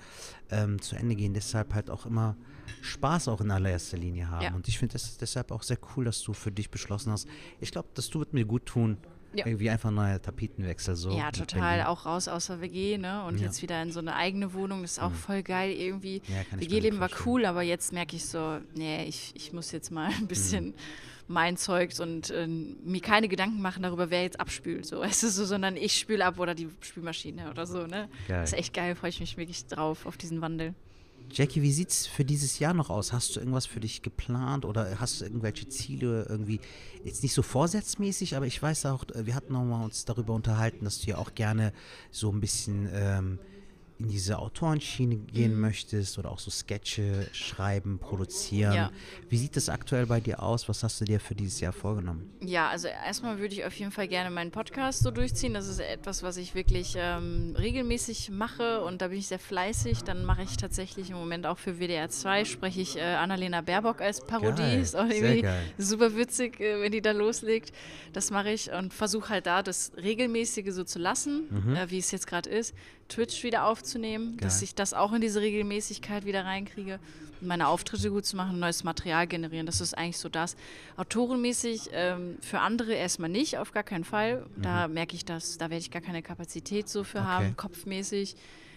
ähm, 0.51 0.81
zu 0.81 0.95
Ende 0.95 1.15
gehen. 1.15 1.33
Deshalb 1.33 1.73
halt 1.73 1.89
auch 1.89 2.05
immer 2.05 2.35
Spaß 2.81 3.27
auch 3.27 3.41
in 3.41 3.51
allererster 3.51 3.97
Linie 3.97 4.29
haben. 4.29 4.43
Ja. 4.43 4.53
Und 4.53 4.67
ich 4.67 4.77
finde 4.77 4.93
das 4.93 5.17
deshalb 5.17 5.51
auch 5.51 5.63
sehr 5.63 5.77
cool, 5.95 6.05
dass 6.05 6.21
du 6.21 6.33
für 6.33 6.51
dich 6.51 6.69
beschlossen 6.69 7.11
hast. 7.11 7.27
Ich 7.59 7.71
glaube, 7.71 7.89
das 7.93 8.13
wird 8.13 8.33
mir 8.33 8.45
gut 8.45 8.65
tun. 8.65 8.97
Ja. 9.31 9.45
Irgendwie 9.45 9.69
einfach 9.69 9.91
neuer 9.91 10.19
Tapetenwechsel 10.19 10.95
so. 10.95 11.11
Ja, 11.15 11.29
total. 11.31 11.83
Auch 11.83 12.07
raus 12.07 12.27
aus 12.27 12.47
der 12.47 12.61
WG, 12.61 12.97
ne? 12.97 13.23
Und 13.25 13.39
Ja. 13.39 13.45
jetzt 13.45 13.61
wieder 13.61 13.79
in 13.83 13.91
so 13.91 13.99
eine 13.99 14.15
eigene 14.15 14.53
Wohnung. 14.53 14.81
Das 14.81 14.93
ist 14.93 14.99
auch 14.99 15.11
voll 15.11 15.43
geil 15.43 15.71
irgendwie. 15.71 16.23
WG-Leben 16.55 16.99
war 16.99 17.11
cool, 17.27 17.45
aber 17.45 17.61
jetzt 17.61 17.93
merke 17.93 18.15
ich 18.15 18.25
so, 18.25 18.57
nee, 18.73 19.05
ich, 19.05 19.31
ich 19.35 19.53
muss 19.53 19.71
jetzt 19.71 19.91
mal 19.91 20.09
ein 20.17 20.25
bisschen 20.27 20.69
Mhm. 20.69 20.73
Mein 21.29 21.57
Zeugs 21.57 21.99
und 21.99 22.31
äh, 22.31 22.47
mir 22.47 23.01
keine 23.01 23.27
Gedanken 23.27 23.61
machen 23.61 23.83
darüber, 23.83 24.09
wer 24.09 24.23
jetzt 24.23 24.39
abspült. 24.39 24.85
So, 24.85 24.99
weißt 25.01 25.23
du, 25.23 25.29
so, 25.29 25.45
sondern 25.45 25.77
ich 25.77 25.97
spüle 25.97 26.25
ab 26.25 26.39
oder 26.39 26.55
die 26.55 26.67
Spülmaschine 26.81 27.49
oder 27.49 27.65
so, 27.65 27.85
ne? 27.85 28.09
Geil. 28.27 28.41
Das 28.41 28.51
ist 28.51 28.59
echt 28.59 28.73
geil, 28.73 28.95
freue 28.95 29.11
ich 29.11 29.19
mich 29.19 29.37
wirklich 29.37 29.65
drauf, 29.67 30.05
auf 30.05 30.17
diesen 30.17 30.41
Wandel. 30.41 30.73
Jackie, 31.31 31.61
wie 31.61 31.71
sieht's 31.71 32.07
für 32.07 32.25
dieses 32.25 32.57
Jahr 32.57 32.73
noch 32.73 32.89
aus? 32.89 33.13
Hast 33.13 33.35
du 33.35 33.39
irgendwas 33.39 33.67
für 33.67 33.79
dich 33.79 34.01
geplant 34.01 34.65
oder 34.65 34.99
hast 34.99 35.21
du 35.21 35.25
irgendwelche 35.25 35.69
Ziele 35.69 36.25
irgendwie, 36.27 36.59
jetzt 37.03 37.21
nicht 37.21 37.33
so 37.33 37.43
vorsätzmäßig, 37.43 38.35
aber 38.35 38.47
ich 38.47 38.61
weiß 38.61 38.87
auch, 38.87 39.03
äh, 39.13 39.27
wir 39.27 39.35
hatten 39.35 39.53
noch 39.53 39.63
mal 39.63 39.83
uns 39.83 40.05
darüber 40.05 40.33
unterhalten, 40.33 40.83
dass 40.85 41.01
du 41.01 41.11
ja 41.11 41.17
auch 41.19 41.35
gerne 41.35 41.73
so 42.09 42.31
ein 42.31 42.39
bisschen 42.39 42.89
ähm, 42.91 43.39
in 43.99 44.07
diese 44.07 44.39
Autorenschiene 44.39 45.17
gehen 45.17 45.55
Mhm. 45.55 45.59
möchtest 45.61 46.17
oder 46.17 46.31
auch 46.31 46.39
so 46.39 46.49
Sketche 46.49 47.27
schreiben, 47.33 47.99
produzieren. 47.99 48.73
Ja. 48.73 48.91
Wie 49.27 49.37
sieht 49.37 49.57
das 49.57 49.67
aktuell 49.67 50.05
bei 50.05 50.21
dir 50.21 50.41
aus? 50.41 50.69
Was 50.69 50.83
hast 50.83 51.01
du 51.01 51.05
dir 51.05 51.19
für 51.19 51.35
dieses 51.35 51.59
Jahr 51.59 51.73
vorgenommen? 51.73 52.29
Ja, 52.41 52.69
also 52.69 52.87
erstmal 52.87 53.39
würde 53.39 53.53
ich 53.53 53.65
auf 53.65 53.73
jeden 53.75 53.91
Fall 53.91 54.07
gerne 54.07 54.29
meinen 54.33 54.51
Podcast 54.51 55.03
so 55.03 55.11
durchziehen. 55.11 55.53
Das 55.53 55.67
ist 55.67 55.79
etwas, 55.79 56.23
was 56.23 56.37
ich 56.37 56.55
wirklich 56.55 56.93
ähm, 56.97 57.55
regelmäßig 57.59 58.29
mache 58.31 58.81
und 58.85 59.01
da 59.01 59.09
bin 59.09 59.17
ich 59.19 59.27
sehr 59.27 59.39
fleißig. 59.39 60.03
Dann 60.03 60.23
mache 60.23 60.43
ich 60.43 60.55
tatsächlich 60.55 61.09
im 61.09 61.17
Moment 61.17 61.45
auch 61.45 61.57
für 61.57 61.77
WDR 61.79 62.09
2, 62.09 62.45
spreche 62.45 62.79
ich 62.81 62.95
äh, 62.97 63.01
Annalena 63.01 63.59
Baerbock 63.61 63.99
als 64.01 64.25
Parodie. 64.25 64.61
Geil, 64.61 64.79
Ist 64.81 64.95
auch 64.95 65.07
sehr 65.07 65.17
irgendwie 65.17 65.41
geil. 65.41 65.61
super 65.77 66.15
witzig, 66.15 66.59
äh, 66.61 66.81
wenn 66.81 66.91
die 66.93 67.01
da 67.01 67.11
loslegt. 67.11 67.73
Das 68.13 68.31
mache 68.31 68.51
ich 68.51 68.71
und 68.71 68.93
versuche 68.93 69.29
halt 69.29 69.45
da 69.45 69.61
das 69.61 69.91
Regelmäßige 69.97 70.71
so 70.71 70.83
zu 70.85 70.99
lassen, 70.99 71.75
äh, 71.75 71.89
wie 71.89 71.97
es 71.97 72.11
jetzt 72.11 72.27
gerade 72.27 72.49
ist. 72.49 72.73
Twitch 73.09 73.43
wieder 73.43 73.65
aufzunehmen, 73.65 74.37
dass 74.37 74.57
Geil. 74.57 74.63
ich 74.65 74.75
das 74.75 74.93
auch 74.93 75.11
in 75.13 75.21
diese 75.21 75.41
Regelmäßigkeit 75.41 76.25
wieder 76.25 76.45
reinkriege. 76.45 76.99
Meine 77.41 77.67
Auftritte 77.67 78.09
gut 78.11 78.25
zu 78.25 78.35
machen, 78.35 78.59
neues 78.59 78.83
Material 78.83 79.25
generieren. 79.27 79.65
Das 79.65 79.81
ist 79.81 79.97
eigentlich 79.97 80.17
so 80.17 80.29
das. 80.29 80.55
Autorenmäßig 80.97 81.89
ähm, 81.93 82.37
für 82.41 82.59
andere 82.59 82.93
erstmal 82.93 83.29
nicht, 83.29 83.57
auf 83.57 83.71
gar 83.71 83.83
keinen 83.83 84.03
Fall. 84.03 84.45
Da 84.57 84.87
merke 84.87 85.15
ich 85.15 85.25
das, 85.25 85.57
da 85.57 85.69
werde 85.69 85.81
ich 85.81 85.89
gar 85.91 86.01
keine 86.01 86.21
Kapazität 86.21 86.89
so 86.89 87.03
für 87.03 87.19
Okay. 87.19 87.27
haben, 87.27 87.57
kopfmäßig. 87.57 88.35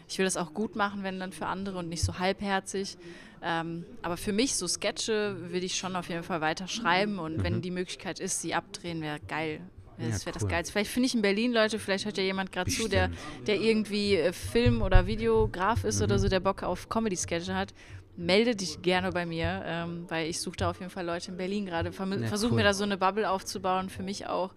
Ich 0.09 0.19
will 0.19 0.25
das 0.25 0.37
auch 0.37 0.53
gut 0.55 0.77
machen, 0.77 1.03
wenn 1.03 1.19
dann 1.21 1.33
für 1.33 1.47
andere 1.47 1.79
und 1.79 1.89
nicht 1.89 2.03
so 2.03 2.19
halbherzig. 2.19 2.97
Ähm, 3.43 3.85
aber 4.03 4.17
für 4.17 4.33
mich, 4.33 4.55
so 4.55 4.69
Sketche, 4.69 5.37
will 5.51 5.65
ich 5.65 5.77
schon 5.77 5.97
auf 5.97 6.09
jeden 6.09 6.23
Fall 6.23 6.41
weiter 6.41 6.69
schreiben 6.69 7.19
und 7.19 7.43
wenn 7.43 7.63
die 7.63 7.71
Möglichkeit 7.73 8.21
ist, 8.21 8.41
sie 8.41 8.55
abdrehen, 8.55 9.01
wäre 9.01 9.19
geil. 9.27 9.61
Ja, 9.99 10.09
Das 10.09 10.27
wäre 10.27 10.35
das 10.35 10.43
cool. 10.43 10.49
Geilste. 10.51 10.73
Vielleicht 10.73 10.91
finde 10.91 11.07
ich 11.07 11.15
in 11.15 11.23
Berlin 11.23 11.53
Leute, 11.53 11.79
vielleicht 11.79 12.05
hört 12.05 12.17
ja 12.17 12.25
jemand 12.25 12.51
gerade 12.53 12.71
zu, 12.71 12.89
der, 12.89 13.11
der 13.47 13.61
irgendwie 13.61 14.17
äh, 14.17 14.33
Film- 14.33 14.83
oder 14.83 15.07
Videograf 15.07 15.85
ist 15.85 15.99
Mhm. 15.99 16.05
oder 16.05 16.19
so, 16.19 16.29
der 16.29 16.41
Bock 16.41 16.63
auf 16.63 16.89
Comedy-Sketche 16.89 17.55
hat. 17.55 17.75
Melde 18.17 18.55
dich 18.55 18.83
gerne 18.83 19.11
bei 19.11 19.25
mir, 19.25 19.63
ähm, 19.65 20.05
weil 20.09 20.29
ich 20.29 20.39
suche 20.41 20.57
da 20.57 20.71
auf 20.71 20.79
jeden 20.81 20.91
Fall 20.91 21.07
Leute 21.07 21.31
in 21.31 21.37
Berlin 21.39 21.65
gerade. 21.67 21.91
Ja, 21.91 22.27
Versuche 22.29 22.51
cool. 22.51 22.57
mir 22.59 22.63
da 22.65 22.75
so 22.75 22.85
eine 22.85 22.99
Bubble 22.99 23.29
aufzubauen, 23.31 23.89
für 23.89 24.03
mich 24.03 24.27
auch, 24.27 24.55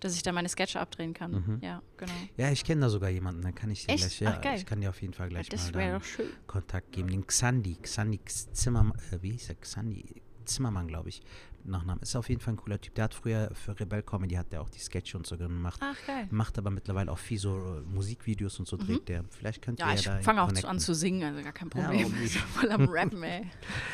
dass 0.00 0.14
ich 0.14 0.22
da 0.22 0.30
meine 0.32 0.48
Sketche 0.50 0.78
abdrehen 0.78 1.14
kann. 1.14 1.30
Mhm. 1.32 1.58
Ja, 1.62 1.80
genau. 1.96 2.12
Ja, 2.36 2.50
ich 2.50 2.64
kenne 2.64 2.82
da 2.82 2.88
sogar 2.90 3.08
jemanden, 3.08 3.40
dann 3.42 3.54
kann 3.54 3.70
ich 3.70 3.86
dir 3.86 3.96
gleich, 3.96 4.20
ja, 4.20 4.34
Ach, 4.36 4.40
geil. 4.42 4.56
ich 4.58 4.66
kann 4.66 4.80
dir 4.82 4.90
auf 4.90 5.00
jeden 5.00 5.14
Fall 5.14 5.28
gleich 5.30 5.48
Das 5.48 5.72
mal. 5.72 6.00
Kontakt 6.46 6.92
geben. 6.92 7.08
Den 7.08 7.26
Xandi, 7.26 7.76
Xandi 7.80 8.20
Zimmermann, 8.26 8.98
äh, 9.10 9.22
wie 9.22 9.32
hieß 9.32 9.48
er? 9.48 9.54
Xandi 9.54 10.04
Zimmermann, 10.44 10.86
glaube 10.86 11.08
ich. 11.08 11.22
Nachnamen. 11.70 12.02
Ist 12.02 12.16
auf 12.16 12.28
jeden 12.28 12.40
Fall 12.40 12.54
ein 12.54 12.56
cooler 12.56 12.80
Typ. 12.80 12.94
Der 12.94 13.04
hat 13.04 13.14
früher 13.14 13.50
für 13.54 13.78
Rebel 13.78 14.02
Comedy 14.02 14.34
hat 14.36 14.52
der 14.52 14.60
auch 14.62 14.70
die 14.70 14.78
Sketche 14.78 15.16
und 15.16 15.26
so 15.26 15.36
gemacht. 15.36 15.80
Ach, 15.82 15.96
geil. 16.06 16.26
Macht 16.30 16.58
aber 16.58 16.70
mittlerweile 16.70 17.10
auch 17.12 17.18
viel 17.18 17.38
so 17.38 17.56
äh, 17.56 17.80
Musikvideos 17.92 18.58
und 18.58 18.66
so 18.68 18.76
dreht 18.76 19.08
der. 19.08 19.24
Vielleicht 19.30 19.62
könnt 19.62 19.80
ihr 19.80 19.86
Mhm. 19.86 19.90
Ja, 19.90 19.94
ja, 19.94 20.00
ich 20.00 20.04
da 20.04 20.22
fange 20.22 20.42
auch 20.42 20.64
an 20.64 20.78
zu 20.80 20.94
singen, 20.94 21.22
also 21.22 21.42
gar 21.42 21.52
kein 21.52 21.70
Ja, 21.74 21.88
Problem. 21.88 22.10
bin 22.12 22.28
voll 22.28 22.70
am 22.70 22.88
Rappen, 22.88 23.22
ey. 23.22 23.46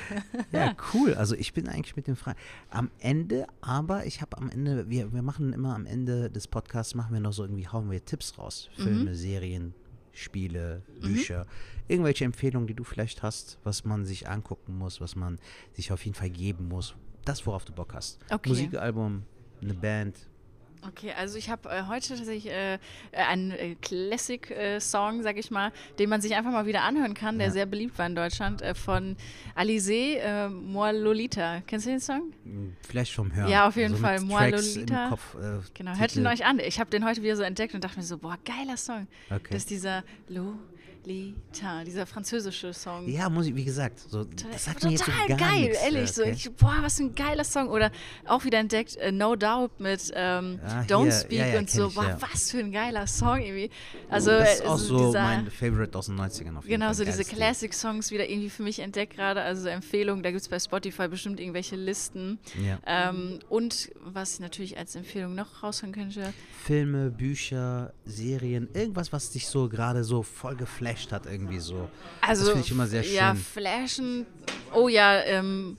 Ja, 0.52 0.74
cool. 0.92 1.14
Also 1.14 1.34
ich 1.34 1.52
bin 1.52 1.68
eigentlich 1.68 1.96
mit 1.96 2.06
dem 2.06 2.16
frei. 2.16 2.34
Am 2.70 2.90
Ende, 2.98 3.46
aber 3.60 4.06
ich 4.06 4.20
habe 4.22 4.36
am 4.36 4.50
Ende, 4.50 4.88
wir, 4.88 5.12
wir 5.12 5.22
machen 5.22 5.52
immer 5.52 5.74
am 5.74 5.86
Ende 5.86 6.30
des 6.30 6.46
Podcasts, 6.48 6.94
machen 6.94 7.12
wir 7.12 7.20
noch 7.20 7.32
so 7.32 7.44
irgendwie, 7.44 7.66
hauen 7.68 7.90
wir 7.90 8.04
Tipps 8.04 8.38
raus. 8.38 8.70
Mhm. 8.76 8.82
Filme, 8.82 9.14
Serien, 9.14 9.74
Spiele, 10.12 10.82
Bücher. 11.00 11.46
Irgendwelche 11.88 12.24
Empfehlungen, 12.24 12.66
die 12.66 12.74
du 12.74 12.84
vielleicht 12.84 13.22
hast, 13.22 13.58
was 13.64 13.84
man 13.84 14.04
sich 14.04 14.28
angucken 14.28 14.78
muss, 14.78 15.00
was 15.00 15.16
man 15.16 15.38
sich 15.72 15.92
auf 15.92 16.04
jeden 16.04 16.14
Fall 16.14 16.30
geben 16.30 16.68
muss. 16.68 16.94
Das, 17.24 17.46
worauf 17.46 17.64
du 17.64 17.72
Bock 17.72 17.94
hast. 17.94 18.18
Okay. 18.30 18.48
Musikalbum, 18.48 19.22
eine 19.62 19.74
Band. 19.74 20.16
Okay, 20.86 21.12
also 21.16 21.38
ich 21.38 21.48
habe 21.48 21.66
äh, 21.70 21.84
heute 21.88 22.08
tatsächlich 22.08 22.46
äh, 22.52 22.74
äh, 22.74 22.78
einen 23.12 23.52
äh, 23.52 23.74
Classic-Song, 23.80 25.22
sag 25.22 25.38
ich 25.38 25.50
mal, 25.50 25.72
den 25.98 26.10
man 26.10 26.20
sich 26.20 26.34
einfach 26.34 26.50
mal 26.52 26.66
wieder 26.66 26.82
anhören 26.82 27.14
kann, 27.14 27.38
der 27.38 27.46
Ja. 27.48 27.52
sehr 27.54 27.64
beliebt 27.66 27.96
war 27.98 28.06
in 28.06 28.14
Deutschland, 28.14 28.60
äh, 28.60 28.74
von 28.74 29.16
Alizé, 29.56 30.16
äh, 30.18 30.48
Moi 30.50 30.92
Lolita. 30.92 31.62
Kennst 31.66 31.86
du 31.86 31.90
den 31.90 32.00
Song? 32.00 32.34
Hm, 32.44 32.76
Vielleicht 32.86 33.14
vom 33.14 33.34
Hören. 33.34 33.48
Ja, 33.48 33.66
auf 33.66 33.76
jeden 33.76 33.94
so 33.94 34.00
Fall. 34.02 34.20
Mit 34.20 34.28
Moi 34.28 34.50
Tracks 34.50 34.74
Lolita. 34.74 35.04
Im 35.04 35.10
Kopf, 35.10 35.34
äh, 35.36 35.60
Genau, 35.72 35.96
hört 35.96 36.16
ihn 36.16 36.26
euch 36.26 36.44
an. 36.44 36.58
Ich 36.58 36.78
habe 36.78 36.90
den 36.90 37.04
heute 37.06 37.22
wieder 37.22 37.36
so 37.36 37.42
entdeckt 37.44 37.74
und 37.74 37.82
dachte 37.82 37.96
mir 37.98 38.04
so, 38.04 38.18
boah, 38.18 38.36
geiler 38.44 38.76
Song. 38.76 39.06
Okay. 39.30 39.42
Das 39.50 39.58
ist 39.62 39.70
dieser 39.70 40.04
Lita, 41.06 41.84
dieser 41.84 42.06
französische 42.06 42.72
Song. 42.72 43.08
Ja, 43.08 43.28
muss 43.28 43.46
ich, 43.46 43.54
wie 43.54 43.64
gesagt, 43.64 43.98
so, 43.98 44.24
das 44.24 44.64
sagt 44.64 44.80
total 44.82 44.90
mir 44.90 44.96
jetzt 44.96 45.04
so 45.06 45.12
gar 45.28 45.36
geil, 45.50 45.60
nichts, 45.60 45.82
ehrlich. 45.82 46.12
So, 46.12 46.22
okay? 46.22 46.32
ich, 46.32 46.52
boah, 46.56 46.76
was 46.80 46.96
für 46.96 47.04
ein 47.04 47.14
geiler 47.14 47.44
Song. 47.44 47.68
Oder 47.68 47.90
auch 48.26 48.44
wieder 48.44 48.58
entdeckt, 48.58 48.96
äh, 48.96 49.12
No 49.12 49.36
Doubt 49.36 49.78
mit 49.80 50.10
ähm, 50.14 50.60
Ah, 50.64 50.82
Don't 50.82 51.02
hier, 51.04 51.12
Speak 51.12 51.38
ja, 51.38 51.46
ja, 51.48 51.58
und 51.58 51.68
so. 51.70 51.88
ich, 51.88 51.94
boah, 51.94 52.04
ja. 52.08 52.18
was 52.20 52.50
für 52.50 52.58
ein 52.58 52.72
geiler 52.72 53.06
Song 53.06 53.40
irgendwie. 53.40 53.70
Also, 54.08 54.30
das 54.30 54.54
ist 54.54 54.64
äh, 54.64 54.66
auch 54.66 54.78
so 54.78 55.06
dieser, 55.08 55.22
mein 55.22 55.50
Favorite 55.50 55.98
aus 55.98 56.06
den 56.06 56.18
90ern 56.18 56.56
auf 56.56 56.64
jeden 56.64 56.74
Genau, 56.74 56.86
Fall. 56.86 56.94
so 56.94 57.04
diese. 57.04 57.24
Classic-Songs 57.24 58.10
wieder 58.10 58.28
irgendwie 58.28 58.50
für 58.50 58.62
mich 58.62 58.78
entdeckt 58.78 59.14
gerade. 59.16 59.42
Also 59.42 59.68
Empfehlung, 59.68 60.22
da 60.22 60.30
gibt 60.30 60.42
es 60.42 60.48
bei 60.48 60.58
Spotify 60.58 61.08
bestimmt 61.08 61.40
irgendwelche 61.40 61.76
Listen. 61.76 62.38
Ähm, 62.86 63.40
und 63.48 63.90
was 64.04 64.34
ich 64.34 64.40
natürlich 64.40 64.78
als 64.78 64.94
Empfehlung 64.94 65.34
noch 65.34 65.62
raushauen 65.62 65.92
könnte, 65.92 66.32
Filme, 66.62 67.10
Bücher, 67.10 67.92
Serien, 68.04 68.68
irgendwas, 68.72 69.12
was 69.12 69.30
dich 69.30 69.48
so 69.48 69.68
gerade 69.68 70.04
so 70.04 70.22
voll 70.22 70.54
geflasht 70.56 70.93
hat, 71.12 71.26
irgendwie 71.26 71.58
so. 71.58 71.88
Also, 72.20 72.42
das 72.42 72.50
finde 72.52 72.64
ich 72.66 72.70
immer 72.72 72.86
sehr 72.86 73.02
schön. 73.02 73.14
Ja, 73.14 73.34
Flashen. 73.34 74.26
Oh 74.72 74.88
ja, 74.88 75.20
ähm, 75.24 75.76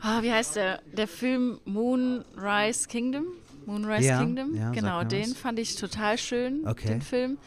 ah, 0.00 0.22
wie 0.22 0.32
heißt 0.32 0.56
der? 0.56 0.80
Der 0.92 1.08
Film 1.08 1.58
Moonrise 1.64 2.88
Kingdom? 2.88 3.26
Moonrise 3.66 4.06
Ja, 4.08 4.18
Kingdom? 4.20 4.54
ja, 4.54 4.70
genau, 4.70 5.02
den 5.04 5.30
was. 5.30 5.36
fand 5.36 5.58
ich 5.58 5.76
total 5.76 6.16
schön, 6.18 6.66
Okay. 6.66 6.88
den 6.88 7.02
Film. 7.02 7.38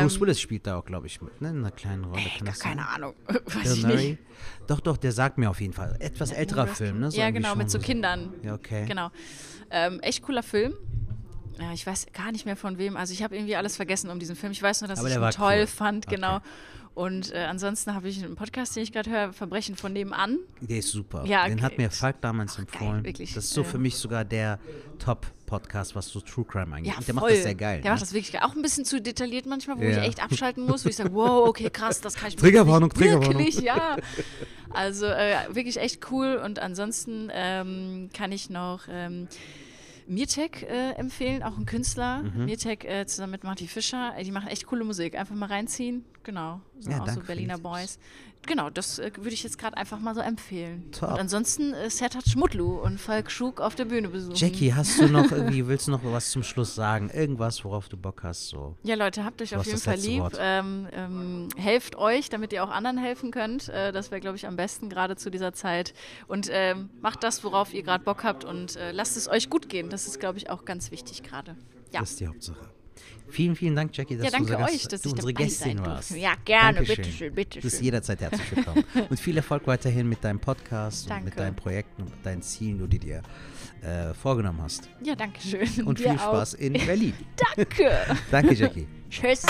Bruce 0.00 0.14
Ähm, 0.16 0.20
Willis 0.22 0.40
spielt 0.40 0.66
da 0.66 0.76
auch, 0.78 0.84
glaube 0.84 1.06
ich, 1.06 1.20
mit, 1.22 1.40
ne? 1.40 1.50
In 1.50 1.58
einer 1.58 1.70
kleinen 1.70 2.04
Rolle. 2.04 2.22
Kann 2.36 2.46
Gar 2.46 2.54
sein? 2.54 2.68
keine 2.70 2.88
Ahnung. 2.88 3.14
Weiß 3.28 3.76
ich 3.76 3.86
nicht. 3.86 4.18
Doch, 4.66 4.80
doch, 4.80 4.96
der 4.96 5.12
sagt 5.12 5.38
mir 5.38 5.48
auf 5.50 5.60
jeden 5.60 5.72
Fall. 5.72 5.96
Etwas 6.00 6.32
älterer 6.32 6.66
Film, 6.66 6.98
ne? 6.98 7.10
So 7.12 7.18
ja, 7.18 7.30
genau, 7.30 7.54
mit 7.54 7.70
so 7.70 7.78
so- 7.78 7.84
Kindern. 7.84 8.34
Ja, 8.42 8.54
okay. 8.54 8.86
Genau. 8.88 9.10
Ähm, 9.70 10.00
echt 10.00 10.22
cooler 10.22 10.42
Film. 10.42 10.74
Ja, 11.58 11.72
ich 11.72 11.86
weiß 11.86 12.06
gar 12.12 12.32
nicht 12.32 12.46
mehr 12.46 12.56
von 12.56 12.78
wem. 12.78 12.96
Also 12.96 13.12
ich 13.12 13.22
habe 13.22 13.36
irgendwie 13.36 13.56
alles 13.56 13.76
vergessen 13.76 14.10
um 14.10 14.18
diesen 14.18 14.36
Film. 14.36 14.52
Ich 14.52 14.62
weiß 14.62 14.80
nur, 14.80 14.88
dass 14.88 15.00
Aber 15.00 15.08
ich 15.08 15.14
ihn 15.16 15.30
toll 15.30 15.56
cool. 15.60 15.66
fand, 15.66 16.06
genau. 16.06 16.36
Okay. 16.36 16.44
Und 16.94 17.32
äh, 17.32 17.38
ansonsten 17.44 17.94
habe 17.94 18.08
ich 18.08 18.24
einen 18.24 18.34
Podcast, 18.34 18.74
den 18.74 18.82
ich 18.82 18.90
gerade 18.92 19.08
höre, 19.08 19.32
Verbrechen 19.32 19.76
von 19.76 19.92
nebenan. 19.92 20.38
Der 20.60 20.78
ist 20.78 20.90
super. 20.90 21.24
Ja, 21.26 21.46
Den 21.46 21.62
hat 21.62 21.78
mir 21.78 21.90
Falk 21.92 22.20
damals 22.22 22.56
geil, 22.56 22.66
empfohlen. 22.68 23.04
wirklich. 23.04 23.34
Das 23.34 23.44
ist 23.44 23.52
so 23.52 23.62
für 23.62 23.78
mich 23.78 23.94
sogar 23.96 24.24
der 24.24 24.58
Top-Podcast, 24.98 25.94
was 25.94 26.08
so 26.08 26.20
True 26.20 26.44
Crime 26.44 26.74
angeht. 26.74 26.92
Ja, 26.92 26.98
Und 26.98 27.06
der 27.06 27.14
macht 27.14 27.30
das 27.30 27.42
sehr 27.44 27.54
geil. 27.54 27.80
Der 27.82 27.90
ne? 27.90 27.94
macht 27.94 28.02
das 28.02 28.12
wirklich 28.12 28.32
geil. 28.32 28.42
Auch 28.44 28.56
ein 28.56 28.62
bisschen 28.62 28.84
zu 28.84 29.00
detailliert 29.00 29.46
manchmal, 29.46 29.78
wo 29.78 29.82
Ja. 29.82 29.90
ich 30.02 30.08
echt 30.08 30.22
abschalten 30.22 30.66
muss, 30.66 30.84
wo 30.84 30.88
ich 30.88 30.96
sage, 30.96 31.10
wow, 31.12 31.48
okay, 31.48 31.70
krass, 31.70 32.00
das 32.00 32.14
kann 32.14 32.28
ich 32.30 32.36
Triggerwarnung, 32.36 32.90
Triggerwarnung. 32.90 33.38
Wirklich, 33.38 33.60
ja. 33.60 33.96
Also 34.70 35.06
äh, 35.06 35.36
wirklich 35.52 35.76
echt 35.78 36.10
cool. 36.10 36.40
Und 36.44 36.58
ansonsten 36.58 37.30
ähm, 37.32 38.10
kann 38.12 38.32
ich 38.32 38.50
noch 38.50 38.82
ähm, 38.90 39.28
Mirtek 40.08 40.62
äh, 40.62 40.92
empfehlen, 40.92 41.42
auch 41.42 41.56
ein 41.58 41.66
Künstler. 41.66 42.22
Mhm. 42.22 42.46
Mirtek 42.46 42.84
äh, 42.84 43.06
zusammen 43.06 43.32
mit 43.32 43.44
Marty 43.44 43.66
Fischer. 43.68 44.14
Die 44.22 44.30
machen 44.30 44.48
echt 44.48 44.66
coole 44.66 44.84
Musik. 44.84 45.16
Einfach 45.18 45.34
mal 45.34 45.46
reinziehen. 45.46 46.04
Genau. 46.22 46.60
Sind 46.78 46.92
Ja, 46.92 47.02
auch 47.02 47.08
so 47.08 47.20
Berliner. 47.20 47.58
Boys. 47.58 47.98
Genau, 48.46 48.70
das 48.70 48.98
äh, 48.98 49.10
würde 49.16 49.34
ich 49.34 49.42
jetzt 49.42 49.58
gerade 49.58 49.76
einfach 49.76 49.98
mal 49.98 50.14
so 50.14 50.20
empfehlen. 50.20 50.90
Top. 50.92 51.10
Und 51.12 51.18
ansonsten 51.18 51.74
äh, 51.74 51.90
Sertat 51.90 52.26
Schmutlu 52.28 52.80
und 52.80 52.98
Falk 52.98 53.30
Schug 53.30 53.60
auf 53.60 53.74
der 53.74 53.84
Bühne 53.84 54.08
besuchen. 54.08 54.36
Jackie, 54.36 54.72
hast 54.72 55.00
du 55.00 55.06
noch 55.06 55.30
irgendwie, 55.32 55.66
willst 55.66 55.86
du 55.86 55.90
noch 55.90 56.00
was 56.04 56.30
zum 56.30 56.42
Schluss 56.42 56.74
sagen? 56.74 57.10
Irgendwas, 57.10 57.64
worauf 57.64 57.88
du 57.88 57.96
Bock 57.96 58.22
hast? 58.22 58.48
So. 58.48 58.76
Ja, 58.82 58.94
Leute, 58.94 59.24
habt 59.24 59.42
euch 59.42 59.50
Du 59.50 59.56
auf 59.56 59.66
jeden 59.66 59.78
Fall 59.78 59.98
lieb. 59.98 60.22
Ähm, 60.38 60.88
ähm, 60.92 61.48
helft 61.56 61.96
euch, 61.96 62.30
damit 62.30 62.52
ihr 62.52 62.64
auch 62.64 62.70
anderen 62.70 62.96
helfen 62.96 63.30
könnt. 63.30 63.68
Äh, 63.68 63.92
das 63.92 64.10
wäre, 64.10 64.20
glaube 64.20 64.36
ich, 64.36 64.46
am 64.46 64.56
besten 64.56 64.88
gerade 64.88 65.16
zu 65.16 65.30
dieser 65.30 65.52
Zeit. 65.52 65.92
Und 66.26 66.48
ähm, 66.50 66.90
macht 67.00 67.22
das, 67.24 67.44
worauf 67.44 67.74
ihr 67.74 67.82
gerade 67.82 68.04
Bock 68.04 68.24
habt 68.24 68.44
und 68.44 68.76
äh, 68.76 68.92
lasst 68.92 69.16
es 69.16 69.28
euch 69.28 69.50
gut 69.50 69.68
gehen. 69.68 69.90
Das 69.90 70.06
ist, 70.06 70.20
glaube 70.20 70.38
ich, 70.38 70.48
auch 70.48 70.64
ganz 70.64 70.90
wichtig 70.90 71.22
gerade. 71.22 71.56
Ja. 71.92 72.00
Das 72.00 72.10
ist 72.10 72.20
die 72.20 72.26
Hauptsache. 72.26 72.77
Vielen, 73.30 73.56
vielen 73.56 73.76
Dank, 73.76 73.94
Jackie, 73.96 74.16
dass 74.16 74.24
Ja, 74.24 74.30
du, 74.30 74.36
danke 74.46 74.56
unser 74.56 74.72
euch, 74.72 74.88
dass 74.88 75.02
du 75.02 75.10
unsere 75.10 75.34
Gästin 75.34 75.84
warst. 75.84 76.12
Ja, 76.12 76.32
gerne. 76.44 76.78
Dankeschön. 76.78 76.96
Bitteschön, 76.96 77.34
bitteschön. 77.34 77.62
Du 77.62 77.66
bist 77.68 77.82
jederzeit 77.82 78.20
herzlich 78.20 78.56
willkommen. 78.56 78.84
und 79.10 79.20
viel 79.20 79.36
Erfolg 79.36 79.66
weiterhin 79.66 80.08
mit 80.08 80.24
deinem 80.24 80.40
Podcast 80.40 81.04
und 81.04 81.10
Danke. 81.10 81.24
mit 81.26 81.38
deinen 81.38 81.56
Projekten 81.56 82.02
und 82.02 82.10
mit 82.10 82.24
deinen 82.24 82.42
Zielen, 82.42 82.78
die 82.88 82.98
du 82.98 83.06
dir 83.06 83.22
äh, 83.82 84.14
vorgenommen 84.14 84.60
hast. 84.62 84.88
Ja, 85.02 85.14
danke 85.14 85.40
schön. 85.40 85.84
Und 85.84 85.98
Dir 85.98 86.10
viel 86.10 86.18
Spaß 86.18 86.54
Auch. 86.54 86.58
in 86.60 86.72
Berlin. 86.86 87.14
Danke. 87.56 87.90
Danke, 88.30 88.54
Jackie. 88.54 88.86
Tschüss. 89.10 89.44